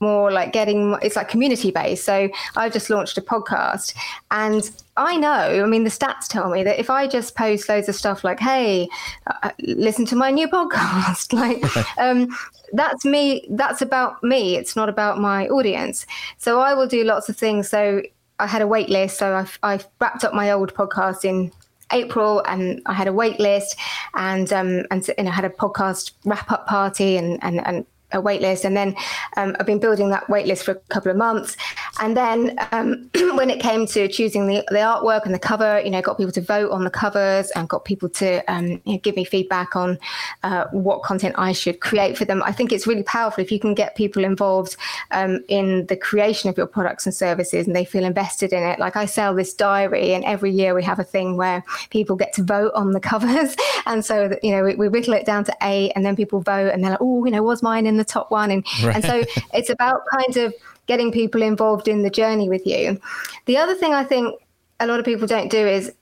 more 0.03 0.30
like 0.30 0.53
getting 0.53 0.96
it's 1.00 1.16
like 1.16 1.28
community 1.28 1.70
based. 1.70 2.05
So 2.05 2.28
i've 2.57 2.72
just 2.72 2.90
launched 2.90 3.16
a 3.16 3.22
podcast 3.22 3.94
and 4.30 4.70
i 4.96 5.16
know 5.16 5.62
i 5.64 5.66
mean 5.66 5.84
the 5.84 5.90
stats 5.98 6.26
tell 6.28 6.50
me 6.50 6.62
that 6.62 6.78
if 6.78 6.90
i 6.90 7.07
just 7.07 7.34
post 7.34 7.68
loads 7.68 7.88
of 7.88 7.94
stuff 7.94 8.24
like 8.24 8.38
hey 8.38 8.88
uh, 9.26 9.50
listen 9.61 10.05
to 10.07 10.16
my 10.16 10.30
new 10.30 10.48
podcast 10.59 11.32
like 11.32 11.62
um, 12.05 12.28
that's 12.72 13.05
me 13.05 13.46
that's 13.50 13.82
about 13.82 14.22
me. 14.22 14.57
It's 14.57 14.74
not 14.76 14.88
about 14.88 15.18
my 15.18 15.46
audience. 15.48 16.07
So 16.38 16.61
i 16.61 16.74
will 16.74 16.86
do 16.86 17.05
lots 17.05 17.28
of 17.28 17.36
things. 17.36 17.68
So 17.68 18.03
i 18.38 18.46
had 18.46 18.62
a 18.62 18.66
wait 18.66 18.88
list. 18.88 19.18
So 19.18 19.34
i've, 19.34 19.59
I've 19.62 19.86
wrapped 20.00 20.24
up 20.24 20.34
my 20.34 20.50
old 20.50 20.74
podcast 20.74 21.24
in 21.24 21.53
April, 21.92 22.42
and 22.48 22.80
I 22.86 22.94
had 22.94 23.07
a 23.07 23.12
wait 23.12 23.38
list, 23.38 23.76
and 24.14 24.50
um, 24.53 24.84
and, 24.90 25.09
and 25.18 25.28
I 25.28 25.32
had 25.32 25.44
a 25.44 25.50
podcast 25.50 26.12
wrap 26.24 26.50
up 26.50 26.66
party, 26.66 27.18
and 27.18 27.38
and 27.42 27.64
and 27.66 27.86
a 28.12 28.20
wait 28.20 28.40
list. 28.40 28.64
And 28.64 28.76
then 28.76 28.94
um, 29.36 29.56
I've 29.58 29.66
been 29.66 29.78
building 29.78 30.10
that 30.10 30.28
wait 30.28 30.46
list 30.46 30.64
for 30.64 30.72
a 30.72 30.80
couple 30.90 31.10
of 31.10 31.16
months. 31.16 31.56
And 32.00 32.16
then 32.16 32.56
um, 32.72 33.10
when 33.36 33.50
it 33.50 33.60
came 33.60 33.86
to 33.88 34.08
choosing 34.08 34.46
the, 34.46 34.64
the 34.68 34.76
artwork 34.76 35.24
and 35.24 35.34
the 35.34 35.38
cover, 35.38 35.80
you 35.80 35.90
know, 35.90 36.02
got 36.02 36.16
people 36.16 36.32
to 36.32 36.40
vote 36.40 36.70
on 36.70 36.84
the 36.84 36.90
covers 36.90 37.50
and 37.52 37.68
got 37.68 37.84
people 37.84 38.08
to 38.10 38.42
um, 38.52 38.80
you 38.84 38.94
know, 38.94 38.98
give 38.98 39.16
me 39.16 39.24
feedback 39.24 39.76
on 39.76 39.98
uh, 40.42 40.66
what 40.72 41.02
content 41.02 41.34
I 41.38 41.52
should 41.52 41.80
create 41.80 42.16
for 42.16 42.24
them. 42.24 42.42
I 42.44 42.52
think 42.52 42.72
it's 42.72 42.86
really 42.86 43.02
powerful 43.02 43.42
if 43.42 43.50
you 43.50 43.60
can 43.60 43.74
get 43.74 43.96
people 43.96 44.24
involved 44.24 44.76
um, 45.10 45.44
in 45.48 45.86
the 45.86 45.96
creation 45.96 46.50
of 46.50 46.56
your 46.56 46.66
products 46.66 47.06
and 47.06 47.14
services 47.14 47.66
and 47.66 47.76
they 47.76 47.84
feel 47.84 48.04
invested 48.04 48.52
in 48.52 48.62
it. 48.62 48.78
Like 48.78 48.96
I 48.96 49.06
sell 49.06 49.34
this 49.34 49.54
diary, 49.54 50.14
and 50.14 50.24
every 50.24 50.50
year 50.50 50.74
we 50.74 50.82
have 50.84 50.98
a 50.98 51.04
thing 51.04 51.36
where 51.36 51.64
people 51.90 52.16
get 52.16 52.32
to 52.34 52.42
vote 52.42 52.72
on 52.74 52.92
the 52.92 53.00
covers. 53.12 53.56
And 53.86 54.04
so, 54.04 54.36
you 54.42 54.52
know, 54.52 54.64
we, 54.64 54.74
we 54.74 54.88
whittle 54.88 55.14
it 55.14 55.26
down 55.26 55.44
to 55.44 55.56
eight, 55.62 55.92
and 55.94 56.04
then 56.04 56.16
people 56.16 56.40
vote, 56.40 56.70
and 56.72 56.82
they're 56.82 56.92
like, 56.92 57.00
oh, 57.00 57.24
you 57.24 57.30
know, 57.30 57.42
was 57.42 57.62
mine 57.62 57.86
in 57.86 57.96
the 57.96 58.01
top 58.05 58.30
one? 58.30 58.50
And, 58.50 58.66
right. 58.82 58.96
and 58.96 59.05
so 59.05 59.24
it's 59.55 59.70
about 59.70 60.03
kind 60.11 60.36
of 60.36 60.55
getting 60.86 61.12
people 61.12 61.42
involved 61.42 61.88
in 61.88 62.03
the 62.03 62.11
journey 62.11 62.48
with 62.48 62.66
you. 62.66 63.00
The 63.46 63.57
other 63.57 63.74
thing 63.74 63.94
I 63.94 64.05
think 64.05 64.40
a 64.80 64.86
lot 64.86 64.98
of 64.98 65.05
people 65.05 65.26
don't 65.26 65.50
do 65.50 65.66
is 65.66 65.92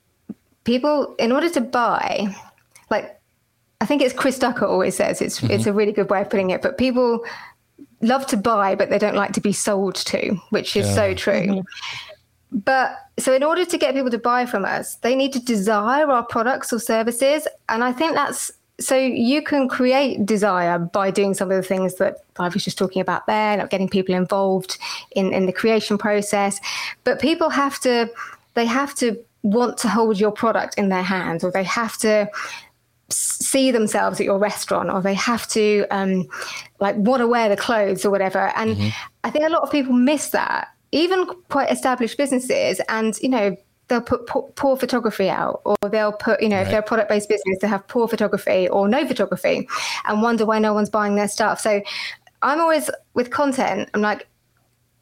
people, 0.64 1.14
in 1.18 1.32
order 1.32 1.50
to 1.50 1.60
buy, 1.60 2.34
like 2.90 3.20
I 3.80 3.86
think 3.86 4.02
it's 4.02 4.14
Chris 4.14 4.38
Ducker 4.38 4.66
always 4.66 4.96
says 4.96 5.22
it's 5.22 5.40
mm-hmm. 5.40 5.52
it's 5.52 5.66
a 5.66 5.72
really 5.72 5.92
good 5.92 6.10
way 6.10 6.20
of 6.20 6.30
putting 6.30 6.50
it, 6.50 6.60
but 6.62 6.76
people 6.76 7.24
love 8.02 8.26
to 8.28 8.36
buy, 8.36 8.74
but 8.74 8.90
they 8.90 8.98
don't 8.98 9.14
like 9.14 9.32
to 9.32 9.40
be 9.40 9.52
sold 9.52 9.94
to, 9.94 10.36
which 10.50 10.76
is 10.76 10.86
yeah. 10.88 10.94
so 10.94 11.14
true. 11.14 11.46
Mm-hmm. 11.46 11.60
But 12.52 12.96
so, 13.18 13.32
in 13.32 13.42
order 13.42 13.64
to 13.64 13.78
get 13.78 13.94
people 13.94 14.10
to 14.10 14.18
buy 14.18 14.44
from 14.44 14.64
us, 14.64 14.96
they 14.96 15.14
need 15.14 15.32
to 15.34 15.40
desire 15.40 16.10
our 16.10 16.24
products 16.24 16.72
or 16.72 16.80
services. 16.80 17.46
And 17.68 17.84
I 17.84 17.92
think 17.92 18.14
that's 18.14 18.50
so 18.80 18.96
you 18.96 19.42
can 19.42 19.68
create 19.68 20.24
desire 20.24 20.78
by 20.78 21.10
doing 21.10 21.34
some 21.34 21.50
of 21.50 21.56
the 21.56 21.62
things 21.62 21.96
that 21.96 22.16
I 22.38 22.48
was 22.48 22.64
just 22.64 22.78
talking 22.78 23.02
about 23.02 23.26
there, 23.26 23.58
like 23.58 23.70
getting 23.70 23.88
people 23.88 24.14
involved 24.14 24.78
in, 25.12 25.32
in 25.32 25.46
the 25.46 25.52
creation 25.52 25.98
process. 25.98 26.60
But 27.04 27.20
people 27.20 27.50
have 27.50 27.78
to, 27.80 28.10
they 28.54 28.64
have 28.64 28.94
to 28.96 29.22
want 29.42 29.78
to 29.78 29.88
hold 29.88 30.18
your 30.18 30.32
product 30.32 30.76
in 30.78 30.88
their 30.88 31.02
hands 31.02 31.44
or 31.44 31.50
they 31.50 31.64
have 31.64 31.96
to 31.98 32.30
see 33.10 33.70
themselves 33.70 34.20
at 34.20 34.26
your 34.26 34.38
restaurant 34.38 34.90
or 34.90 35.02
they 35.02 35.14
have 35.14 35.46
to 35.48 35.84
um, 35.90 36.26
like 36.78 36.96
want 36.96 37.20
to 37.20 37.26
wear 37.26 37.48
the 37.48 37.56
clothes 37.56 38.04
or 38.04 38.10
whatever 38.10 38.52
and 38.54 38.76
mm-hmm. 38.76 38.88
i 39.24 39.30
think 39.30 39.44
a 39.44 39.48
lot 39.48 39.62
of 39.62 39.70
people 39.72 39.92
miss 39.92 40.28
that 40.28 40.68
even 40.92 41.26
quite 41.48 41.70
established 41.72 42.16
businesses 42.16 42.80
and 42.88 43.18
you 43.20 43.28
know 43.28 43.56
they'll 43.90 44.00
put 44.00 44.26
poor, 44.26 44.50
poor 44.54 44.76
photography 44.76 45.28
out 45.28 45.60
or 45.64 45.76
they'll 45.90 46.12
put 46.12 46.40
you 46.40 46.48
know 46.48 46.56
right. 46.56 46.62
if 46.62 46.70
they're 46.70 46.80
a 46.80 46.82
product-based 46.82 47.28
business 47.28 47.58
they 47.60 47.68
have 47.68 47.86
poor 47.88 48.08
photography 48.08 48.66
or 48.68 48.88
no 48.88 49.06
photography 49.06 49.68
and 50.06 50.22
wonder 50.22 50.46
why 50.46 50.58
no 50.58 50.72
one's 50.72 50.88
buying 50.88 51.16
their 51.16 51.28
stuff. 51.28 51.60
So 51.60 51.82
i'm 52.42 52.58
always 52.58 52.88
with 53.12 53.28
content 53.30 53.90
i'm 53.92 54.00
like 54.00 54.26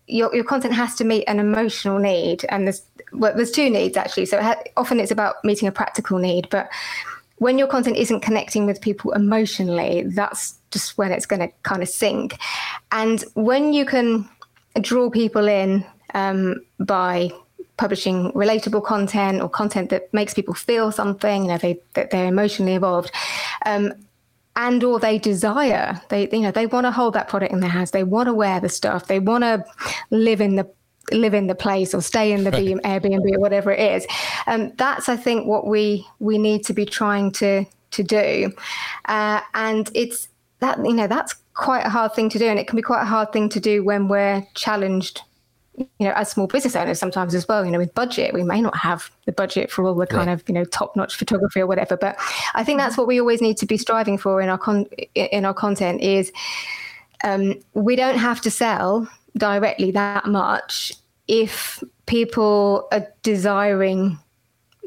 your, 0.08 0.34
your 0.34 0.44
content 0.44 0.74
has 0.74 0.94
to 0.96 1.04
meet 1.04 1.24
an 1.28 1.38
emotional 1.38 1.98
need 1.98 2.44
and 2.48 2.66
there's 2.66 2.82
well, 3.12 3.34
there's 3.36 3.50
two 3.50 3.70
needs 3.70 3.96
actually. 3.96 4.26
So 4.26 4.38
it 4.38 4.42
ha- 4.42 4.62
often 4.76 5.00
it's 5.00 5.10
about 5.10 5.44
meeting 5.44 5.68
a 5.68 5.72
practical 5.72 6.18
need 6.18 6.48
but 6.50 6.68
when 7.36 7.58
your 7.58 7.68
content 7.68 7.96
isn't 7.96 8.20
connecting 8.20 8.66
with 8.66 8.80
people 8.80 9.12
emotionally 9.12 10.02
that's 10.08 10.58
just 10.70 10.98
when 10.98 11.12
it's 11.12 11.26
going 11.26 11.40
to 11.40 11.48
kind 11.62 11.82
of 11.82 11.88
sink. 11.88 12.38
And 12.92 13.22
when 13.34 13.72
you 13.72 13.84
can 13.84 14.28
draw 14.80 15.10
people 15.10 15.48
in 15.48 15.84
um, 16.14 16.62
by 16.80 17.30
publishing 17.78 18.30
relatable 18.32 18.84
content 18.84 19.40
or 19.40 19.48
content 19.48 19.88
that 19.90 20.12
makes 20.12 20.34
people 20.34 20.54
feel 20.54 20.92
something 20.92 21.44
you 21.44 21.48
know 21.48 21.58
they 21.58 21.80
that 21.94 22.10
they're 22.10 22.26
emotionally 22.26 22.74
involved 22.74 23.10
um, 23.64 23.92
and 24.56 24.84
or 24.84 24.98
they 24.98 25.18
desire 25.18 26.00
they 26.10 26.28
you 26.30 26.40
know 26.40 26.50
they 26.50 26.66
want 26.66 26.84
to 26.84 26.90
hold 26.90 27.14
that 27.14 27.28
product 27.28 27.52
in 27.52 27.60
their 27.60 27.70
hands 27.70 27.92
they 27.92 28.04
want 28.04 28.26
to 28.26 28.34
wear 28.34 28.60
the 28.60 28.68
stuff 28.68 29.06
they 29.06 29.20
want 29.20 29.42
to 29.42 29.64
live 30.10 30.40
in 30.40 30.56
the 30.56 30.68
live 31.12 31.34
in 31.34 31.46
the 31.46 31.54
place 31.54 31.94
or 31.94 32.02
stay 32.02 32.32
in 32.32 32.44
the 32.44 32.50
right. 32.50 33.02
Airbnb 33.02 33.34
or 33.34 33.40
whatever 33.40 33.72
it 33.72 33.80
is. 33.80 34.06
Um, 34.46 34.72
that's 34.76 35.08
I 35.08 35.16
think 35.16 35.46
what 35.46 35.66
we 35.66 36.06
we 36.18 36.38
need 36.38 36.64
to 36.66 36.74
be 36.74 36.84
trying 36.84 37.32
to 37.32 37.64
to 37.90 38.02
do, 38.02 38.52
uh, 39.06 39.40
and 39.54 39.90
it's 39.94 40.28
that 40.60 40.78
you 40.84 40.94
know 40.94 41.06
that's 41.06 41.34
quite 41.54 41.86
a 41.86 41.88
hard 41.88 42.14
thing 42.14 42.28
to 42.30 42.38
do, 42.38 42.46
and 42.46 42.58
it 42.58 42.68
can 42.68 42.76
be 42.76 42.82
quite 42.82 43.02
a 43.02 43.06
hard 43.06 43.32
thing 43.32 43.48
to 43.50 43.60
do 43.60 43.84
when 43.84 44.08
we're 44.08 44.46
challenged 44.54 45.22
you 45.78 46.06
know, 46.06 46.12
as 46.12 46.30
small 46.30 46.46
business 46.46 46.76
owners 46.76 46.98
sometimes 46.98 47.34
as 47.34 47.46
well, 47.48 47.64
you 47.64 47.70
know, 47.70 47.78
with 47.78 47.94
budget, 47.94 48.34
we 48.34 48.42
may 48.42 48.60
not 48.60 48.76
have 48.76 49.10
the 49.26 49.32
budget 49.32 49.70
for 49.70 49.84
all 49.84 49.94
the 49.94 50.06
kind 50.06 50.28
right. 50.28 50.34
of, 50.34 50.48
you 50.48 50.54
know, 50.54 50.64
top 50.64 50.96
notch 50.96 51.16
photography 51.16 51.60
or 51.60 51.66
whatever. 51.66 51.96
But 51.96 52.16
I 52.54 52.64
think 52.64 52.78
that's 52.78 52.96
what 52.96 53.06
we 53.06 53.20
always 53.20 53.40
need 53.40 53.56
to 53.58 53.66
be 53.66 53.76
striving 53.76 54.18
for 54.18 54.40
in 54.40 54.48
our 54.48 54.58
con- 54.58 54.86
in 55.14 55.44
our 55.44 55.54
content 55.54 56.00
is 56.00 56.32
um, 57.24 57.54
we 57.74 57.96
don't 57.96 58.18
have 58.18 58.40
to 58.42 58.50
sell 58.50 59.08
directly 59.36 59.90
that 59.92 60.26
much 60.26 60.92
if 61.26 61.82
people 62.06 62.88
are 62.90 63.06
desiring 63.22 64.18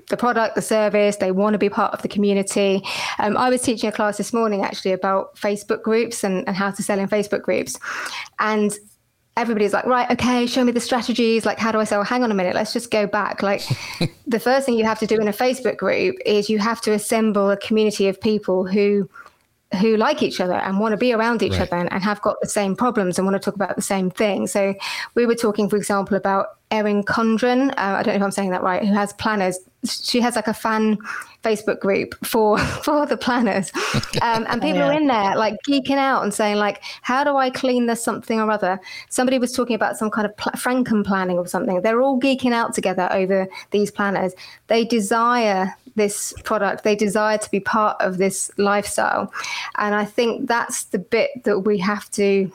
the 0.09 0.17
product, 0.17 0.55
the 0.55 0.61
service, 0.61 1.15
they 1.17 1.31
want 1.31 1.53
to 1.53 1.57
be 1.57 1.69
part 1.69 1.93
of 1.93 2.01
the 2.01 2.07
community. 2.07 2.83
Um, 3.19 3.37
I 3.37 3.49
was 3.49 3.61
teaching 3.61 3.89
a 3.89 3.91
class 3.91 4.17
this 4.17 4.33
morning 4.33 4.63
actually 4.63 4.91
about 4.91 5.35
Facebook 5.35 5.81
groups 5.81 6.23
and, 6.23 6.45
and 6.47 6.55
how 6.55 6.71
to 6.71 6.83
sell 6.83 6.99
in 6.99 7.07
Facebook 7.07 7.41
groups. 7.41 7.79
And 8.39 8.77
everybody's 9.41 9.73
like, 9.73 9.85
right, 9.85 10.09
okay, 10.11 10.45
show 10.45 10.63
me 10.63 10.71
the 10.71 10.79
strategies. 10.79 11.45
Like, 11.45 11.59
how 11.59 11.71
do 11.71 11.79
I 11.79 11.83
sell? 11.83 12.03
Hang 12.03 12.23
on 12.23 12.31
a 12.31 12.35
minute, 12.35 12.55
let's 12.55 12.71
just 12.71 12.91
go 12.91 13.07
back. 13.07 13.41
Like, 13.41 13.63
the 14.27 14.39
first 14.39 14.65
thing 14.65 14.77
you 14.77 14.85
have 14.85 14.99
to 14.99 15.07
do 15.07 15.17
in 15.17 15.27
a 15.27 15.33
Facebook 15.33 15.77
group 15.77 16.15
is 16.25 16.49
you 16.49 16.59
have 16.59 16.79
to 16.81 16.91
assemble 16.93 17.49
a 17.49 17.57
community 17.57 18.07
of 18.07 18.21
people 18.21 18.65
who 18.65 19.09
who 19.79 19.95
like 19.95 20.21
each 20.21 20.41
other 20.41 20.55
and 20.55 20.81
want 20.81 20.91
to 20.91 20.97
be 20.97 21.13
around 21.13 21.41
each 21.41 21.53
right. 21.53 21.61
other 21.61 21.77
and, 21.77 21.91
and, 21.93 22.03
have 22.03 22.21
got 22.21 22.35
the 22.41 22.49
same 22.49 22.75
problems 22.75 23.17
and 23.17 23.25
want 23.25 23.41
to 23.41 23.45
talk 23.45 23.55
about 23.55 23.77
the 23.77 23.81
same 23.81 24.11
thing. 24.11 24.45
So 24.45 24.75
we 25.15 25.25
were 25.25 25.33
talking, 25.33 25.69
for 25.69 25.77
example, 25.77 26.17
about 26.17 26.47
Erin 26.71 27.03
Condren. 27.03 27.69
Uh, 27.71 27.97
I 27.99 28.03
don't 28.03 28.13
know 28.13 28.19
if 28.19 28.23
I'm 28.23 28.31
saying 28.31 28.51
that 28.51 28.63
right. 28.63 28.83
Who 28.85 28.93
has 28.93 29.13
planners? 29.13 29.59
She 29.83 30.21
has 30.21 30.35
like 30.35 30.47
a 30.47 30.53
fan 30.53 30.97
Facebook 31.43 31.79
group 31.79 32.13
for 32.25 32.57
for 32.83 33.05
the 33.05 33.17
planners, 33.17 33.71
um, 34.21 34.45
and 34.47 34.61
people 34.61 34.81
oh, 34.81 34.85
yeah. 34.85 34.89
are 34.89 34.93
in 34.93 35.07
there 35.07 35.35
like 35.35 35.55
geeking 35.67 35.97
out 35.97 36.23
and 36.23 36.33
saying 36.33 36.57
like, 36.57 36.81
"How 37.01 37.23
do 37.23 37.35
I 37.35 37.49
clean 37.49 37.87
this 37.87 38.03
something 38.03 38.39
or 38.39 38.49
other?" 38.49 38.79
Somebody 39.09 39.39
was 39.39 39.51
talking 39.51 39.75
about 39.75 39.97
some 39.97 40.09
kind 40.09 40.25
of 40.25 40.35
pl- 40.37 40.53
Franken 40.53 41.05
planning 41.05 41.37
or 41.37 41.47
something. 41.47 41.81
They're 41.81 42.01
all 42.01 42.19
geeking 42.19 42.53
out 42.53 42.73
together 42.73 43.07
over 43.11 43.47
these 43.71 43.91
planners. 43.91 44.33
They 44.67 44.85
desire 44.85 45.75
this 45.95 46.33
product. 46.43 46.83
They 46.83 46.95
desire 46.95 47.37
to 47.37 47.51
be 47.51 47.59
part 47.59 47.99
of 48.01 48.17
this 48.17 48.51
lifestyle. 48.57 49.33
And 49.77 49.95
I 49.95 50.05
think 50.05 50.47
that's 50.47 50.85
the 50.85 50.99
bit 50.99 51.43
that 51.43 51.59
we 51.59 51.77
have 51.79 52.09
to, 52.11 52.51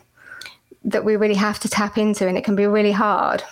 that 0.85 1.05
we 1.05 1.17
really 1.17 1.35
have 1.35 1.59
to 1.61 1.69
tap 1.69 1.99
into. 1.99 2.27
And 2.27 2.39
it 2.39 2.45
can 2.45 2.57
be 2.57 2.67
really 2.67 2.93
hard. 2.93 3.43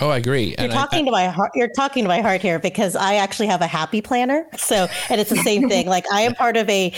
Oh, 0.00 0.10
I 0.10 0.18
agree. 0.18 0.54
You're 0.58 0.68
talking 0.68 1.02
I, 1.02 1.04
to 1.04 1.10
my 1.10 1.26
heart. 1.28 1.52
You're 1.54 1.68
talking 1.68 2.04
to 2.04 2.08
my 2.08 2.20
heart 2.20 2.40
here 2.40 2.58
because 2.58 2.96
I 2.96 3.14
actually 3.14 3.46
have 3.46 3.60
a 3.60 3.66
happy 3.66 4.00
planner. 4.00 4.46
So, 4.56 4.88
and 5.08 5.20
it's 5.20 5.30
the 5.30 5.36
same 5.36 5.68
thing. 5.70 5.86
Like 5.86 6.04
I 6.12 6.22
am 6.22 6.34
part 6.34 6.56
of 6.56 6.68
a 6.68 6.92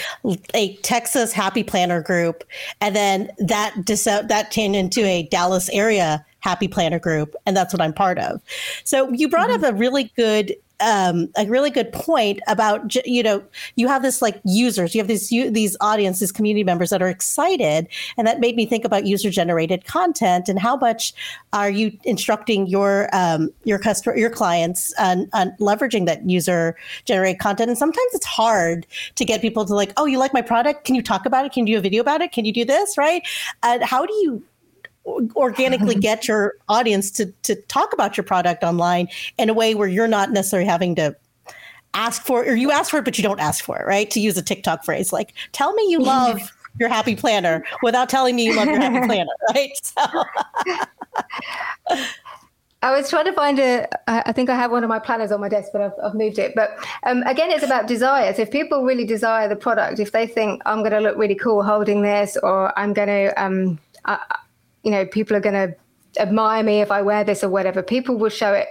a 0.55 0.77
Texas 0.77 1.33
happy 1.33 1.63
planner 1.63 2.03
group, 2.03 2.45
and 2.81 2.97
then 2.97 3.31
that 3.39 3.75
that 3.85 4.51
turned 4.51 4.77
into 4.77 5.05
a 5.05 5.25
Dallas 5.25 5.69
area 5.71 6.25
happy 6.41 6.69
planner 6.69 6.99
group, 6.99 7.35
and 7.45 7.57
that's 7.57 7.75
what 7.75 7.83
I'm 7.83 7.93
part 7.93 8.19
of. 8.19 8.41
So 8.85 9.11
you 9.13 9.29
brought 9.29 9.51
mm-hmm. 9.51 9.65
up 9.65 9.73
a 9.73 9.77
really 9.77 10.05
good 10.17 10.55
um, 10.81 11.29
a 11.37 11.47
really 11.47 11.71
good 11.71 11.91
point 11.93 12.41
about 12.47 12.95
you 13.07 13.23
know 13.23 13.43
you 13.77 13.89
have 13.89 14.03
this 14.03 14.21
like 14.21 14.41
users 14.45 14.95
you 14.95 15.01
have 15.01 15.09
these 15.09 15.33
you, 15.33 15.51
these 15.51 15.77
audience 15.81 16.21
these 16.21 16.33
community 16.33 16.65
members 16.65 16.91
that 16.91 17.03
are 17.03 17.09
excited 17.09 17.89
and 18.19 18.27
that 18.27 18.41
made 18.41 18.57
me 18.57 18.67
think 18.67 18.85
about 18.85 19.07
user 19.07 19.31
generated 19.31 19.87
content 19.87 20.49
and 20.49 20.59
how 20.59 20.77
much 20.77 21.15
are 21.53 21.71
you 21.71 21.97
instructing 22.05 22.67
your 22.67 23.09
um, 23.15 23.51
your 23.65 23.79
customer 23.79 24.17
your 24.17 24.31
clients 24.31 24.93
on, 24.99 25.29
on 25.33 25.51
leveraging 25.61 26.07
that 26.07 26.29
user 26.29 26.77
generated 27.05 27.41
content? 27.41 27.71
And 27.71 27.79
sometimes 27.79 28.13
it's 28.13 28.27
hard 28.27 28.87
to 29.15 29.25
get 29.25 29.41
people 29.41 29.65
to 29.65 29.75
like 29.75 29.93
oh 29.97 30.05
you 30.05 30.19
like 30.19 30.35
my 30.35 30.43
product? 30.43 30.85
Can 30.85 30.95
you 30.95 31.03
talk 31.03 31.25
about 31.25 31.47
it? 31.47 31.53
Can 31.53 31.67
you 31.67 31.75
do 31.75 31.79
a 31.79 31.83
video 31.83 32.03
about 32.03 32.21
it? 32.21 32.33
Can 32.33 32.45
you 32.45 32.53
do 32.53 32.65
this? 32.65 32.99
Right? 32.99 33.27
And 33.63 33.83
how 33.83 34.05
do 34.05 34.13
you 34.15 34.43
organically 35.35 35.95
get 36.09 36.27
your 36.29 36.55
audience 36.69 37.11
to 37.11 37.27
to 37.43 37.55
talk 37.63 37.93
about 37.93 38.17
your 38.17 38.25
product 38.25 38.63
online 38.63 39.09
in 39.39 39.49
a 39.49 39.55
way 39.55 39.75
where 39.75 39.89
you're 39.89 40.09
not 40.09 40.31
necessarily 40.31 40.69
having 40.69 40.95
to 40.95 41.15
ask 41.95 42.23
for 42.23 42.45
it, 42.45 42.49
or 42.49 42.57
you 42.57 42.71
ask 42.71 42.91
for 42.91 42.99
it 42.99 43.05
but 43.05 43.17
you 43.17 43.25
don't 43.25 43.41
ask 43.41 43.65
for 43.65 43.79
it 43.79 43.87
right 43.87 44.11
to 44.11 44.21
use 44.21 44.37
a 44.37 44.43
tiktok 44.43 44.85
phrase 44.85 45.13
like 45.13 45.33
tell 45.53 45.73
me 45.75 45.91
you 45.91 45.99
love 45.99 46.41
your 46.79 46.89
happy 46.89 47.17
planner 47.17 47.65
without 47.83 48.09
telling 48.09 48.37
me 48.37 48.45
you 48.45 48.55
love 48.55 48.67
your 48.67 48.81
happy 48.81 49.07
planner 49.07 49.31
right 49.55 49.71
so 49.83 50.05
I 52.83 52.93
was 52.97 53.11
trying 53.11 53.25
to 53.25 53.33
find 53.33 53.59
a. 53.59 53.89
I 54.07 54.33
think 54.33 54.49
I 54.49 54.55
have 54.55 54.71
one 54.71 54.85
of 54.85 54.89
my 54.89 55.01
planners 55.01 55.33
on 55.33 55.41
my 55.41 55.49
desk, 55.49 55.71
but 55.73 55.81
I've, 55.81 55.93
I've 56.05 56.15
moved 56.15 56.39
it. 56.39 56.55
But 56.55 56.79
um, 57.03 57.23
again, 57.23 57.51
it's 57.51 57.65
about 57.65 57.89
desires. 57.89 58.39
If 58.39 58.51
people 58.51 58.85
really 58.85 59.05
desire 59.05 59.49
the 59.49 59.57
product, 59.57 59.99
if 59.99 60.13
they 60.13 60.27
think 60.27 60.63
I'm 60.67 60.81
going 60.81 60.93
to 60.93 61.01
look 61.01 61.17
really 61.17 61.35
cool 61.35 61.65
holding 61.65 62.03
this, 62.03 62.37
or 62.45 62.79
I'm 62.79 62.93
going 62.93 63.09
to, 63.09 63.43
um, 63.43 63.81
I, 64.05 64.19
you 64.87 64.93
know, 64.93 65.05
people 65.05 65.37
are 65.37 65.41
going 65.41 65.69
to 65.69 65.75
admire 66.23 66.63
me 66.63 66.81
if 66.81 66.93
I 66.93 67.03
wear 67.03 67.25
this 67.25 67.43
or 67.43 67.49
whatever. 67.49 67.83
People 67.83 68.17
will 68.17 68.31
show 68.31 68.53
it 68.53 68.69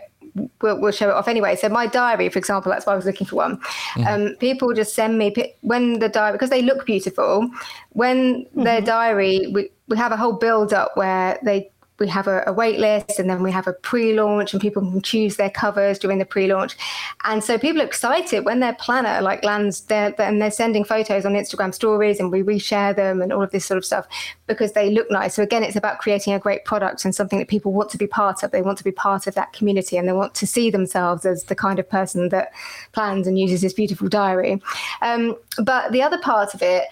will, 0.62 0.80
will 0.80 0.94
show 0.94 1.10
it 1.10 1.14
off 1.14 1.28
anyway. 1.28 1.58
So 1.58 1.68
my 1.68 1.88
diary, 1.88 2.30
for 2.30 2.40
example, 2.40 2.72
that's 2.72 2.86
why 2.86 2.94
I 2.94 2.96
was 2.96 3.06
looking 3.06 3.28
for 3.28 3.36
one. 3.36 3.58
Mm-hmm. 3.58 4.08
Um, 4.08 4.36
people 4.38 4.74
just 4.74 4.96
send 4.96 5.18
me 5.18 5.36
when 5.60 6.00
the 6.00 6.08
diary 6.08 6.32
because 6.32 6.52
they 6.52 6.62
look 6.62 6.86
beautiful. 6.86 7.50
When 7.90 8.46
mm-hmm. 8.46 8.64
their 8.64 8.80
diary, 8.80 9.48
we 9.54 9.70
we 9.90 9.98
have 9.98 10.14
a 10.14 10.18
whole 10.18 10.32
build 10.32 10.74
up 10.74 10.96
where 10.96 11.38
they 11.44 11.70
we 12.00 12.08
have 12.10 12.28
a, 12.28 12.44
a, 12.46 12.54
wait 12.54 12.80
list 12.80 13.20
and 13.20 13.30
then 13.30 13.42
we 13.42 13.52
have 13.52 13.68
a 13.68 13.74
pre-launch 13.74 14.54
and 14.54 14.62
people 14.62 14.82
can 14.82 15.02
choose 15.02 15.38
their 15.38 15.50
covers 15.50 15.98
during 15.98 16.18
the 16.18 16.26
pre-launch. 16.26 16.76
And 17.24 17.44
so 17.44 17.58
people 17.58 17.82
are 17.82 17.86
excited 17.86 18.44
when 18.44 18.60
their 18.60 18.74
planner 18.76 19.22
like 19.22 19.44
lands 19.44 19.82
there 19.82 20.14
and 20.20 20.42
they're 20.42 20.52
sending 20.52 20.84
photos 20.84 21.26
on 21.26 21.34
instagram 21.34 21.74
stories 21.74 22.20
and 22.20 22.32
we 22.32 22.42
reshare 22.42 22.96
them 22.96 23.22
and 23.22 23.32
all 23.32 23.44
of 23.44 23.52
this 23.52 23.66
sort 23.66 23.78
of 23.78 23.86
stuff 23.86 24.08
because 24.48 24.74
they 24.74 24.90
look 24.90 25.10
nice. 25.10 25.36
So 25.36 25.44
again 25.44 25.64
it's 25.64 25.76
about 25.76 26.00
creating 26.00 26.34
a 26.34 26.40
great 26.40 26.66
product 26.66 27.06
and 27.06 27.16
something 27.16 27.40
that 27.40 27.48
people 27.48 27.72
want 27.72 27.90
to 27.92 27.98
be 27.98 28.08
part 28.08 28.44
of. 28.44 28.52
They 28.52 28.62
want 28.62 28.78
to 28.80 28.84
be 28.84 28.92
part 28.92 29.28
of 29.28 29.36
that 29.36 29.54
community 29.54 29.98
and 29.98 30.08
they 30.08 30.14
want 30.14 30.36
to 30.36 30.48
see 30.48 30.70
themselves 30.70 31.26
as 31.26 31.46
the 31.46 31.56
kind 31.56 31.80
of 31.80 31.90
person 31.90 32.30
that 32.30 32.52
plans 32.92 33.26
and 33.26 33.40
uses 33.40 33.62
this 33.62 33.74
beautiful 33.74 34.10
diary. 34.10 34.62
Um, 35.02 35.38
but 35.64 35.92
the 35.92 36.02
other 36.02 36.18
part 36.20 36.54
of 36.54 36.62
it 36.62 36.86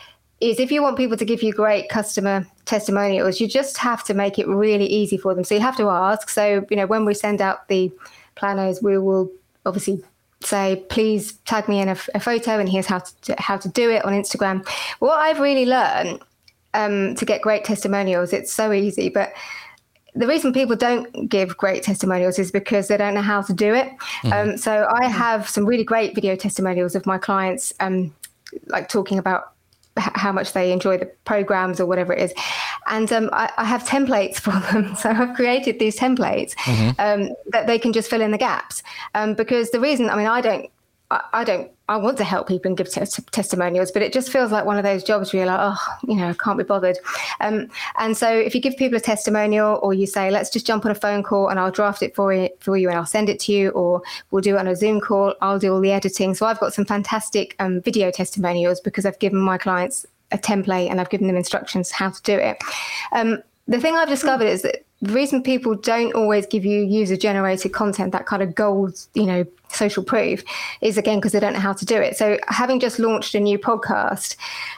is 0.43 0.59
if 0.59 0.71
you 0.71 0.81
want 0.81 0.97
people 0.97 1.15
to 1.15 1.25
give 1.25 1.41
you 1.41 1.53
great 1.53 1.87
customer 1.89 2.45
testimonials, 2.65 3.39
you 3.39 3.47
just 3.47 3.77
have 3.77 4.03
to 4.03 4.13
make 4.13 4.37
it 4.37 4.47
really 4.47 4.85
easy 4.85 5.17
for 5.17 5.33
them. 5.33 5.43
So 5.43 5.55
you 5.55 5.61
have 5.61 5.77
to 5.77 5.89
ask. 5.89 6.29
So, 6.29 6.65
you 6.69 6.75
know, 6.75 6.85
when 6.85 7.05
we 7.05 7.13
send 7.13 7.41
out 7.41 7.67
the 7.69 7.91
planners, 8.35 8.81
we 8.81 8.97
will 8.97 9.31
obviously 9.65 10.03
say, 10.41 10.83
please 10.89 11.33
tag 11.45 11.69
me 11.69 11.79
in 11.79 11.87
a, 11.87 11.97
a 12.13 12.19
photo 12.19 12.59
and 12.59 12.67
here's 12.67 12.85
how 12.85 12.99
to, 12.99 13.35
how 13.37 13.55
to 13.57 13.69
do 13.69 13.89
it 13.89 14.03
on 14.03 14.11
Instagram. 14.11 14.67
What 14.99 15.17
I've 15.17 15.39
really 15.39 15.65
learned 15.65 16.21
um, 16.73 17.15
to 17.15 17.23
get 17.23 17.41
great 17.41 17.63
testimonials, 17.63 18.33
it's 18.33 18.51
so 18.51 18.73
easy, 18.73 19.07
but 19.07 19.31
the 20.15 20.27
reason 20.27 20.51
people 20.51 20.75
don't 20.75 21.29
give 21.29 21.55
great 21.57 21.83
testimonials 21.83 22.37
is 22.37 22.51
because 22.51 22.89
they 22.89 22.97
don't 22.97 23.13
know 23.13 23.21
how 23.21 23.41
to 23.41 23.53
do 23.53 23.73
it. 23.73 23.87
Mm-hmm. 24.23 24.33
Um, 24.33 24.57
so 24.57 24.87
I 25.01 25.07
have 25.07 25.47
some 25.47 25.65
really 25.65 25.85
great 25.85 26.13
video 26.13 26.35
testimonials 26.35 26.95
of 26.95 27.05
my 27.05 27.17
clients, 27.17 27.73
um, 27.79 28.13
like 28.67 28.89
talking 28.89 29.17
about 29.17 29.52
how 29.97 30.31
much 30.31 30.53
they 30.53 30.71
enjoy 30.71 30.97
the 30.97 31.05
programs 31.25 31.79
or 31.79 31.85
whatever 31.85 32.13
it 32.13 32.21
is. 32.21 32.33
and 32.87 33.11
um, 33.13 33.29
I, 33.31 33.51
I, 33.57 33.65
have 33.65 33.83
templates 33.83 34.35
for 34.39 34.51
them. 34.51 34.95
So 34.95 35.09
I've 35.09 35.35
created 35.35 35.79
these 35.79 35.97
templates 35.97 36.55
mm-hmm. 36.55 36.99
um, 36.99 37.35
that 37.47 37.67
they 37.67 37.77
can 37.77 37.93
just 37.93 38.09
fill 38.09 38.21
in 38.21 38.31
the 38.31 38.37
gaps. 38.37 38.81
Um, 39.13 39.33
because 39.35 39.69
the 39.71 39.79
reason, 39.79 40.09
I 40.09 40.15
mean, 40.15 40.27
I 40.27 40.41
don't, 40.41 40.69
I, 41.11 41.21
I 41.33 41.43
don't 41.43 41.71
I 41.89 41.97
want 41.97 42.17
to 42.17 42.23
help 42.23 42.47
people 42.47 42.69
and 42.69 42.77
give 42.77 42.89
t- 42.89 43.01
testimonials, 43.31 43.91
but 43.91 44.01
it 44.01 44.13
just 44.13 44.31
feels 44.31 44.51
like 44.51 44.65
one 44.65 44.77
of 44.77 44.83
those 44.83 45.03
jobs 45.03 45.33
where 45.33 45.43
you're 45.43 45.51
like, 45.51 45.59
oh, 45.61 45.97
you 46.07 46.15
know, 46.15 46.29
I 46.29 46.33
can't 46.33 46.57
be 46.57 46.63
bothered. 46.63 46.97
Um, 47.41 47.67
and 47.97 48.15
so 48.15 48.29
if 48.29 48.55
you 48.55 48.61
give 48.61 48.77
people 48.77 48.97
a 48.97 49.01
testimonial 49.01 49.79
or 49.83 49.93
you 49.93 50.07
say, 50.07 50.31
let's 50.31 50.49
just 50.49 50.65
jump 50.65 50.85
on 50.85 50.91
a 50.91 50.95
phone 50.95 51.23
call 51.23 51.49
and 51.49 51.59
I'll 51.59 51.71
draft 51.71 52.01
it 52.01 52.15
for 52.15 52.33
you, 52.33 52.49
for 52.59 52.77
you 52.77 52.87
and 52.87 52.97
I'll 52.97 53.05
send 53.05 53.27
it 53.27 53.39
to 53.41 53.51
you, 53.51 53.69
or 53.71 54.01
we'll 54.31 54.41
do 54.41 54.55
it 54.55 54.59
on 54.59 54.67
a 54.67 54.75
Zoom 54.75 55.01
call, 55.01 55.35
I'll 55.41 55.59
do 55.59 55.73
all 55.73 55.81
the 55.81 55.91
editing. 55.91 56.35
So 56.35 56.45
I've 56.45 56.59
got 56.59 56.73
some 56.73 56.85
fantastic 56.85 57.55
um, 57.59 57.81
video 57.81 58.11
testimonials 58.11 58.79
because 58.79 59.05
I've 59.05 59.19
given 59.19 59.39
my 59.39 59.57
clients 59.57 60.05
a 60.31 60.37
template 60.37 60.89
and 60.89 61.01
I've 61.01 61.09
given 61.09 61.27
them 61.27 61.35
instructions 61.35 61.91
how 61.91 62.09
to 62.09 62.21
do 62.23 62.37
it. 62.37 62.57
Um, 63.11 63.43
the 63.67 63.79
thing 63.79 63.95
I've 63.95 64.09
discovered 64.09 64.45
is 64.47 64.61
that 64.63 64.83
the 65.01 65.13
reason 65.13 65.43
people 65.43 65.75
don't 65.75 66.13
always 66.13 66.45
give 66.45 66.63
you 66.63 66.81
user 66.81 67.17
generated 67.17 67.73
content, 67.73 68.11
that 68.13 68.25
kind 68.25 68.41
of 68.41 68.55
gold, 68.55 68.97
you 69.13 69.25
know, 69.25 69.45
social 69.69 70.03
proof, 70.03 70.43
is 70.81 70.97
again 70.97 71.17
because 71.17 71.33
they 71.33 71.39
don't 71.39 71.53
know 71.53 71.59
how 71.59 71.73
to 71.73 71.85
do 71.85 71.95
it. 71.95 72.15
So, 72.17 72.37
having 72.47 72.79
just 72.79 72.99
launched 72.99 73.35
a 73.35 73.39
new 73.39 73.59
podcast, 73.59 74.35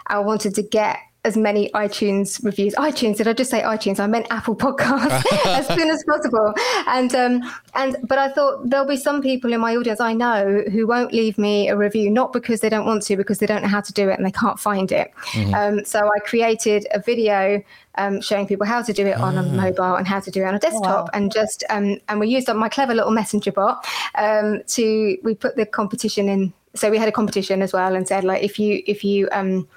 I 0.08 0.20
wanted 0.20 0.56
to 0.56 0.64
get 0.64 1.00
as 1.26 1.36
many 1.36 1.70
iTunes 1.72 2.44
reviews. 2.46 2.76
iTunes, 2.76 3.18
did 3.18 3.28
I 3.28 3.34
just 3.34 3.50
say 3.50 3.62
iTunes? 3.64 4.00
I 4.00 4.06
meant 4.06 4.28
Apple 4.30 4.56
Podcasts 4.56 5.26
as 5.46 5.68
soon 5.68 5.90
as 5.90 6.04
possible. 6.04 6.54
And 6.88 7.14
um, 7.16 7.52
and 7.74 7.98
but 8.04 8.20
I 8.20 8.30
thought 8.30 8.70
there'll 8.70 8.88
be 8.88 8.96
some 8.96 9.22
people 9.22 9.52
in 9.52 9.60
my 9.60 9.76
audience 9.76 10.00
I 10.00 10.14
know 10.14 10.64
who 10.72 10.86
won't 10.86 11.12
leave 11.12 11.38
me 11.38 11.68
a 11.68 11.76
review, 11.76 12.12
not 12.12 12.32
because 12.32 12.62
they 12.62 12.70
don't 12.70 12.86
want 12.86 13.02
to, 13.04 13.18
because 13.18 13.40
they 13.40 13.48
don't 13.48 13.64
know 13.64 13.68
how 13.68 13.82
to 13.82 13.92
do 13.92 14.08
it 14.08 14.18
and 14.18 14.26
they 14.26 14.32
can't 14.32 14.60
find 14.60 14.92
it. 14.92 15.12
Mm-hmm. 15.32 15.54
Um, 15.56 15.86
so 15.86 16.00
I 16.00 16.20
created 16.20 16.88
a 16.92 17.00
video 17.00 17.62
um, 17.96 18.22
showing 18.22 18.46
people 18.46 18.68
how 18.68 18.84
to 18.84 18.94
do 18.94 19.08
it 19.08 19.18
on 19.18 19.38
a 19.38 19.42
ah. 19.42 19.64
mobile 19.64 19.96
and 19.96 20.08
how 20.08 20.20
to 20.20 20.30
do 20.30 20.44
it 20.44 20.46
on 20.46 20.54
a 20.54 20.60
desktop, 20.60 21.06
wow. 21.06 21.10
and 21.14 21.34
just 21.34 21.64
um, 21.70 21.98
and 22.08 22.20
we 22.20 22.28
used 22.28 22.48
my 22.54 22.70
clever 22.70 22.94
little 22.94 23.12
messenger 23.12 23.52
bot 23.52 23.86
um, 24.16 24.62
to 24.68 25.18
we 25.24 25.34
put 25.34 25.56
the 25.56 25.66
competition 25.66 26.30
in. 26.30 26.54
So 26.76 26.92
we 26.92 26.98
had 26.98 27.08
a 27.08 27.12
competition 27.12 27.62
as 27.62 27.74
well, 27.74 27.96
and 27.96 28.08
said 28.08 28.24
like 28.24 28.44
if 28.44 28.60
you 28.60 28.84
if 28.86 29.04
you 29.04 29.30
um, 29.32 29.68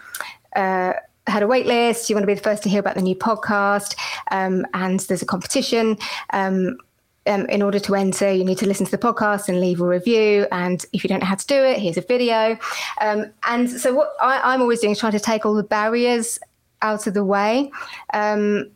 uh, 0.57 0.92
had 1.29 1.43
a 1.43 1.47
wait 1.47 1.66
list, 1.66 2.09
you 2.09 2.16
want 2.16 2.22
to 2.22 2.26
be 2.26 2.35
the 2.35 2.41
first 2.41 2.62
to 2.64 2.68
hear 2.68 2.81
about 2.81 2.95
the 2.95 3.03
new 3.03 3.14
podcast, 3.14 3.97
um, 4.31 4.66
and 4.74 5.01
there's 5.01 5.22
a 5.22 5.26
competition. 5.26 5.97
Um, 6.33 6.79
um, 7.26 7.45
in 7.47 7.61
order 7.61 7.79
to 7.79 7.95
enter, 7.95 8.33
you 8.33 8.43
need 8.43 8.59
to 8.59 8.66
listen 8.66 8.87
to 8.87 8.91
the 8.91 8.99
podcast 8.99 9.49
and 9.49 9.61
leave 9.61 9.83
a 9.83 9.87
review. 9.87 10.47
And 10.51 10.83
if 10.95 11.05
you 11.05 11.09
don't 11.09 11.20
know 11.20 11.26
how 11.26 11.35
to 11.35 11.47
do 11.47 11.62
it, 11.62 11.79
here's 11.79 11.99
a 11.99 12.01
video. 12.01 12.59
Um, 13.03 13.26
and 13.47 13.70
so, 13.70 13.93
what 13.95 14.14
I, 14.20 14.55
am 14.55 14.62
always 14.62 14.81
doing 14.81 14.93
is 14.93 14.99
trying 14.99 15.12
to 15.12 15.20
take 15.20 15.45
all 15.45 15.55
the 15.55 15.62
barriers 15.62 16.39
out 16.81 17.07
of 17.07 17.14
the 17.14 17.24
way. 17.24 17.70
Um, 18.14 18.70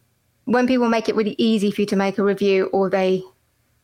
when 0.45 0.67
people 0.67 0.89
make 0.89 1.09
it 1.09 1.15
really 1.15 1.35
easy 1.39 1.71
for 1.71 1.81
you 1.81 1.87
to 1.87 1.97
make 1.97 2.19
a 2.19 2.23
review 2.23 2.67
or 2.67 2.91
they 2.91 3.23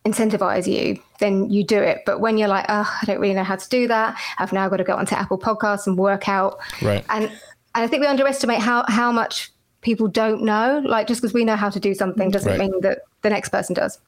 incentivize 0.05 0.67
you, 0.67 1.01
then 1.21 1.49
you 1.51 1.65
do 1.65 1.81
it. 1.81 2.03
But 2.05 2.21
when 2.21 2.39
you're 2.39 2.49
like, 2.49 2.67
oh, 2.69 2.99
I 3.03 3.05
don't 3.05 3.21
really 3.21 3.35
know 3.35 3.45
how 3.45 3.57
to 3.57 3.69
do 3.69 3.89
that, 3.89 4.19
I've 4.39 4.53
now 4.53 4.69
got 4.69 4.79
to 4.79 4.85
go 4.85 4.97
onto 4.97 5.15
Apple 5.15 5.39
Podcasts 5.39 5.87
and 5.87 5.97
work 5.97 6.29
out. 6.29 6.59
Right. 6.83 7.05
And 7.09 7.31
and 7.75 7.85
I 7.85 7.87
think 7.87 8.01
we 8.01 8.07
underestimate 8.07 8.61
how 8.61 8.85
how 8.89 9.13
much 9.13 9.51
people 9.81 10.09
don't 10.09 10.43
know. 10.43 10.83
Like 10.85 11.07
just 11.07 11.21
because 11.21 11.35
we 11.35 11.45
know 11.45 11.57
how 11.57 11.71
to 11.71 11.81
do 11.81 11.95
something 11.95 12.31
doesn't 12.31 12.51
right. 12.51 12.59
mean 12.59 12.81
that 12.81 13.03
the 13.23 13.31
next 13.31 13.51
person 13.51 13.75
does. 13.75 13.99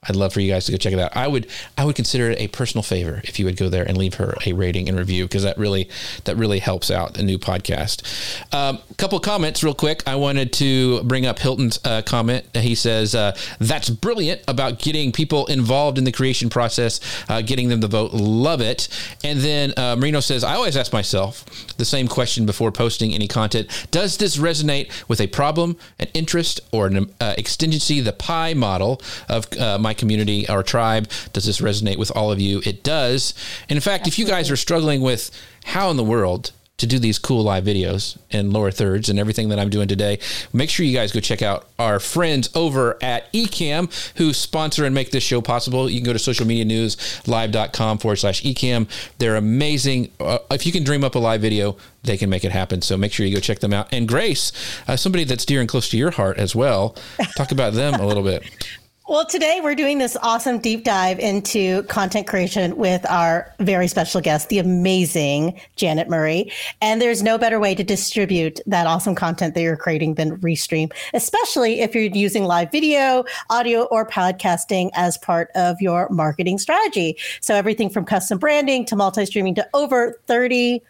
I'd 0.08 0.16
love 0.16 0.34
for 0.34 0.40
you 0.40 0.52
guys 0.52 0.66
to 0.66 0.72
go 0.72 0.78
check 0.78 0.94
it 0.94 1.00
out. 1.00 1.16
I 1.16 1.28
would 1.28 1.48
I 1.78 1.86
would 1.86 1.96
consider 1.96 2.32
it 2.32 2.40
a 2.40 2.48
personal 2.48 2.84
favor 2.84 3.22
if 3.24 3.40
you 3.40 3.46
would 3.46 3.58
go 3.58 3.70
there 3.70 3.84
and 3.84 3.98
leave 3.98 4.16
her 4.16 4.36
a 4.46 4.54
rating 4.54 4.90
and 4.90 4.98
review 4.98 5.26
because 5.26 5.44
that 5.44 5.58
really 5.58 5.90
that 6.26 6.36
really 6.36 6.60
helps 6.60 6.92
out 6.92 7.18
a 7.18 7.24
new 7.24 7.38
podcast. 7.38 8.04
A 8.52 8.58
um, 8.58 8.80
couple 8.98 9.20
comments 9.20 9.64
real 9.64 9.74
quick. 9.74 10.04
I 10.08 10.16
wanted 10.16 10.54
to 10.54 11.04
bring 11.04 11.26
up 11.26 11.40
Hilton's 11.40 11.80
uh, 11.84 12.02
comment. 12.02 12.46
He 12.56 12.76
says 12.76 13.16
uh, 13.16 13.36
that's 13.60 13.90
brilliant 13.90 14.42
about 14.48 14.80
getting 14.80 15.12
people 15.12 15.46
involved 15.48 15.98
in 15.98 16.04
the 16.04 16.12
creation 16.12 16.50
process, 16.50 17.00
uh, 17.30 17.42
getting 17.42 17.70
them 17.70 17.82
to 17.82 17.88
vote. 17.88 18.14
Love 18.14 18.62
it. 18.62 18.88
And 19.24 19.40
then 19.40 19.74
uh, 19.78 19.96
Marino 19.96 20.20
says 20.20 20.44
I 20.44 20.56
always 20.56 20.78
ask 20.78 20.94
myself 20.94 21.46
the 21.78 21.86
same 21.86 22.08
question 22.08 22.46
before 22.46 22.72
posting 22.72 23.14
any 23.14 23.28
content. 23.28 23.88
Does 23.92 24.18
this 24.18 24.38
resonate 24.38 24.92
with 25.08 25.20
a 25.22 25.28
problem, 25.28 25.78
an 26.00 26.08
interest, 26.14 26.60
or 26.72 26.88
an 26.88 27.12
uh, 27.20 27.36
exigency? 27.38 28.02
The 28.02 28.14
pie 28.14 28.54
model 28.54 29.02
of 29.30 29.52
uh, 29.58 29.78
my 29.78 29.93
my 29.94 30.00
community, 30.00 30.48
our 30.50 30.64
tribe? 30.64 31.10
Does 31.34 31.46
this 31.46 31.62
resonate 31.62 31.98
with 31.98 32.12
all 32.16 32.32
of 32.32 32.40
you? 32.40 32.62
It 32.66 32.84
does. 32.84 33.34
And 33.70 33.78
in 33.78 33.82
fact, 33.82 34.08
Absolutely. 34.08 34.10
if 34.10 34.20
you 34.20 34.26
guys 34.26 34.52
are 34.52 34.56
struggling 34.58 35.02
with 35.02 35.30
how 35.66 35.90
in 35.92 35.98
the 35.98 36.04
world 36.04 36.52
to 36.78 36.88
do 36.88 36.98
these 36.98 37.20
cool 37.20 37.44
live 37.44 37.64
videos 37.64 38.18
and 38.32 38.52
lower 38.52 38.72
thirds 38.72 39.08
and 39.08 39.20
everything 39.20 39.50
that 39.50 39.60
I'm 39.60 39.70
doing 39.70 39.88
today, 39.88 40.18
make 40.52 40.72
sure 40.72 40.84
you 40.86 40.98
guys 40.98 41.12
go 41.12 41.20
check 41.20 41.44
out 41.44 41.68
our 41.78 42.00
friends 42.00 42.50
over 42.56 42.98
at 43.02 43.32
Ecamm 43.32 43.92
who 44.18 44.34
sponsor 44.34 44.84
and 44.84 44.96
make 44.96 45.12
this 45.12 45.24
show 45.24 45.40
possible. 45.40 45.88
You 45.88 46.00
can 46.02 46.06
go 46.06 46.14
to 46.14 46.20
socialmedianewslive.com 46.20 48.00
forward 48.00 48.16
slash 48.16 48.42
Ecamm. 48.42 48.90
They're 49.20 49.36
amazing. 49.36 50.12
Uh, 50.20 50.40
if 50.50 50.66
you 50.66 50.72
can 50.72 50.84
dream 50.84 51.04
up 51.04 51.14
a 51.14 51.20
live 51.20 51.42
video, 51.42 51.78
they 52.04 52.18
can 52.18 52.30
make 52.30 52.44
it 52.44 52.52
happen. 52.52 52.82
So 52.82 52.98
make 52.98 53.14
sure 53.14 53.26
you 53.26 53.36
go 53.36 53.40
check 53.40 53.60
them 53.60 53.72
out. 53.72 53.88
And 53.94 54.08
Grace, 54.08 54.52
uh, 54.88 54.98
somebody 54.98 55.26
that's 55.26 55.46
dear 55.46 55.62
and 55.62 55.70
close 55.70 55.88
to 55.90 55.98
your 55.98 56.12
heart 56.12 56.40
as 56.40 56.56
well, 56.56 56.96
talk 57.38 57.52
about 57.52 57.74
them 57.74 57.94
a 57.94 58.06
little 58.06 58.24
bit. 58.24 58.44
Well, 59.14 59.28
today 59.28 59.60
we're 59.62 59.76
doing 59.76 60.00
this 60.00 60.18
awesome 60.24 60.58
deep 60.58 60.84
dive 60.84 61.20
into 61.20 61.84
content 61.84 62.26
creation 62.26 62.78
with 62.78 63.08
our 63.08 63.54
very 63.60 63.88
special 63.88 64.22
guest, 64.22 64.50
the 64.50 64.58
amazing 64.58 65.62
Janet 65.76 66.10
Murray. 66.10 66.52
And 66.82 67.00
there's 67.00 67.22
no 67.22 67.38
better 67.38 67.60
way 67.60 67.76
to 67.76 67.84
distribute 67.84 68.60
that 68.66 68.88
awesome 68.88 69.14
content 69.14 69.54
that 69.54 69.62
you're 69.62 69.78
creating 69.78 70.16
than 70.16 70.38
Restream, 70.38 70.92
especially 71.14 71.82
if 71.82 71.94
you're 71.94 72.06
using 72.06 72.46
live 72.46 72.72
video, 72.72 73.24
audio, 73.52 73.84
or 73.84 74.04
podcasting 74.04 74.90
as 74.96 75.16
part 75.20 75.52
of 75.54 75.80
your 75.80 76.10
marketing 76.10 76.58
strategy. 76.58 77.16
So 77.40 77.54
everything 77.54 77.92
from 77.92 78.06
custom 78.06 78.40
branding 78.40 78.84
to 78.86 78.96
multi 78.96 79.28
streaming 79.28 79.54
to 79.54 79.70
over 79.76 80.20
30 80.26 80.82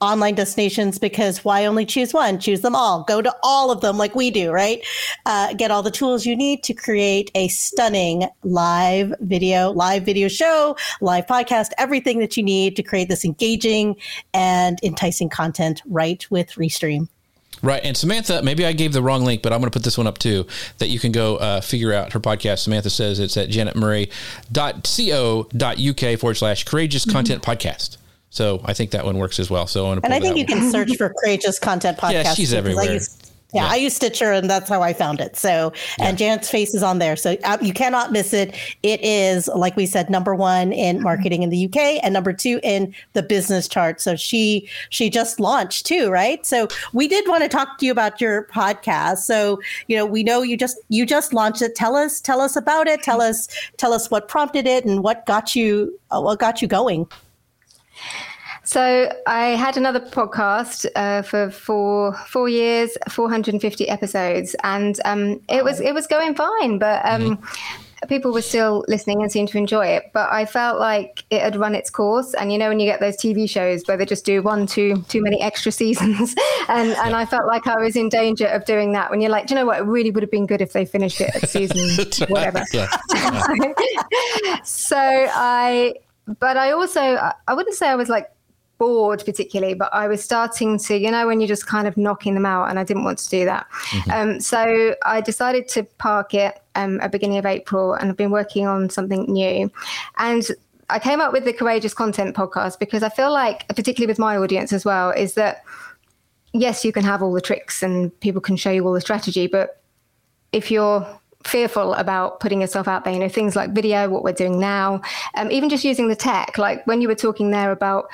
online 0.00 0.34
destinations 0.34 0.98
because 0.98 1.44
why 1.44 1.66
only 1.66 1.86
choose 1.86 2.12
one? 2.12 2.38
Choose 2.38 2.60
them 2.60 2.74
all. 2.74 3.04
Go 3.04 3.22
to 3.22 3.34
all 3.42 3.70
of 3.70 3.80
them 3.80 3.98
like 3.98 4.14
we 4.14 4.30
do, 4.30 4.50
right? 4.50 4.84
Uh, 5.24 5.54
get 5.54 5.70
all 5.70 5.82
the 5.82 5.90
tools 5.90 6.26
you 6.26 6.36
need 6.36 6.62
to 6.64 6.74
create 6.74 7.30
a 7.34 7.48
stunning 7.48 8.28
live 8.42 9.14
video, 9.20 9.70
live 9.70 10.04
video 10.04 10.28
show, 10.28 10.76
live 11.00 11.26
podcast, 11.26 11.70
everything 11.78 12.18
that 12.18 12.36
you 12.36 12.42
need 12.42 12.76
to 12.76 12.82
create 12.82 13.08
this 13.08 13.24
engaging 13.24 13.96
and 14.34 14.78
enticing 14.82 15.28
content 15.28 15.82
right 15.86 16.26
with 16.30 16.50
Restream. 16.52 17.08
Right. 17.62 17.82
And 17.82 17.96
Samantha, 17.96 18.42
maybe 18.42 18.66
I 18.66 18.72
gave 18.72 18.92
the 18.92 19.02
wrong 19.02 19.24
link, 19.24 19.42
but 19.42 19.52
I'm 19.52 19.60
going 19.60 19.70
to 19.70 19.76
put 19.76 19.82
this 19.82 19.96
one 19.96 20.06
up 20.06 20.18
too 20.18 20.46
that 20.78 20.88
you 20.88 20.98
can 20.98 21.10
go 21.10 21.36
uh, 21.36 21.62
figure 21.62 21.92
out 21.92 22.12
her 22.12 22.20
podcast. 22.20 22.58
Samantha 22.60 22.90
says 22.90 23.18
it's 23.18 23.36
at 23.36 23.48
janetmurray.co.uk 23.48 26.20
forward 26.20 26.34
slash 26.34 26.64
courageous 26.64 27.04
content 27.04 27.42
mm-hmm. 27.42 27.50
podcast. 27.50 27.96
So 28.30 28.60
I 28.64 28.74
think 28.74 28.90
that 28.90 29.04
one 29.04 29.18
works 29.18 29.38
as 29.38 29.50
well. 29.50 29.66
So 29.66 29.86
I 29.86 29.92
and 29.92 30.12
I 30.12 30.20
think 30.20 30.36
you 30.36 30.44
one. 30.44 30.60
can 30.60 30.70
search 30.70 30.94
for 30.96 31.12
courageous 31.22 31.58
content 31.58 31.98
podcast. 31.98 32.12
Yeah, 32.12 32.34
she's 32.34 32.52
everywhere. 32.52 32.84
I 32.84 32.92
used, 32.94 33.26
yeah, 33.54 33.62
yeah, 33.62 33.70
I 33.70 33.76
use 33.76 33.94
Stitcher, 33.94 34.32
and 34.32 34.50
that's 34.50 34.68
how 34.68 34.82
I 34.82 34.92
found 34.92 35.20
it. 35.20 35.36
So, 35.36 35.72
and 36.00 36.20
yeah. 36.20 36.26
Janet's 36.26 36.50
face 36.50 36.74
is 36.74 36.82
on 36.82 36.98
there, 36.98 37.14
so 37.14 37.36
uh, 37.44 37.56
you 37.62 37.72
cannot 37.72 38.10
miss 38.10 38.32
it. 38.32 38.56
It 38.82 39.00
is, 39.02 39.48
like 39.54 39.76
we 39.76 39.86
said, 39.86 40.10
number 40.10 40.34
one 40.34 40.72
in 40.72 41.00
marketing 41.00 41.44
in 41.44 41.50
the 41.50 41.66
UK, 41.66 42.02
and 42.02 42.12
number 42.12 42.32
two 42.32 42.58
in 42.64 42.92
the 43.12 43.22
business 43.22 43.68
chart. 43.68 44.00
So 44.00 44.16
she 44.16 44.68
she 44.90 45.08
just 45.08 45.38
launched 45.38 45.86
too, 45.86 46.10
right? 46.10 46.44
So 46.44 46.66
we 46.92 47.06
did 47.06 47.26
want 47.28 47.44
to 47.44 47.48
talk 47.48 47.78
to 47.78 47.86
you 47.86 47.92
about 47.92 48.20
your 48.20 48.46
podcast. 48.48 49.18
So 49.18 49.60
you 49.86 49.96
know, 49.96 50.04
we 50.04 50.24
know 50.24 50.42
you 50.42 50.56
just 50.56 50.76
you 50.88 51.06
just 51.06 51.32
launched 51.32 51.62
it. 51.62 51.76
Tell 51.76 51.94
us 51.94 52.20
tell 52.20 52.40
us 52.40 52.56
about 52.56 52.88
it. 52.88 53.04
Tell 53.04 53.22
us 53.22 53.48
tell 53.76 53.92
us 53.92 54.10
what 54.10 54.26
prompted 54.26 54.66
it 54.66 54.84
and 54.84 55.04
what 55.04 55.24
got 55.24 55.54
you 55.54 55.96
uh, 56.10 56.20
what 56.20 56.40
got 56.40 56.60
you 56.60 56.66
going. 56.66 57.06
So 58.66 59.12
I 59.28 59.50
had 59.50 59.76
another 59.76 60.00
podcast 60.00 60.86
uh, 60.96 61.22
for 61.22 61.50
four 61.50 62.14
four 62.26 62.48
years, 62.48 62.98
450 63.08 63.88
episodes, 63.88 64.56
and 64.64 64.98
um, 65.04 65.40
it 65.48 65.62
was 65.62 65.80
it 65.80 65.94
was 65.94 66.08
going 66.08 66.34
fine, 66.34 66.78
but 66.78 67.00
um, 67.06 67.36
mm-hmm. 67.36 68.08
people 68.08 68.32
were 68.32 68.42
still 68.42 68.84
listening 68.88 69.22
and 69.22 69.30
seemed 69.30 69.50
to 69.50 69.58
enjoy 69.58 69.86
it. 69.86 70.10
But 70.12 70.32
I 70.32 70.46
felt 70.46 70.80
like 70.80 71.24
it 71.30 71.42
had 71.42 71.54
run 71.54 71.76
its 71.76 71.90
course, 71.90 72.34
and 72.34 72.50
you 72.50 72.58
know 72.58 72.68
when 72.68 72.80
you 72.80 72.86
get 72.86 72.98
those 72.98 73.16
TV 73.16 73.48
shows 73.48 73.84
where 73.86 73.96
they 73.96 74.04
just 74.04 74.24
do 74.24 74.42
one 74.42 74.66
too 74.66 74.96
too 75.08 75.22
many 75.22 75.40
extra 75.40 75.70
seasons, 75.70 76.34
and 76.68 76.90
and 76.90 77.14
I 77.14 77.24
felt 77.24 77.46
like 77.46 77.68
I 77.68 77.78
was 77.78 77.94
in 77.94 78.08
danger 78.08 78.48
of 78.48 78.64
doing 78.64 78.92
that. 78.94 79.12
When 79.12 79.20
you're 79.20 79.30
like, 79.30 79.46
do 79.46 79.54
you 79.54 79.60
know 79.60 79.66
what? 79.66 79.78
It 79.78 79.84
really 79.84 80.10
would 80.10 80.24
have 80.24 80.32
been 80.32 80.46
good 80.46 80.60
if 80.60 80.72
they 80.72 80.84
finished 80.84 81.20
it 81.20 81.36
at 81.36 81.48
season 81.48 82.04
whatever. 82.28 82.64
so 84.64 84.98
I 84.98 85.94
but 86.40 86.56
I 86.56 86.72
also 86.72 87.00
I 87.00 87.54
wouldn't 87.54 87.76
say 87.76 87.88
I 87.88 87.94
was 87.94 88.08
like 88.08 88.28
bored 88.78 89.22
particularly, 89.24 89.74
but 89.74 89.92
I 89.92 90.08
was 90.08 90.22
starting 90.22 90.78
to, 90.80 90.96
you 90.96 91.10
know, 91.10 91.26
when 91.26 91.40
you're 91.40 91.48
just 91.48 91.66
kind 91.66 91.86
of 91.86 91.96
knocking 91.96 92.34
them 92.34 92.46
out, 92.46 92.68
and 92.68 92.78
I 92.78 92.84
didn't 92.84 93.04
want 93.04 93.18
to 93.18 93.28
do 93.28 93.44
that. 93.44 93.66
Mm-hmm. 93.70 94.10
Um, 94.10 94.40
so 94.40 94.94
I 95.04 95.20
decided 95.20 95.68
to 95.68 95.84
park 95.84 96.34
it 96.34 96.62
um, 96.74 97.00
at 97.00 97.12
beginning 97.12 97.38
of 97.38 97.46
April, 97.46 97.94
and 97.94 98.10
I've 98.10 98.16
been 98.16 98.30
working 98.30 98.66
on 98.66 98.90
something 98.90 99.24
new. 99.32 99.70
And 100.18 100.46
I 100.90 100.98
came 100.98 101.20
up 101.20 101.32
with 101.32 101.44
the 101.44 101.52
Courageous 101.52 101.94
Content 101.94 102.36
podcast 102.36 102.78
because 102.78 103.02
I 103.02 103.08
feel 103.08 103.32
like, 103.32 103.66
particularly 103.68 104.10
with 104.10 104.18
my 104.18 104.36
audience 104.36 104.72
as 104.72 104.84
well, 104.84 105.10
is 105.10 105.34
that 105.34 105.64
yes, 106.52 106.84
you 106.84 106.92
can 106.92 107.04
have 107.04 107.22
all 107.22 107.32
the 107.32 107.40
tricks 107.40 107.82
and 107.82 108.18
people 108.20 108.40
can 108.40 108.56
show 108.56 108.70
you 108.70 108.86
all 108.86 108.92
the 108.92 109.00
strategy, 109.00 109.46
but 109.46 109.82
if 110.52 110.70
you're 110.70 111.06
fearful 111.46 111.94
about 111.94 112.40
putting 112.40 112.60
yourself 112.60 112.88
out 112.88 113.04
there. 113.04 113.12
You 113.12 113.20
know, 113.20 113.28
things 113.28 113.56
like 113.56 113.70
video, 113.70 114.08
what 114.08 114.24
we're 114.24 114.32
doing 114.32 114.58
now, 114.58 115.00
um, 115.34 115.50
even 115.50 115.68
just 115.68 115.84
using 115.84 116.08
the 116.08 116.16
tech. 116.16 116.58
Like 116.58 116.86
when 116.86 117.00
you 117.00 117.08
were 117.08 117.14
talking 117.14 117.50
there 117.50 117.72
about 117.72 118.10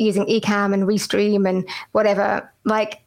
using 0.00 0.26
Ecamm 0.26 0.74
and 0.74 0.84
Restream 0.84 1.48
and 1.48 1.68
whatever, 1.92 2.52
like 2.64 3.02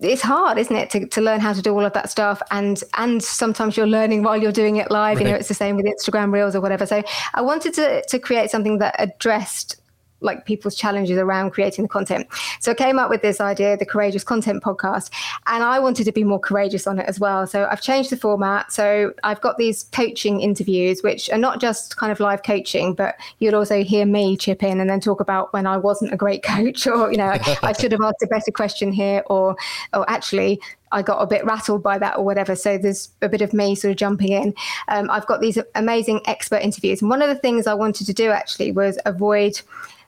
it's 0.00 0.22
hard, 0.22 0.58
isn't 0.58 0.76
it, 0.76 0.90
to, 0.90 1.06
to 1.08 1.20
learn 1.20 1.40
how 1.40 1.52
to 1.52 1.60
do 1.60 1.74
all 1.74 1.84
of 1.84 1.92
that 1.94 2.10
stuff? 2.10 2.40
And 2.50 2.82
and 2.96 3.22
sometimes 3.22 3.76
you're 3.76 3.86
learning 3.86 4.22
while 4.22 4.36
you're 4.36 4.52
doing 4.52 4.76
it 4.76 4.90
live. 4.90 5.16
Right. 5.16 5.26
You 5.26 5.32
know, 5.32 5.38
it's 5.38 5.48
the 5.48 5.54
same 5.54 5.76
with 5.76 5.86
Instagram 5.86 6.32
Reels 6.32 6.54
or 6.54 6.60
whatever. 6.60 6.86
So 6.86 7.02
I 7.34 7.42
wanted 7.42 7.74
to 7.74 8.02
to 8.06 8.18
create 8.18 8.50
something 8.50 8.78
that 8.78 8.94
addressed 8.98 9.76
like 10.20 10.44
people's 10.44 10.74
challenges 10.74 11.18
around 11.18 11.50
creating 11.50 11.84
the 11.84 11.88
content. 11.88 12.26
So 12.60 12.72
I 12.72 12.74
came 12.74 12.98
up 12.98 13.10
with 13.10 13.22
this 13.22 13.40
idea, 13.40 13.76
the 13.76 13.86
Courageous 13.86 14.24
Content 14.24 14.62
Podcast, 14.62 15.10
and 15.46 15.62
I 15.62 15.78
wanted 15.78 16.04
to 16.04 16.12
be 16.12 16.24
more 16.24 16.40
courageous 16.40 16.86
on 16.86 16.98
it 16.98 17.06
as 17.06 17.20
well. 17.20 17.46
So 17.46 17.68
I've 17.70 17.80
changed 17.80 18.10
the 18.10 18.16
format. 18.16 18.72
So 18.72 19.12
I've 19.22 19.40
got 19.40 19.58
these 19.58 19.84
coaching 19.84 20.40
interviews, 20.40 21.02
which 21.02 21.30
are 21.30 21.38
not 21.38 21.60
just 21.60 21.96
kind 21.96 22.10
of 22.10 22.20
live 22.20 22.42
coaching, 22.42 22.94
but 22.94 23.16
you'll 23.38 23.54
also 23.54 23.84
hear 23.84 24.06
me 24.06 24.36
chip 24.36 24.62
in 24.62 24.80
and 24.80 24.90
then 24.90 25.00
talk 25.00 25.20
about 25.20 25.52
when 25.52 25.66
I 25.66 25.76
wasn't 25.76 26.12
a 26.12 26.16
great 26.16 26.42
coach, 26.42 26.86
or 26.86 27.10
you 27.10 27.18
know, 27.18 27.36
I 27.62 27.72
should 27.72 27.92
have 27.92 28.00
asked 28.00 28.22
a 28.22 28.26
better 28.26 28.50
question 28.50 28.92
here, 28.92 29.22
or 29.26 29.56
or 29.92 30.08
actually 30.10 30.60
I 30.92 31.02
got 31.02 31.18
a 31.18 31.26
bit 31.26 31.44
rattled 31.44 31.82
by 31.82 31.98
that 31.98 32.16
or 32.16 32.24
whatever. 32.24 32.56
So 32.56 32.78
there's 32.78 33.10
a 33.22 33.28
bit 33.28 33.42
of 33.42 33.52
me 33.52 33.74
sort 33.74 33.90
of 33.92 33.98
jumping 33.98 34.32
in. 34.32 34.54
Um, 34.88 35.10
I've 35.10 35.26
got 35.26 35.40
these 35.40 35.58
amazing 35.74 36.20
expert 36.26 36.62
interviews. 36.62 37.02
And 37.02 37.10
one 37.10 37.22
of 37.22 37.28
the 37.28 37.34
things 37.34 37.66
I 37.66 37.74
wanted 37.74 38.06
to 38.06 38.14
do 38.14 38.30
actually 38.30 38.72
was 38.72 38.98
avoid 39.04 39.60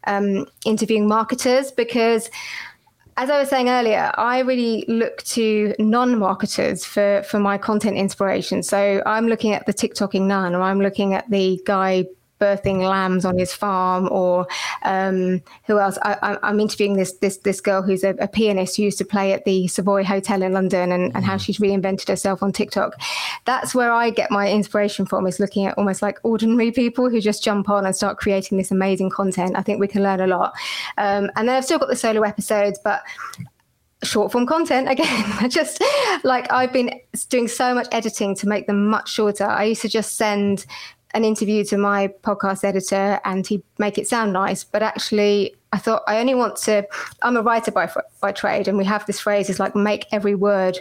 um, 0.07 0.47
interviewing 0.65 1.09
marketers 1.09 1.71
because 1.73 2.31
as 3.17 3.29
I 3.29 3.39
was 3.39 3.51
saying 3.51 3.69
earlier, 3.69 4.13
I 4.17 4.39
really 4.39 4.85
look 4.89 5.23
to 5.25 5.75
non-marketers 5.79 6.87
for 6.87 7.23
for 7.29 7.39
my 7.39 7.59
content 7.59 7.99
inspiration. 7.99 8.63
So 8.63 9.03
I'm 9.05 9.27
looking 9.29 9.53
at 9.53 9.67
the 9.67 9.75
TikToking 9.75 10.23
nun, 10.23 10.55
or 10.55 10.63
I'm 10.63 10.81
looking 10.81 11.13
at 11.13 11.29
the 11.29 11.61
guy 11.67 12.07
birthing 12.41 12.81
lambs 12.81 13.25
on 13.25 13.39
his 13.39 13.53
farm, 13.53 14.09
or 14.11 14.47
um, 14.83 15.43
who 15.67 15.79
else? 15.79 15.99
I, 16.03 16.39
am 16.43 16.59
interviewing 16.59 16.97
this 16.97 17.13
this 17.19 17.37
this 17.39 17.61
girl 17.61 17.83
who's 17.83 18.03
a, 18.03 18.11
a, 18.19 18.29
pianist 18.29 18.77
who 18.77 18.85
used 18.85 18.99
to 18.99 19.05
play 19.05 19.33
at 19.33 19.45
the 19.45 19.69
Savoy 19.69 20.03
Hotel 20.03 20.43
in 20.43 20.53
London, 20.53 20.93
and, 20.93 21.15
and 21.15 21.25
how 21.25 21.37
mm. 21.37 21.41
she's 21.41 21.59
reinvented 21.59 22.09
herself 22.09 22.43
on 22.43 22.53
TikTok. 22.53 23.01
That's 23.45 23.75
where 23.75 23.93
I 23.93 24.11
get 24.11 24.31
my 24.31 24.51
inspiration 24.51 25.07
from. 25.07 25.27
Is 25.27 25.39
looking 25.39 25.67
at 25.67 25.77
almost 25.79 26.03
like 26.03 26.19
ordinary 26.23 26.73
people 26.73 27.11
who 27.11 27.21
just 27.21 27.45
jump 27.45 27.69
on 27.69 27.87
and 27.87 27.95
start 27.95 28.19
creating 28.19 28.59
this 28.59 28.71
amazing 28.71 29.11
content. 29.11 29.57
I 29.57 29.63
think 29.63 29.81
we 29.81 29.89
can 29.89 30.03
learn 30.03 30.21
a 30.21 30.27
lot. 30.27 30.55
Um, 30.99 31.31
and 31.37 31.49
then 31.49 31.57
I've 31.57 31.65
still 31.65 31.79
got 31.79 31.89
the 31.89 31.97
solo 31.97 32.23
episodes, 32.23 32.79
but 32.83 33.03
short 34.03 34.33
form 34.33 34.47
content 34.47 34.89
again 34.89 35.25
just 35.51 35.83
like 36.25 36.51
i've 36.51 36.73
been 36.73 36.91
doing 37.29 37.47
so 37.47 37.75
much 37.75 37.87
editing 37.93 38.35
to 38.35 38.49
make 38.49 38.67
them 38.67 38.87
much 38.89 39.11
shorter 39.11 39.45
i 39.45 39.65
used 39.65 39.83
to 39.83 39.89
just 39.89 40.17
send 40.17 40.65
an 41.15 41.25
interview 41.25 41.65
to 41.65 41.77
my 41.77 42.09
podcast 42.23 42.65
editor 42.65 43.21
and 43.25 43.47
he'd 43.47 43.63
make 43.79 43.99
it 43.99 44.07
sound 44.07 44.33
nice 44.33 44.65
but 44.65 44.83
actually 44.83 45.55
i 45.73 45.79
thought 45.79 46.03
i 46.07 46.19
only 46.19 46.35
want 46.35 46.57
to 46.57 46.87
i'm 47.23 47.37
a 47.37 47.43
writer 47.43 47.71
by 47.71 47.91
by 48.21 48.31
trade 48.33 48.69
and 48.69 48.79
we 48.79 48.85
have 48.85 49.05
this 49.07 49.21
phrase 49.21 49.51
is 49.51 49.59
like 49.59 49.75
make 49.75 50.07
every 50.13 50.35
word 50.35 50.79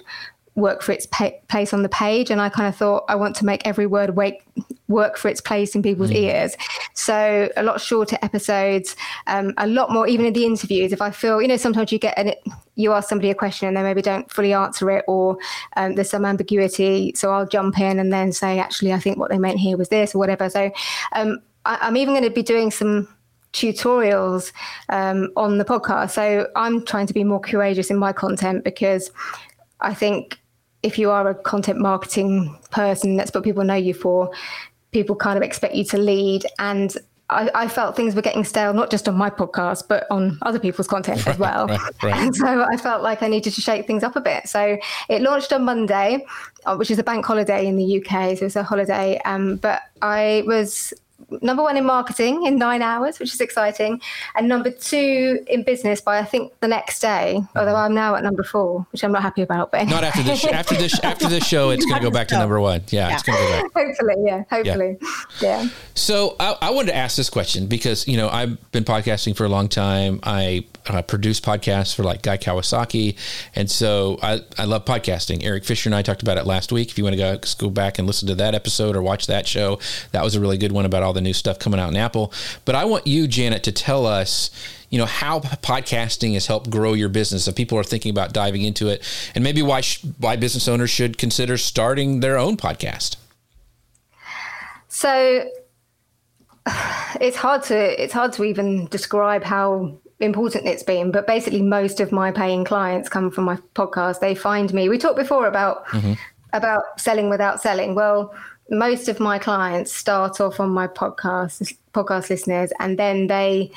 work 0.60 0.82
for 0.82 0.92
its 0.92 1.08
place 1.08 1.74
on 1.74 1.84
the 1.84 1.90
page. 1.90 2.30
And 2.30 2.42
I 2.42 2.50
kind 2.50 2.68
of 2.68 2.76
thought 2.76 3.06
I 3.08 3.16
want 3.16 3.36
to 3.38 3.46
make 3.46 3.66
every 3.66 3.88
word 3.88 4.16
wake, 4.16 4.46
work 4.90 5.18
for 5.18 5.30
its 5.30 5.40
place 5.40 5.76
in 5.76 5.82
people's 5.82 6.10
mm. 6.10 6.16
ears. 6.16 6.58
So 6.96 7.50
a 7.56 7.64
lot 7.64 7.80
shorter 7.80 8.18
episodes, 8.22 8.96
um, 9.28 9.54
a 9.58 9.68
lot 9.68 9.92
more, 9.92 10.08
even 10.08 10.26
in 10.26 10.34
the 10.34 10.46
interviews. 10.46 10.92
If 10.92 11.02
I 11.02 11.12
feel, 11.12 11.42
you 11.42 11.48
know, 11.48 11.58
sometimes 11.58 11.92
you 11.92 12.00
get 12.00 12.18
an, 12.18 12.34
you 12.76 12.92
ask 12.92 13.08
somebody 13.08 13.30
a 13.30 13.36
question 13.36 13.68
and 13.68 13.78
they 13.78 13.84
maybe 13.84 14.02
don't 14.02 14.30
fully 14.30 14.54
answer 14.54 14.90
it, 14.92 15.06
or 15.08 15.38
um, 15.78 15.96
there's 15.96 16.10
some 16.10 16.26
ambiguity. 16.26 17.14
So 17.16 17.32
I'll 17.32 17.48
jump 17.48 17.80
in 17.80 18.00
and 18.00 18.12
then 18.12 18.34
say, 18.34 18.60
actually, 18.60 18.92
I 18.92 19.00
think 19.00 19.18
what 19.18 19.30
they 19.30 19.38
meant 19.38 19.60
here 19.60 19.78
was 19.78 19.90
this 19.90 20.14
or 20.14 20.18
whatever. 20.18 20.50
So 20.50 20.72
um, 21.14 21.40
I, 21.66 21.78
I'm 21.82 21.96
even 21.96 22.14
going 22.14 22.24
to 22.24 22.30
be 22.30 22.44
doing 22.44 22.72
some 22.72 23.08
tutorials 23.54 24.52
um, 24.90 25.30
on 25.36 25.58
the 25.58 25.66
podcast. 25.66 26.12
So 26.12 26.48
I'm 26.56 26.86
trying 26.86 27.08
to 27.08 27.14
be 27.14 27.24
more 27.24 27.40
courageous 27.40 27.90
in 27.90 27.98
my 27.98 28.14
content 28.14 28.64
because 28.64 29.12
I 29.82 29.94
think 29.94 30.40
if 30.84 30.98
you 30.98 31.12
are 31.12 31.30
a 31.30 31.36
content 31.36 31.80
marketing 31.80 32.58
person, 32.72 33.18
that's 33.18 33.34
what 33.34 33.44
people 33.44 33.64
know 33.64 33.76
you 33.76 33.94
for. 33.94 34.32
People 34.92 35.16
kind 35.16 35.38
of 35.38 35.44
expect 35.44 35.76
you 35.76 35.84
to 35.86 35.98
lead. 35.98 36.46
And 36.58 36.96
I, 37.30 37.50
I, 37.54 37.68
felt 37.68 37.96
things 37.96 38.16
were 38.16 38.24
getting 38.24 38.44
stale, 38.44 38.74
not 38.74 38.90
just 38.90 39.08
on 39.08 39.16
my 39.16 39.30
podcast, 39.30 39.88
but 39.88 40.08
on 40.10 40.40
other 40.42 40.60
people's 40.60 40.88
content 40.88 41.28
as 41.28 41.38
well. 41.38 41.68
Right, 41.68 41.80
right. 42.04 42.16
And 42.16 42.36
so 42.44 42.64
I 42.64 42.76
felt 42.78 43.04
like 43.04 43.22
I 43.22 43.28
needed 43.28 43.54
to 43.54 43.62
shake 43.62 43.86
things 43.86 44.04
up 44.04 44.16
a 44.16 44.22
bit. 44.22 44.48
So 44.48 44.78
it 45.10 45.22
launched 45.22 45.54
on 45.54 45.64
Monday, 45.64 46.26
uh, 46.66 46.76
which 46.76 46.90
is 46.90 46.98
a 46.98 47.04
bank 47.04 47.26
holiday 47.26 47.68
in 47.68 47.76
the 47.76 48.00
UK. 48.00 48.38
So 48.38 48.46
it's 48.46 48.56
a 48.56 48.64
holiday. 48.64 49.20
Um, 49.26 49.58
but 49.58 49.84
I 50.02 50.44
was 50.48 50.94
number 51.42 51.64
one 51.64 51.78
in 51.78 51.86
marketing 51.86 52.46
in 52.46 52.58
nine 52.58 52.82
hours, 52.82 53.20
which 53.20 53.34
is 53.34 53.42
exciting, 53.42 54.02
and 54.36 54.48
number 54.48 54.72
two 54.72 55.44
in 55.48 55.64
business 55.64 56.02
by 56.02 56.20
I 56.20 56.26
think 56.26 56.54
the 56.60 56.68
next 56.68 57.00
day. 57.00 57.42
Although 57.56 57.76
I'm 57.76 57.94
now 57.94 58.16
at 58.16 58.24
number 58.24 58.44
four, 58.44 58.86
which 58.92 59.04
I'm 59.04 59.12
not 59.12 59.22
happy 59.22 59.42
about. 59.42 59.72
But 59.72 59.88
not 59.88 60.04
after 60.04 60.24
this. 60.24 60.46
After 60.46 60.76
this. 60.76 61.00
After 61.00 61.28
this 61.28 61.46
show, 61.46 61.70
it's 61.70 61.86
going 61.86 61.98
to 61.98 62.04
go 62.04 62.12
back 62.12 62.28
to 62.30 62.38
number 62.40 62.60
one. 62.60 62.84
Yeah, 62.90 63.10
yeah. 63.10 63.14
it's 63.14 63.24
going 63.24 63.38
to 63.38 63.44
go 63.44 63.62
back. 63.62 63.72
Hopefully, 63.74 64.16
yeah. 64.26 64.44
Hopefully, 64.50 64.98
yeah. 65.42 65.64
yeah. 65.64 65.70
So 65.96 66.36
I, 66.40 66.56
I, 66.62 66.70
wanted 66.72 66.92
to 66.92 66.96
ask 66.96 67.18
this 67.18 67.30
question 67.30 67.68
because 67.68 68.08
you 68.08 68.18
know 68.18 68.30
I've 68.30 68.72
been 68.72 68.84
podcasting 68.84 69.36
for 69.36 69.46
a 69.46 69.50
long 69.50 69.68
time. 69.68 70.20
I 70.24 70.66
uh, 70.88 71.02
produce 71.02 71.40
podcasts 71.40 71.96
for 71.96 72.04
like 72.04 72.22
Guy 72.22 72.38
Kawasaki, 72.38 73.18
and 73.56 73.70
so 73.70 74.18
I, 74.22 74.42
I 74.58 74.66
love 74.66 74.86
podcasting. 74.86 75.44
Erik 75.44 75.66
Fisher 75.66 75.90
and 75.90 75.96
I 75.96 76.02
talked 76.02 76.22
about 76.22 76.38
it 76.38 76.46
last 76.46 76.72
week. 76.72 76.90
If 76.90 76.98
you 76.98 77.04
want 77.04 77.16
to 77.16 77.18
go 77.18 77.40
go 77.58 77.70
back 77.70 78.00
and 78.00 78.08
listen 78.08 78.28
to 78.28 78.36
that 78.36 78.56
episode 78.56 78.96
or 78.96 79.02
watch 79.02 79.28
that 79.28 79.48
show, 79.48 79.80
that 80.12 80.24
was 80.24 80.36
a 80.36 80.40
really 80.40 80.58
good 80.58 80.72
one 80.72 80.86
about 80.86 81.04
all 81.04 81.14
the 81.14 81.19
new 81.22 81.34
stuff 81.34 81.60
coming 81.60 81.80
out 81.80 81.90
in 81.90 81.98
Apple. 81.98 82.34
But 82.66 82.76
I 82.76 82.86
want 82.86 83.08
you, 83.08 83.28
Janet, 83.28 83.64
to 83.64 83.72
tell 83.72 84.06
us 84.06 84.50
you 84.90 84.98
know 84.98 85.06
how 85.06 85.40
podcasting 85.40 86.34
has 86.34 86.48
helped 86.48 86.70
grow 86.70 86.94
your 86.94 87.10
business 87.10 87.48
if 87.48 87.56
people 87.56 87.78
are 87.78 87.84
thinking 87.84 88.10
about 88.10 88.34
diving 88.34 88.64
into 88.64 88.88
it 88.88 89.04
and 89.36 89.44
maybe 89.44 89.62
why 89.62 89.82
sh- 89.82 90.04
why 90.18 90.36
business 90.36 90.68
owners 90.68 90.90
should 90.90 91.18
consider 91.18 91.58
starting 91.58 92.20
their 92.20 92.38
own 92.38 92.58
podcast 92.58 93.16
so 94.88 95.48
it's 97.22 97.38
hard 97.38 97.64
to 97.64 98.04
it's 98.04 98.14
hard 98.14 98.34
to 98.34 98.44
even 98.44 98.88
describe 98.88 99.44
how 99.44 99.98
important 100.20 100.66
it's 100.66 100.84
been 100.84 101.12
but 101.12 101.26
basically 101.26 101.62
most 101.62 102.00
of 102.00 102.12
my 102.12 102.32
paying 102.32 102.66
clients 102.66 103.08
come 103.08 103.32
from 103.32 103.46
my 103.46 103.58
podcast 103.76 104.20
they 104.20 104.36
find 104.36 104.74
me 104.74 104.90
we 104.90 104.98
talked 104.98 105.16
before 105.16 105.48
about 105.48 105.86
mm-hmm. 105.88 106.14
about 106.52 106.84
selling 107.00 107.30
without 107.30 107.62
selling 107.62 107.96
well 107.96 108.34
most 108.70 109.08
of 109.08 109.20
my 109.20 109.40
clients 109.40 109.92
start 109.92 110.40
off 110.40 110.60
on 110.60 110.70
my 110.70 110.88
podcast 110.88 111.76
podcast 111.94 112.30
listeners 112.30 112.72
and 112.80 113.00
then 113.00 113.28
they 113.28 113.72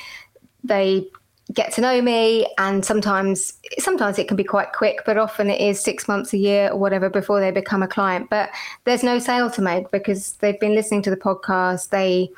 they 0.65 1.07
get 1.53 1.73
to 1.73 1.81
know 1.81 2.01
me 2.01 2.47
and 2.59 2.85
sometimes 2.85 3.55
sometimes 3.79 4.19
it 4.19 4.29
can 4.29 4.37
be 4.37 4.45
quite 4.45 4.73
quick 4.73 5.01
but 5.05 5.19
often 5.19 5.51
it 5.51 5.61
is 5.61 5.81
six 5.81 6.09
months 6.09 6.33
a 6.33 6.39
year 6.39 6.71
or 6.71 6.79
whatever 6.79 7.11
before 7.11 7.41
they 7.41 7.51
become 7.51 7.83
a 7.83 7.89
client. 7.89 8.31
But 8.31 8.51
there's 8.85 9.03
no 9.03 9.19
sale 9.19 9.51
to 9.51 9.63
make 9.63 9.91
because 9.91 10.35
they've 10.35 10.59
been 10.59 10.75
listening 10.75 11.03
to 11.03 11.11
the 11.11 11.17
podcast. 11.17 11.91
They 11.91 12.31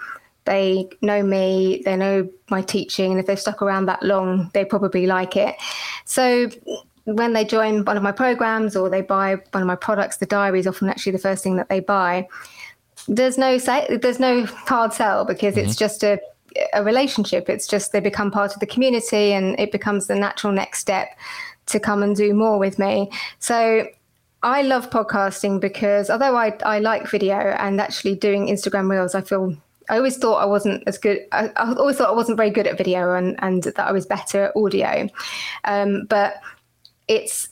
they 0.47 0.89
know 1.01 1.23
me 1.23 1.83
they 1.85 1.97
know 1.97 2.29
my 2.51 2.61
teaching 2.63 3.11
and 3.11 3.21
if 3.21 3.27
they've 3.27 3.41
stuck 3.41 3.63
around 3.63 3.87
that 3.87 4.03
long 4.03 4.51
they 4.53 4.65
probably 4.65 5.07
like 5.07 5.37
it. 5.37 5.55
So 6.05 6.49
when 7.05 7.33
they 7.33 7.45
join 7.45 7.85
one 7.85 7.97
of 7.97 8.03
my 8.03 8.13
programs 8.13 8.77
or 8.77 8.89
they 8.89 9.03
buy 9.03 9.37
one 9.53 9.63
of 9.63 9.67
my 9.67 9.77
products, 9.77 10.17
the 10.19 10.27
diary 10.27 10.61
is 10.61 10.67
often 10.67 10.89
actually 10.89 11.13
the 11.13 11.19
first 11.19 11.43
thing 11.43 11.57
that 11.57 11.69
they 11.69 11.81
buy. 11.81 12.27
There's 13.09 13.37
no 13.37 13.59
say, 13.59 13.99
there's 14.01 14.19
no 14.21 14.47
hard 14.47 14.93
sell 14.93 15.25
because 15.25 15.55
mm-hmm. 15.55 15.67
it's 15.67 15.77
just 15.77 16.03
a 16.03 16.19
a 16.73 16.83
relationship. 16.85 17.49
It's 17.49 17.67
just 17.67 17.93
they 17.93 18.01
become 18.01 18.31
part 18.31 18.55
of 18.55 18.61
the 18.61 18.67
community 18.67 19.33
and 19.33 19.59
it 19.59 19.73
becomes 19.73 20.07
the 20.07 20.15
natural 20.15 20.53
next 20.53 20.81
step 20.81 21.09
to 21.67 21.81
come 21.81 22.03
and 22.03 22.15
do 22.15 22.35
more 22.35 22.59
with 22.59 22.79
me. 22.79 23.11
So 23.39 23.89
I 24.43 24.63
love 24.63 24.91
podcasting 24.91 25.61
because 25.61 26.11
although 26.11 26.37
I, 26.37 26.57
I 26.65 26.79
like 26.79 27.11
video 27.11 27.37
and 27.37 27.81
actually 27.81 28.15
doing 28.17 28.47
Instagram 28.47 28.91
Reels, 28.91 29.15
I 29.15 29.23
feel 29.23 29.57
I 29.91 29.97
always 29.97 30.17
thought 30.17 30.37
I 30.37 30.47
wasn't 30.47 30.83
as 30.87 30.97
good. 30.97 31.21
I, 31.33 31.51
I, 31.57 31.75
always 31.75 31.97
thought 31.97 32.09
I 32.09 32.15
wasn't 32.15 32.39
very 32.39 32.51
good 32.51 32.67
at 32.67 32.79
video 32.79 33.15
and, 33.15 33.37
and 33.43 33.63
that 33.65 33.79
I 33.79 33.93
was 33.93 34.07
better 34.07 34.45
at 34.45 34.57
audio. 34.57 35.09
Um, 35.65 36.07
but 36.09 36.41
it's 37.09 37.49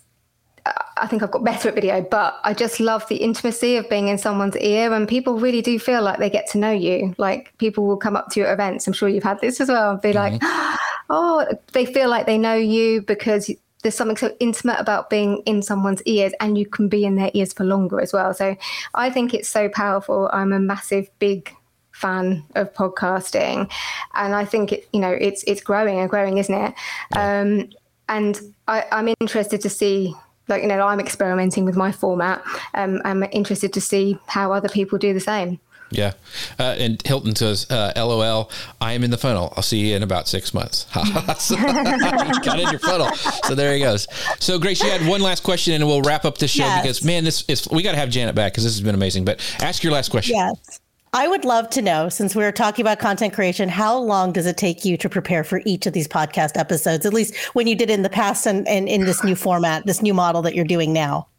I 0.97 1.09
think 1.09 1.23
I've 1.23 1.31
got 1.33 1.43
better 1.43 1.69
at 1.69 1.75
video, 1.75 2.01
but 2.03 2.39
I 2.45 2.55
just 2.55 2.79
love 2.79 3.07
the 3.09 3.17
intimacy 3.17 3.77
of 3.77 3.89
being 3.91 4.07
in 4.07 4.19
someone's 4.19 4.57
ear. 4.59 4.93
And 4.93 5.09
people 5.09 5.41
really 5.41 5.61
do 5.61 5.79
feel 5.79 6.03
like 6.03 6.19
they 6.19 6.31
get 6.31 6.49
to 6.51 6.59
know 6.59 6.71
you. 6.71 7.15
Like 7.19 7.53
people 7.59 7.85
will 7.85 7.97
come 7.97 8.15
up 8.15 8.29
to 8.31 8.41
you 8.41 8.47
at 8.47 8.53
events. 8.53 8.87
I'm 8.87 8.93
sure 8.93 9.09
you've 9.09 9.25
had 9.25 9.41
this 9.41 9.61
as 9.61 9.69
well. 9.69 9.91
And 9.91 10.01
be 10.01 10.13
mm-hmm. 10.13 10.45
like, 10.45 10.79
oh, 11.11 11.47
they 11.73 11.85
feel 11.85 12.09
like 12.09 12.27
they 12.27 12.39
know 12.39 12.55
you 12.55 13.03
because 13.03 13.51
there's 13.83 13.97
something 13.97 14.17
so 14.17 14.35
intimate 14.39 14.79
about 14.79 15.11
being 15.11 15.43
in 15.47 15.63
someone's 15.63 16.03
ears 16.05 16.33
and 16.39 16.57
you 16.57 16.67
can 16.67 16.89
be 16.89 17.05
in 17.05 17.17
their 17.17 17.33
ears 17.35 17.53
for 17.53 17.65
longer 17.65 18.01
as 18.01 18.13
well. 18.13 18.33
So 18.33 18.57
I 18.95 19.11
think 19.11 19.35
it's 19.35 19.49
so 19.49 19.69
powerful. 19.69 20.31
I'm 20.33 20.53
a 20.53 20.61
massive, 20.61 21.11
big 21.19 21.53
fan 21.91 22.45
of 22.55 22.73
podcasting. 22.73 23.71
And 24.15 24.35
I 24.35 24.45
think 24.45 24.73
it, 24.73 24.89
you 24.93 25.01
know, 25.01 25.11
it's, 25.11 25.43
it's 25.45 25.61
growing 25.61 25.99
and 25.99 26.09
growing, 26.09 26.39
isn't 26.39 26.55
it? 26.55 26.75
Yeah. 27.15 27.41
Um, 27.41 27.71
and 28.09 28.41
I, 28.69 28.85
I'm 28.91 29.15
interested 29.21 29.61
to 29.63 29.71
see 29.71 30.15
like 30.49 30.63
you 30.63 30.69
know 30.69 30.87
i'm 30.87 31.01
experimenting 31.01 31.65
with 31.65 31.77
my 31.77 31.93
format 31.93 32.43
um, 32.75 33.01
i'm 33.05 33.23
interested 33.33 33.73
to 33.75 33.81
see 33.81 34.19
how 34.27 34.53
other 34.53 34.69
people 34.69 34.99
do 34.99 35.15
the 35.15 35.21
same 35.21 35.61
yeah. 35.93 36.13
Uh, 36.59 36.75
and 36.79 37.03
Hilton 37.03 37.37
says, 37.37 37.71
uh, 37.71 37.93
LOL, 37.97 38.51
I 38.81 38.95
am 38.95 39.05
in 39.05 39.11
the 39.11 39.19
funnel. 39.19 39.53
I'll 39.57 39.63
see 39.63 39.79
you 39.79 39.95
in 39.95 40.03
about 40.03 40.27
six 40.27 40.55
months. 40.55 40.87
got 40.95 42.59
in 42.59 42.71
your 42.71 42.79
funnel. 42.79 43.15
So 43.45 43.55
there 43.55 43.75
he 43.75 43.81
goes. 43.81 44.07
So 44.41 44.59
Grace, 44.59 44.83
you 44.83 44.91
had 44.91 45.07
one 45.07 45.21
last 45.21 45.43
question 45.43 45.75
and 45.75 45.87
we'll 45.87 46.03
wrap 46.03 46.25
up 46.25 46.39
the 46.39 46.49
show 46.49 46.65
yes. 46.65 46.83
because 46.83 47.05
man, 47.05 47.25
this 47.25 47.45
is, 47.49 47.69
we 47.71 47.83
got 47.83 47.93
to 47.93 47.99
have 47.99 48.11
Janet 48.11 48.35
back 48.35 48.53
because 48.53 48.65
this 48.65 48.73
has 48.73 48.81
been 48.81 48.95
amazing, 48.95 49.25
but 49.25 49.41
ask 49.61 49.85
your 49.85 49.93
last 49.93 50.11
question. 50.11 50.37
Yes. 50.37 50.81
I 51.15 51.29
would 51.29 51.45
love 51.45 51.69
to 51.71 51.83
know, 51.83 52.09
since 52.09 52.35
we 52.35 52.43
are 52.43 52.53
talking 52.53 52.83
about 52.83 52.99
content 52.99 53.35
creation, 53.35 53.69
how 53.69 53.99
long 53.99 54.33
does 54.33 54.47
it 54.47 54.57
take 54.57 54.83
you 54.83 54.97
to 54.97 55.11
prepare 55.11 55.45
for 55.45 55.61
each 55.67 55.87
of 55.87 55.93
these 55.93 56.09
podcast 56.09 56.57
episodes, 56.57 57.05
at 57.05 57.13
least 57.13 57.37
when 57.55 57.67
you 57.67 57.75
did 57.75 57.91
in 57.91 58.03
the 58.03 58.09
past 58.09 58.47
and, 58.47 58.67
and 58.67 58.89
in 58.89 59.05
this 59.05 59.23
new 59.23 59.35
format, 59.35 59.85
this 59.85 60.01
new 60.01 60.15
model 60.15 60.41
that 60.41 60.55
you're 60.55 60.65
doing 60.65 60.93
now? 60.93 61.29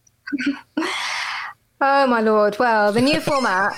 Oh 1.85 2.07
my 2.07 2.21
lord! 2.21 2.57
Well, 2.59 2.93
the 2.93 3.01
new 3.01 3.19
format, 3.19 3.73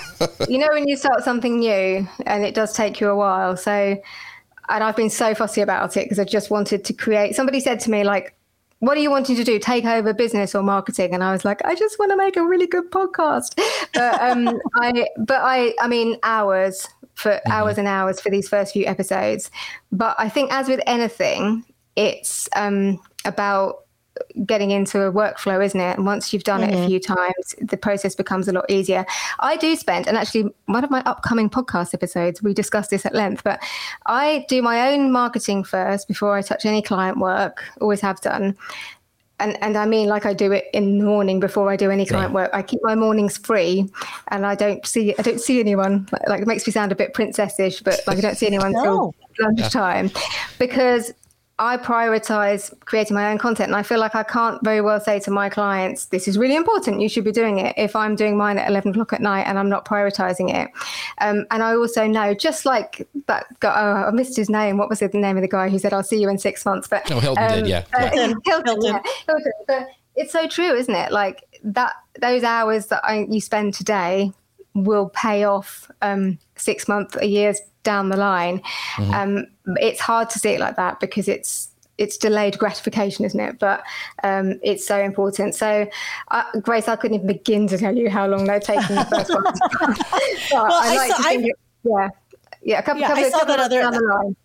you 0.48 0.58
know, 0.58 0.68
when 0.68 0.86
you 0.86 0.96
start 0.96 1.24
something 1.24 1.58
new, 1.58 2.08
and 2.24 2.44
it 2.44 2.54
does 2.54 2.72
take 2.72 3.00
you 3.00 3.08
a 3.08 3.16
while. 3.16 3.56
So, 3.56 4.00
and 4.68 4.84
I've 4.84 4.94
been 4.94 5.10
so 5.10 5.34
fussy 5.34 5.60
about 5.60 5.96
it 5.96 6.04
because 6.04 6.20
I 6.20 6.24
just 6.24 6.48
wanted 6.48 6.84
to 6.84 6.92
create. 6.92 7.34
Somebody 7.34 7.58
said 7.58 7.80
to 7.80 7.90
me, 7.90 8.04
like, 8.04 8.35
what 8.80 8.96
are 8.96 9.00
you 9.00 9.10
wanting 9.10 9.36
to 9.36 9.44
do? 9.44 9.58
Take 9.58 9.84
over 9.84 10.12
business 10.12 10.54
or 10.54 10.62
marketing? 10.62 11.14
And 11.14 11.24
I 11.24 11.32
was 11.32 11.44
like, 11.44 11.64
I 11.64 11.74
just 11.74 11.98
want 11.98 12.10
to 12.10 12.16
make 12.16 12.36
a 12.36 12.46
really 12.46 12.66
good 12.66 12.90
podcast. 12.90 13.58
But 13.94 14.20
um, 14.20 14.60
I, 14.74 15.06
but 15.18 15.40
I, 15.42 15.74
I 15.80 15.88
mean, 15.88 16.18
hours 16.22 16.86
for 17.14 17.32
mm-hmm. 17.32 17.52
hours 17.52 17.78
and 17.78 17.88
hours 17.88 18.20
for 18.20 18.30
these 18.30 18.48
first 18.48 18.72
few 18.72 18.86
episodes. 18.86 19.50
But 19.90 20.14
I 20.18 20.28
think, 20.28 20.52
as 20.52 20.68
with 20.68 20.80
anything, 20.86 21.64
it's 21.96 22.48
um, 22.54 23.00
about 23.24 23.85
getting 24.44 24.70
into 24.70 25.02
a 25.02 25.12
workflow, 25.12 25.64
isn't 25.64 25.80
it? 25.80 25.96
And 25.96 26.06
once 26.06 26.32
you've 26.32 26.44
done 26.44 26.60
mm-hmm. 26.60 26.70
it 26.70 26.74
a 26.74 26.78
mm-hmm. 26.78 26.88
few 26.88 27.00
times, 27.00 27.54
the 27.60 27.76
process 27.76 28.14
becomes 28.14 28.48
a 28.48 28.52
lot 28.52 28.70
easier. 28.70 29.06
I 29.40 29.56
do 29.56 29.76
spend, 29.76 30.06
and 30.06 30.16
actually, 30.16 30.50
one 30.66 30.84
of 30.84 30.90
my 30.90 31.02
upcoming 31.06 31.50
podcast 31.50 31.94
episodes, 31.94 32.42
we 32.42 32.54
discussed 32.54 32.90
this 32.90 33.06
at 33.06 33.14
length, 33.14 33.44
but 33.44 33.62
I 34.06 34.44
do 34.48 34.62
my 34.62 34.92
own 34.92 35.12
marketing 35.12 35.64
first 35.64 36.08
before 36.08 36.36
I 36.36 36.42
touch 36.42 36.66
any 36.66 36.82
client 36.82 37.18
work, 37.18 37.64
always 37.80 38.00
have 38.00 38.20
done. 38.20 38.56
And, 39.38 39.62
and 39.62 39.76
I 39.76 39.84
mean, 39.84 40.08
like 40.08 40.24
I 40.24 40.32
do 40.32 40.50
it 40.52 40.64
in 40.72 40.98
the 40.98 41.04
morning 41.04 41.40
before 41.40 41.70
I 41.70 41.76
do 41.76 41.90
any 41.90 42.06
client 42.06 42.32
right. 42.32 42.44
work. 42.44 42.50
I 42.54 42.62
keep 42.62 42.80
my 42.82 42.94
mornings 42.94 43.36
free, 43.36 43.86
and 44.28 44.46
I 44.46 44.54
don't 44.54 44.86
see 44.86 45.14
I 45.18 45.22
don't 45.22 45.42
see 45.42 45.60
anyone. 45.60 46.08
Like 46.26 46.40
it 46.40 46.46
makes 46.46 46.66
me 46.66 46.72
sound 46.72 46.90
a 46.90 46.94
bit 46.94 47.12
princessish, 47.12 47.84
but 47.84 48.00
like 48.06 48.16
I 48.16 48.22
don't 48.22 48.38
see 48.38 48.46
anyone 48.46 48.74
until 48.74 49.14
lunchtime, 49.38 50.10
because 50.58 51.12
I 51.58 51.78
prioritize 51.78 52.72
creating 52.80 53.14
my 53.14 53.30
own 53.30 53.38
content. 53.38 53.68
And 53.68 53.76
I 53.76 53.82
feel 53.82 53.98
like 53.98 54.14
I 54.14 54.22
can't 54.22 54.62
very 54.62 54.82
well 54.82 55.00
say 55.00 55.18
to 55.20 55.30
my 55.30 55.48
clients, 55.48 56.06
this 56.06 56.28
is 56.28 56.36
really 56.36 56.54
important. 56.54 57.00
You 57.00 57.08
should 57.08 57.24
be 57.24 57.32
doing 57.32 57.58
it 57.58 57.74
if 57.78 57.96
I'm 57.96 58.14
doing 58.14 58.36
mine 58.36 58.58
at 58.58 58.68
11 58.68 58.90
o'clock 58.90 59.14
at 59.14 59.22
night 59.22 59.44
and 59.46 59.58
I'm 59.58 59.70
not 59.70 59.86
prioritizing 59.86 60.54
it. 60.54 60.70
Um, 61.18 61.46
and 61.50 61.62
I 61.62 61.74
also 61.74 62.06
know, 62.06 62.34
just 62.34 62.66
like 62.66 63.08
that 63.26 63.46
guy, 63.60 63.74
oh, 63.74 64.08
I 64.08 64.10
missed 64.10 64.36
his 64.36 64.50
name. 64.50 64.76
What 64.76 64.90
was 64.90 64.98
the 64.98 65.08
name 65.08 65.36
of 65.36 65.42
the 65.42 65.48
guy 65.48 65.70
who 65.70 65.78
said, 65.78 65.94
I'll 65.94 66.02
see 66.02 66.20
you 66.20 66.28
in 66.28 66.38
six 66.38 66.66
months? 66.66 66.88
But 66.88 67.10
oh, 67.10 67.20
Hilton 67.20 67.44
um, 67.44 67.50
did, 67.52 67.68
yeah. 67.68 67.84
Uh, 67.94 68.10
Hilton, 68.10 68.40
Hilton, 68.44 68.82
Yeah, 68.82 69.02
Hilton. 69.26 69.52
But 69.66 69.88
it's 70.14 70.32
so 70.32 70.46
true, 70.46 70.74
isn't 70.74 70.94
it? 70.94 71.10
Like 71.10 71.42
that, 71.64 71.94
those 72.20 72.42
hours 72.42 72.88
that 72.88 73.02
I, 73.02 73.26
you 73.30 73.40
spend 73.40 73.72
today 73.72 74.30
will 74.74 75.08
pay 75.08 75.44
off 75.44 75.90
um, 76.02 76.38
six 76.56 76.86
months, 76.86 77.16
a 77.16 77.26
year's 77.26 77.60
down 77.86 78.10
the 78.10 78.16
line. 78.16 78.60
Mm-hmm. 78.96 79.14
Um, 79.14 79.46
it's 79.76 80.00
hard 80.00 80.28
to 80.30 80.38
see 80.38 80.50
it 80.50 80.60
like 80.60 80.76
that 80.76 81.00
because 81.00 81.28
it's 81.28 81.70
it's 81.98 82.18
delayed 82.18 82.58
gratification, 82.58 83.24
isn't 83.24 83.40
it? 83.40 83.58
But 83.58 83.82
um, 84.22 84.60
it's 84.62 84.86
so 84.86 85.00
important. 85.00 85.54
So, 85.54 85.88
uh, 86.30 86.44
Grace, 86.60 86.88
I 86.88 86.96
couldn't 86.96 87.14
even 87.14 87.26
begin 87.26 87.66
to 87.68 87.78
tell 87.78 87.96
you 87.96 88.10
how 88.10 88.26
long 88.26 88.44
they're 88.44 88.60
taking 88.60 88.96
the 88.96 89.04
first 89.04 89.32
one. 89.32 89.44
well, 90.52 90.72
I, 90.72 90.88
I 90.88 90.96
like 90.96 91.12
saw, 91.12 91.28
I, 91.28 91.32
yeah, 91.84 92.08
yeah, 92.62 92.78
a 92.80 92.82
couple, 92.82 93.00
yeah, 93.00 93.08
couple, 93.08 93.24
I 93.24 93.30
saw 93.30 93.38
couple 93.38 93.56
that 93.56 93.60
other. 93.60 93.80
Down 93.80 93.92
the 93.94 94.02
line. 94.02 94.36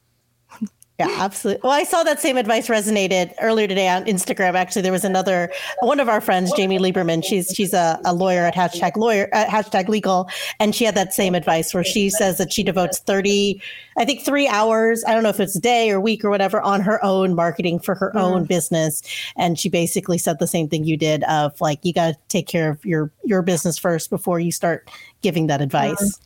Yeah, 1.08 1.16
absolutely. 1.24 1.62
Well, 1.64 1.72
I 1.74 1.84
saw 1.84 2.04
that 2.04 2.20
same 2.20 2.38
advice 2.38 2.68
resonated 2.68 3.34
earlier 3.41 3.68
today 3.68 3.88
on 3.88 4.06
Instagram. 4.06 4.54
Actually, 4.54 4.84
there 4.84 4.91
was 4.91 5.04
another 5.04 5.52
one 5.80 5.99
of 5.99 6.10
our 6.10 6.22
friends, 6.22 6.52
Jamie 6.56 6.80
Lieberman. 6.80 7.24
She's 7.24 7.52
she's 7.56 7.74
a, 7.74 7.99
a 8.06 8.14
lawyer 8.14 8.43
at 8.43 8.56
hashtag 8.56 8.97
lawyer 8.97 9.28
hashtag 9.34 9.88
legal, 9.88 10.30
and 10.60 10.76
she 10.76 10.86
had 10.86 10.95
that 10.95 11.14
same 11.14 11.36
advice 11.36 11.74
where 11.74 11.84
she 11.84 12.10
says 12.10 12.38
that 12.38 12.54
she 12.54 12.64
devotes 12.64 12.99
thirty, 12.99 13.62
I 13.97 14.06
think 14.06 14.24
three 14.24 14.47
hours. 14.47 15.04
I 15.08 15.14
don't 15.14 15.24
know 15.24 15.30
if 15.30 15.39
it's 15.39 15.56
a 15.56 15.62
day 15.62 15.89
or 15.89 15.99
week 15.99 16.24
or 16.24 16.30
whatever 16.30 16.62
on 16.62 16.82
her 16.82 17.04
own 17.04 17.36
marketing 17.36 17.80
for 17.80 17.95
her 17.95 18.12
mm. 18.16 18.22
own 18.22 18.45
business, 18.45 19.02
and 19.36 19.60
she 19.60 19.70
basically 19.70 20.18
said 20.18 20.39
the 20.39 20.47
same 20.47 20.68
thing 20.70 20.84
you 20.84 20.97
did 20.97 21.24
of 21.24 21.60
like 21.62 21.80
you 21.84 21.93
got 21.93 22.12
to 22.12 22.18
take 22.28 22.47
care 22.47 22.70
of 22.70 22.84
your 22.86 23.12
your 23.24 23.41
business 23.41 23.78
first 23.78 24.10
before 24.10 24.39
you 24.39 24.52
start 24.52 24.89
giving 25.22 25.47
that 25.47 25.62
advice. 25.62 26.20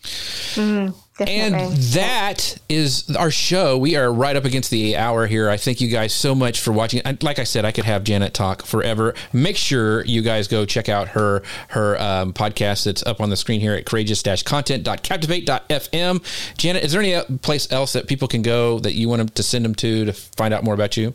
Mm. 0.56 0.90
Mm. 0.90 1.05
Definitely. 1.18 1.68
And 1.68 1.78
that 1.78 2.58
is 2.68 3.16
our 3.16 3.32
show. 3.32 3.78
We 3.78 3.96
are 3.96 4.12
right 4.12 4.36
up 4.36 4.44
against 4.44 4.70
the 4.70 4.98
hour 4.98 5.28
here. 5.28 5.50
I 5.50 5.56
thank 5.56 5.80
you 5.80 5.88
guys 5.88 6.14
so 6.14 6.36
much 6.36 6.60
for 6.60 6.74
watching. 6.74 7.02
Like 7.22 7.40
I 7.40 7.46
said, 7.46 7.64
I 7.64 7.72
could 7.72 7.86
have 7.86 8.04
Janet 8.04 8.34
talk 8.34 8.66
forever. 8.66 9.14
Make 9.32 9.56
sure 9.56 10.04
you 10.04 10.22
guys 10.22 10.50
go 10.50 10.66
check 10.66 10.90
out 10.90 11.08
her 11.10 11.42
her 11.70 11.98
um, 12.02 12.34
podcast 12.34 12.84
that's 12.84 13.02
up 13.04 13.22
on 13.22 13.30
the 13.30 13.38
screen 13.38 13.62
here 13.62 13.76
at 13.76 13.86
courageous-content.captivate.fm. 13.86 16.58
Janet, 16.58 16.84
is 16.84 16.92
there 16.92 17.02
any 17.02 17.38
place 17.38 17.72
else 17.72 17.94
that 17.94 18.08
people 18.08 18.28
can 18.28 18.42
go 18.42 18.80
that 18.80 18.96
you 18.96 19.08
want 19.08 19.20
them 19.20 19.30
to 19.30 19.44
send 19.44 19.64
them 19.64 19.76
to 19.76 20.04
to 20.04 20.12
find 20.12 20.54
out 20.54 20.66
more 20.66 20.74
about 20.74 20.98
you? 20.98 21.14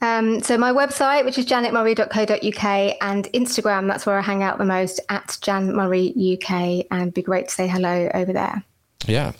Um, 0.00 0.40
so 0.40 0.56
my 0.56 0.72
website, 0.72 1.26
which 1.26 1.36
is 1.36 1.44
janetmurray.co.uk, 1.44 2.96
and 3.02 3.24
Instagram, 3.34 3.88
that's 3.88 4.06
where 4.06 4.18
I 4.18 4.22
hang 4.22 4.42
out 4.42 4.56
the 4.56 4.64
most 4.64 5.00
at 5.10 5.26
janmurrayuk, 5.42 6.86
and 6.90 7.12
be 7.12 7.20
great 7.20 7.48
to 7.48 7.54
say 7.54 7.68
hello 7.68 8.08
over 8.14 8.32
there. 8.32 8.64
Yeah. 9.06 9.32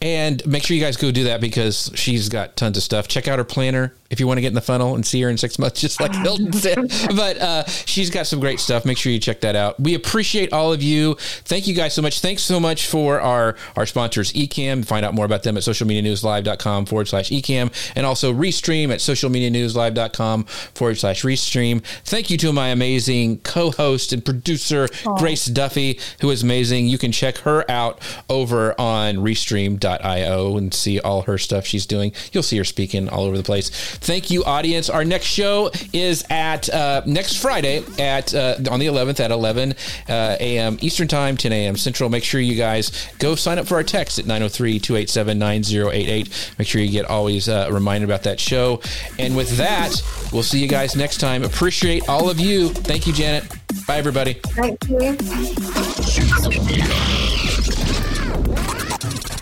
And 0.00 0.44
make 0.46 0.62
sure 0.62 0.76
you 0.76 0.82
guys 0.82 0.96
go 0.96 1.10
do 1.10 1.24
that 1.24 1.40
because 1.40 1.90
she's 1.94 2.28
got 2.28 2.56
tons 2.56 2.76
of 2.76 2.82
stuff. 2.82 3.08
Check 3.08 3.28
out 3.28 3.38
her 3.38 3.44
planner 3.44 3.94
if 4.10 4.18
you 4.18 4.26
want 4.26 4.38
to 4.38 4.42
get 4.42 4.48
in 4.48 4.54
the 4.54 4.60
funnel 4.60 4.96
and 4.96 5.06
see 5.06 5.20
her 5.22 5.30
in 5.30 5.38
six 5.38 5.58
months, 5.58 5.80
just 5.80 6.00
like 6.00 6.12
Hilton 6.16 6.52
said. 6.52 6.92
But 7.14 7.38
uh, 7.38 7.64
she's 7.66 8.10
got 8.10 8.26
some 8.26 8.40
great 8.40 8.58
stuff. 8.58 8.84
Make 8.84 8.98
sure 8.98 9.12
you 9.12 9.20
check 9.20 9.40
that 9.42 9.54
out. 9.54 9.78
We 9.78 9.94
appreciate 9.94 10.52
all 10.52 10.72
of 10.72 10.82
you. 10.82 11.14
Thank 11.44 11.66
you 11.68 11.74
guys 11.74 11.94
so 11.94 12.02
much. 12.02 12.20
Thanks 12.20 12.42
so 12.42 12.58
much 12.58 12.86
for 12.86 13.20
our, 13.20 13.56
our 13.76 13.86
sponsors, 13.86 14.32
Ecamm. 14.32 14.84
Find 14.84 15.06
out 15.06 15.14
more 15.14 15.24
about 15.24 15.44
them 15.44 15.56
at 15.56 15.62
socialmedianewslive.com 15.62 16.86
forward 16.86 17.08
slash 17.08 17.30
Ecamm 17.30 17.72
and 17.94 18.04
also 18.04 18.32
Restream 18.32 18.90
at 18.90 18.98
socialmedianewslive.com 18.98 20.44
forward 20.44 20.98
slash 20.98 21.22
Restream. 21.22 21.82
Thank 22.04 22.30
you 22.30 22.36
to 22.38 22.52
my 22.52 22.68
amazing 22.68 23.38
co 23.38 23.70
host 23.70 24.12
and 24.12 24.24
producer, 24.24 24.88
Aww. 24.88 25.18
Grace 25.18 25.46
Duffy, 25.46 26.00
who 26.20 26.30
is 26.30 26.42
amazing. 26.42 26.88
You 26.88 26.98
can 26.98 27.12
check 27.12 27.38
her 27.38 27.68
out 27.70 28.00
over 28.28 28.78
on 28.80 29.16
restream.io 29.16 30.56
and 30.56 30.74
see 30.74 30.98
all 30.98 31.22
her 31.22 31.38
stuff 31.38 31.64
she's 31.64 31.86
doing. 31.86 32.12
You'll 32.32 32.42
see 32.42 32.58
her 32.58 32.64
speaking 32.64 33.08
all 33.08 33.24
over 33.24 33.36
the 33.36 33.42
place. 33.44 33.70
Thank 34.00 34.30
you, 34.30 34.42
audience. 34.44 34.88
Our 34.88 35.04
next 35.04 35.26
show 35.26 35.70
is 35.92 36.24
at 36.30 36.70
uh, 36.70 37.02
next 37.06 37.36
Friday 37.36 37.84
at 37.98 38.34
uh, 38.34 38.56
on 38.70 38.80
the 38.80 38.86
11th 38.86 39.20
at 39.20 39.30
11 39.30 39.74
uh, 40.08 40.36
a.m. 40.40 40.78
Eastern 40.80 41.06
Time, 41.06 41.36
10 41.36 41.52
a.m. 41.52 41.76
Central. 41.76 42.08
Make 42.08 42.24
sure 42.24 42.40
you 42.40 42.56
guys 42.56 43.08
go 43.18 43.34
sign 43.34 43.58
up 43.58 43.66
for 43.66 43.74
our 43.74 43.82
text 43.82 44.18
at 44.18 44.24
903-287-9088. 44.24 46.58
Make 46.58 46.66
sure 46.68 46.80
you 46.80 46.90
get 46.90 47.04
always 47.06 47.46
uh, 47.48 47.68
reminded 47.70 48.08
about 48.08 48.22
that 48.22 48.40
show. 48.40 48.80
And 49.18 49.36
with 49.36 49.58
that, 49.58 49.94
we'll 50.32 50.42
see 50.42 50.60
you 50.60 50.68
guys 50.68 50.96
next 50.96 51.18
time. 51.18 51.44
Appreciate 51.44 52.08
all 52.08 52.30
of 52.30 52.40
you. 52.40 52.70
Thank 52.70 53.06
you, 53.06 53.12
Janet. 53.12 53.44
Bye, 53.86 53.98
everybody. 53.98 54.32
Thank 54.34 54.88
you. 54.88 55.16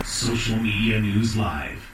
Social 0.05 0.57
Media 0.57 0.99
News 0.99 1.37
Live. 1.37 1.88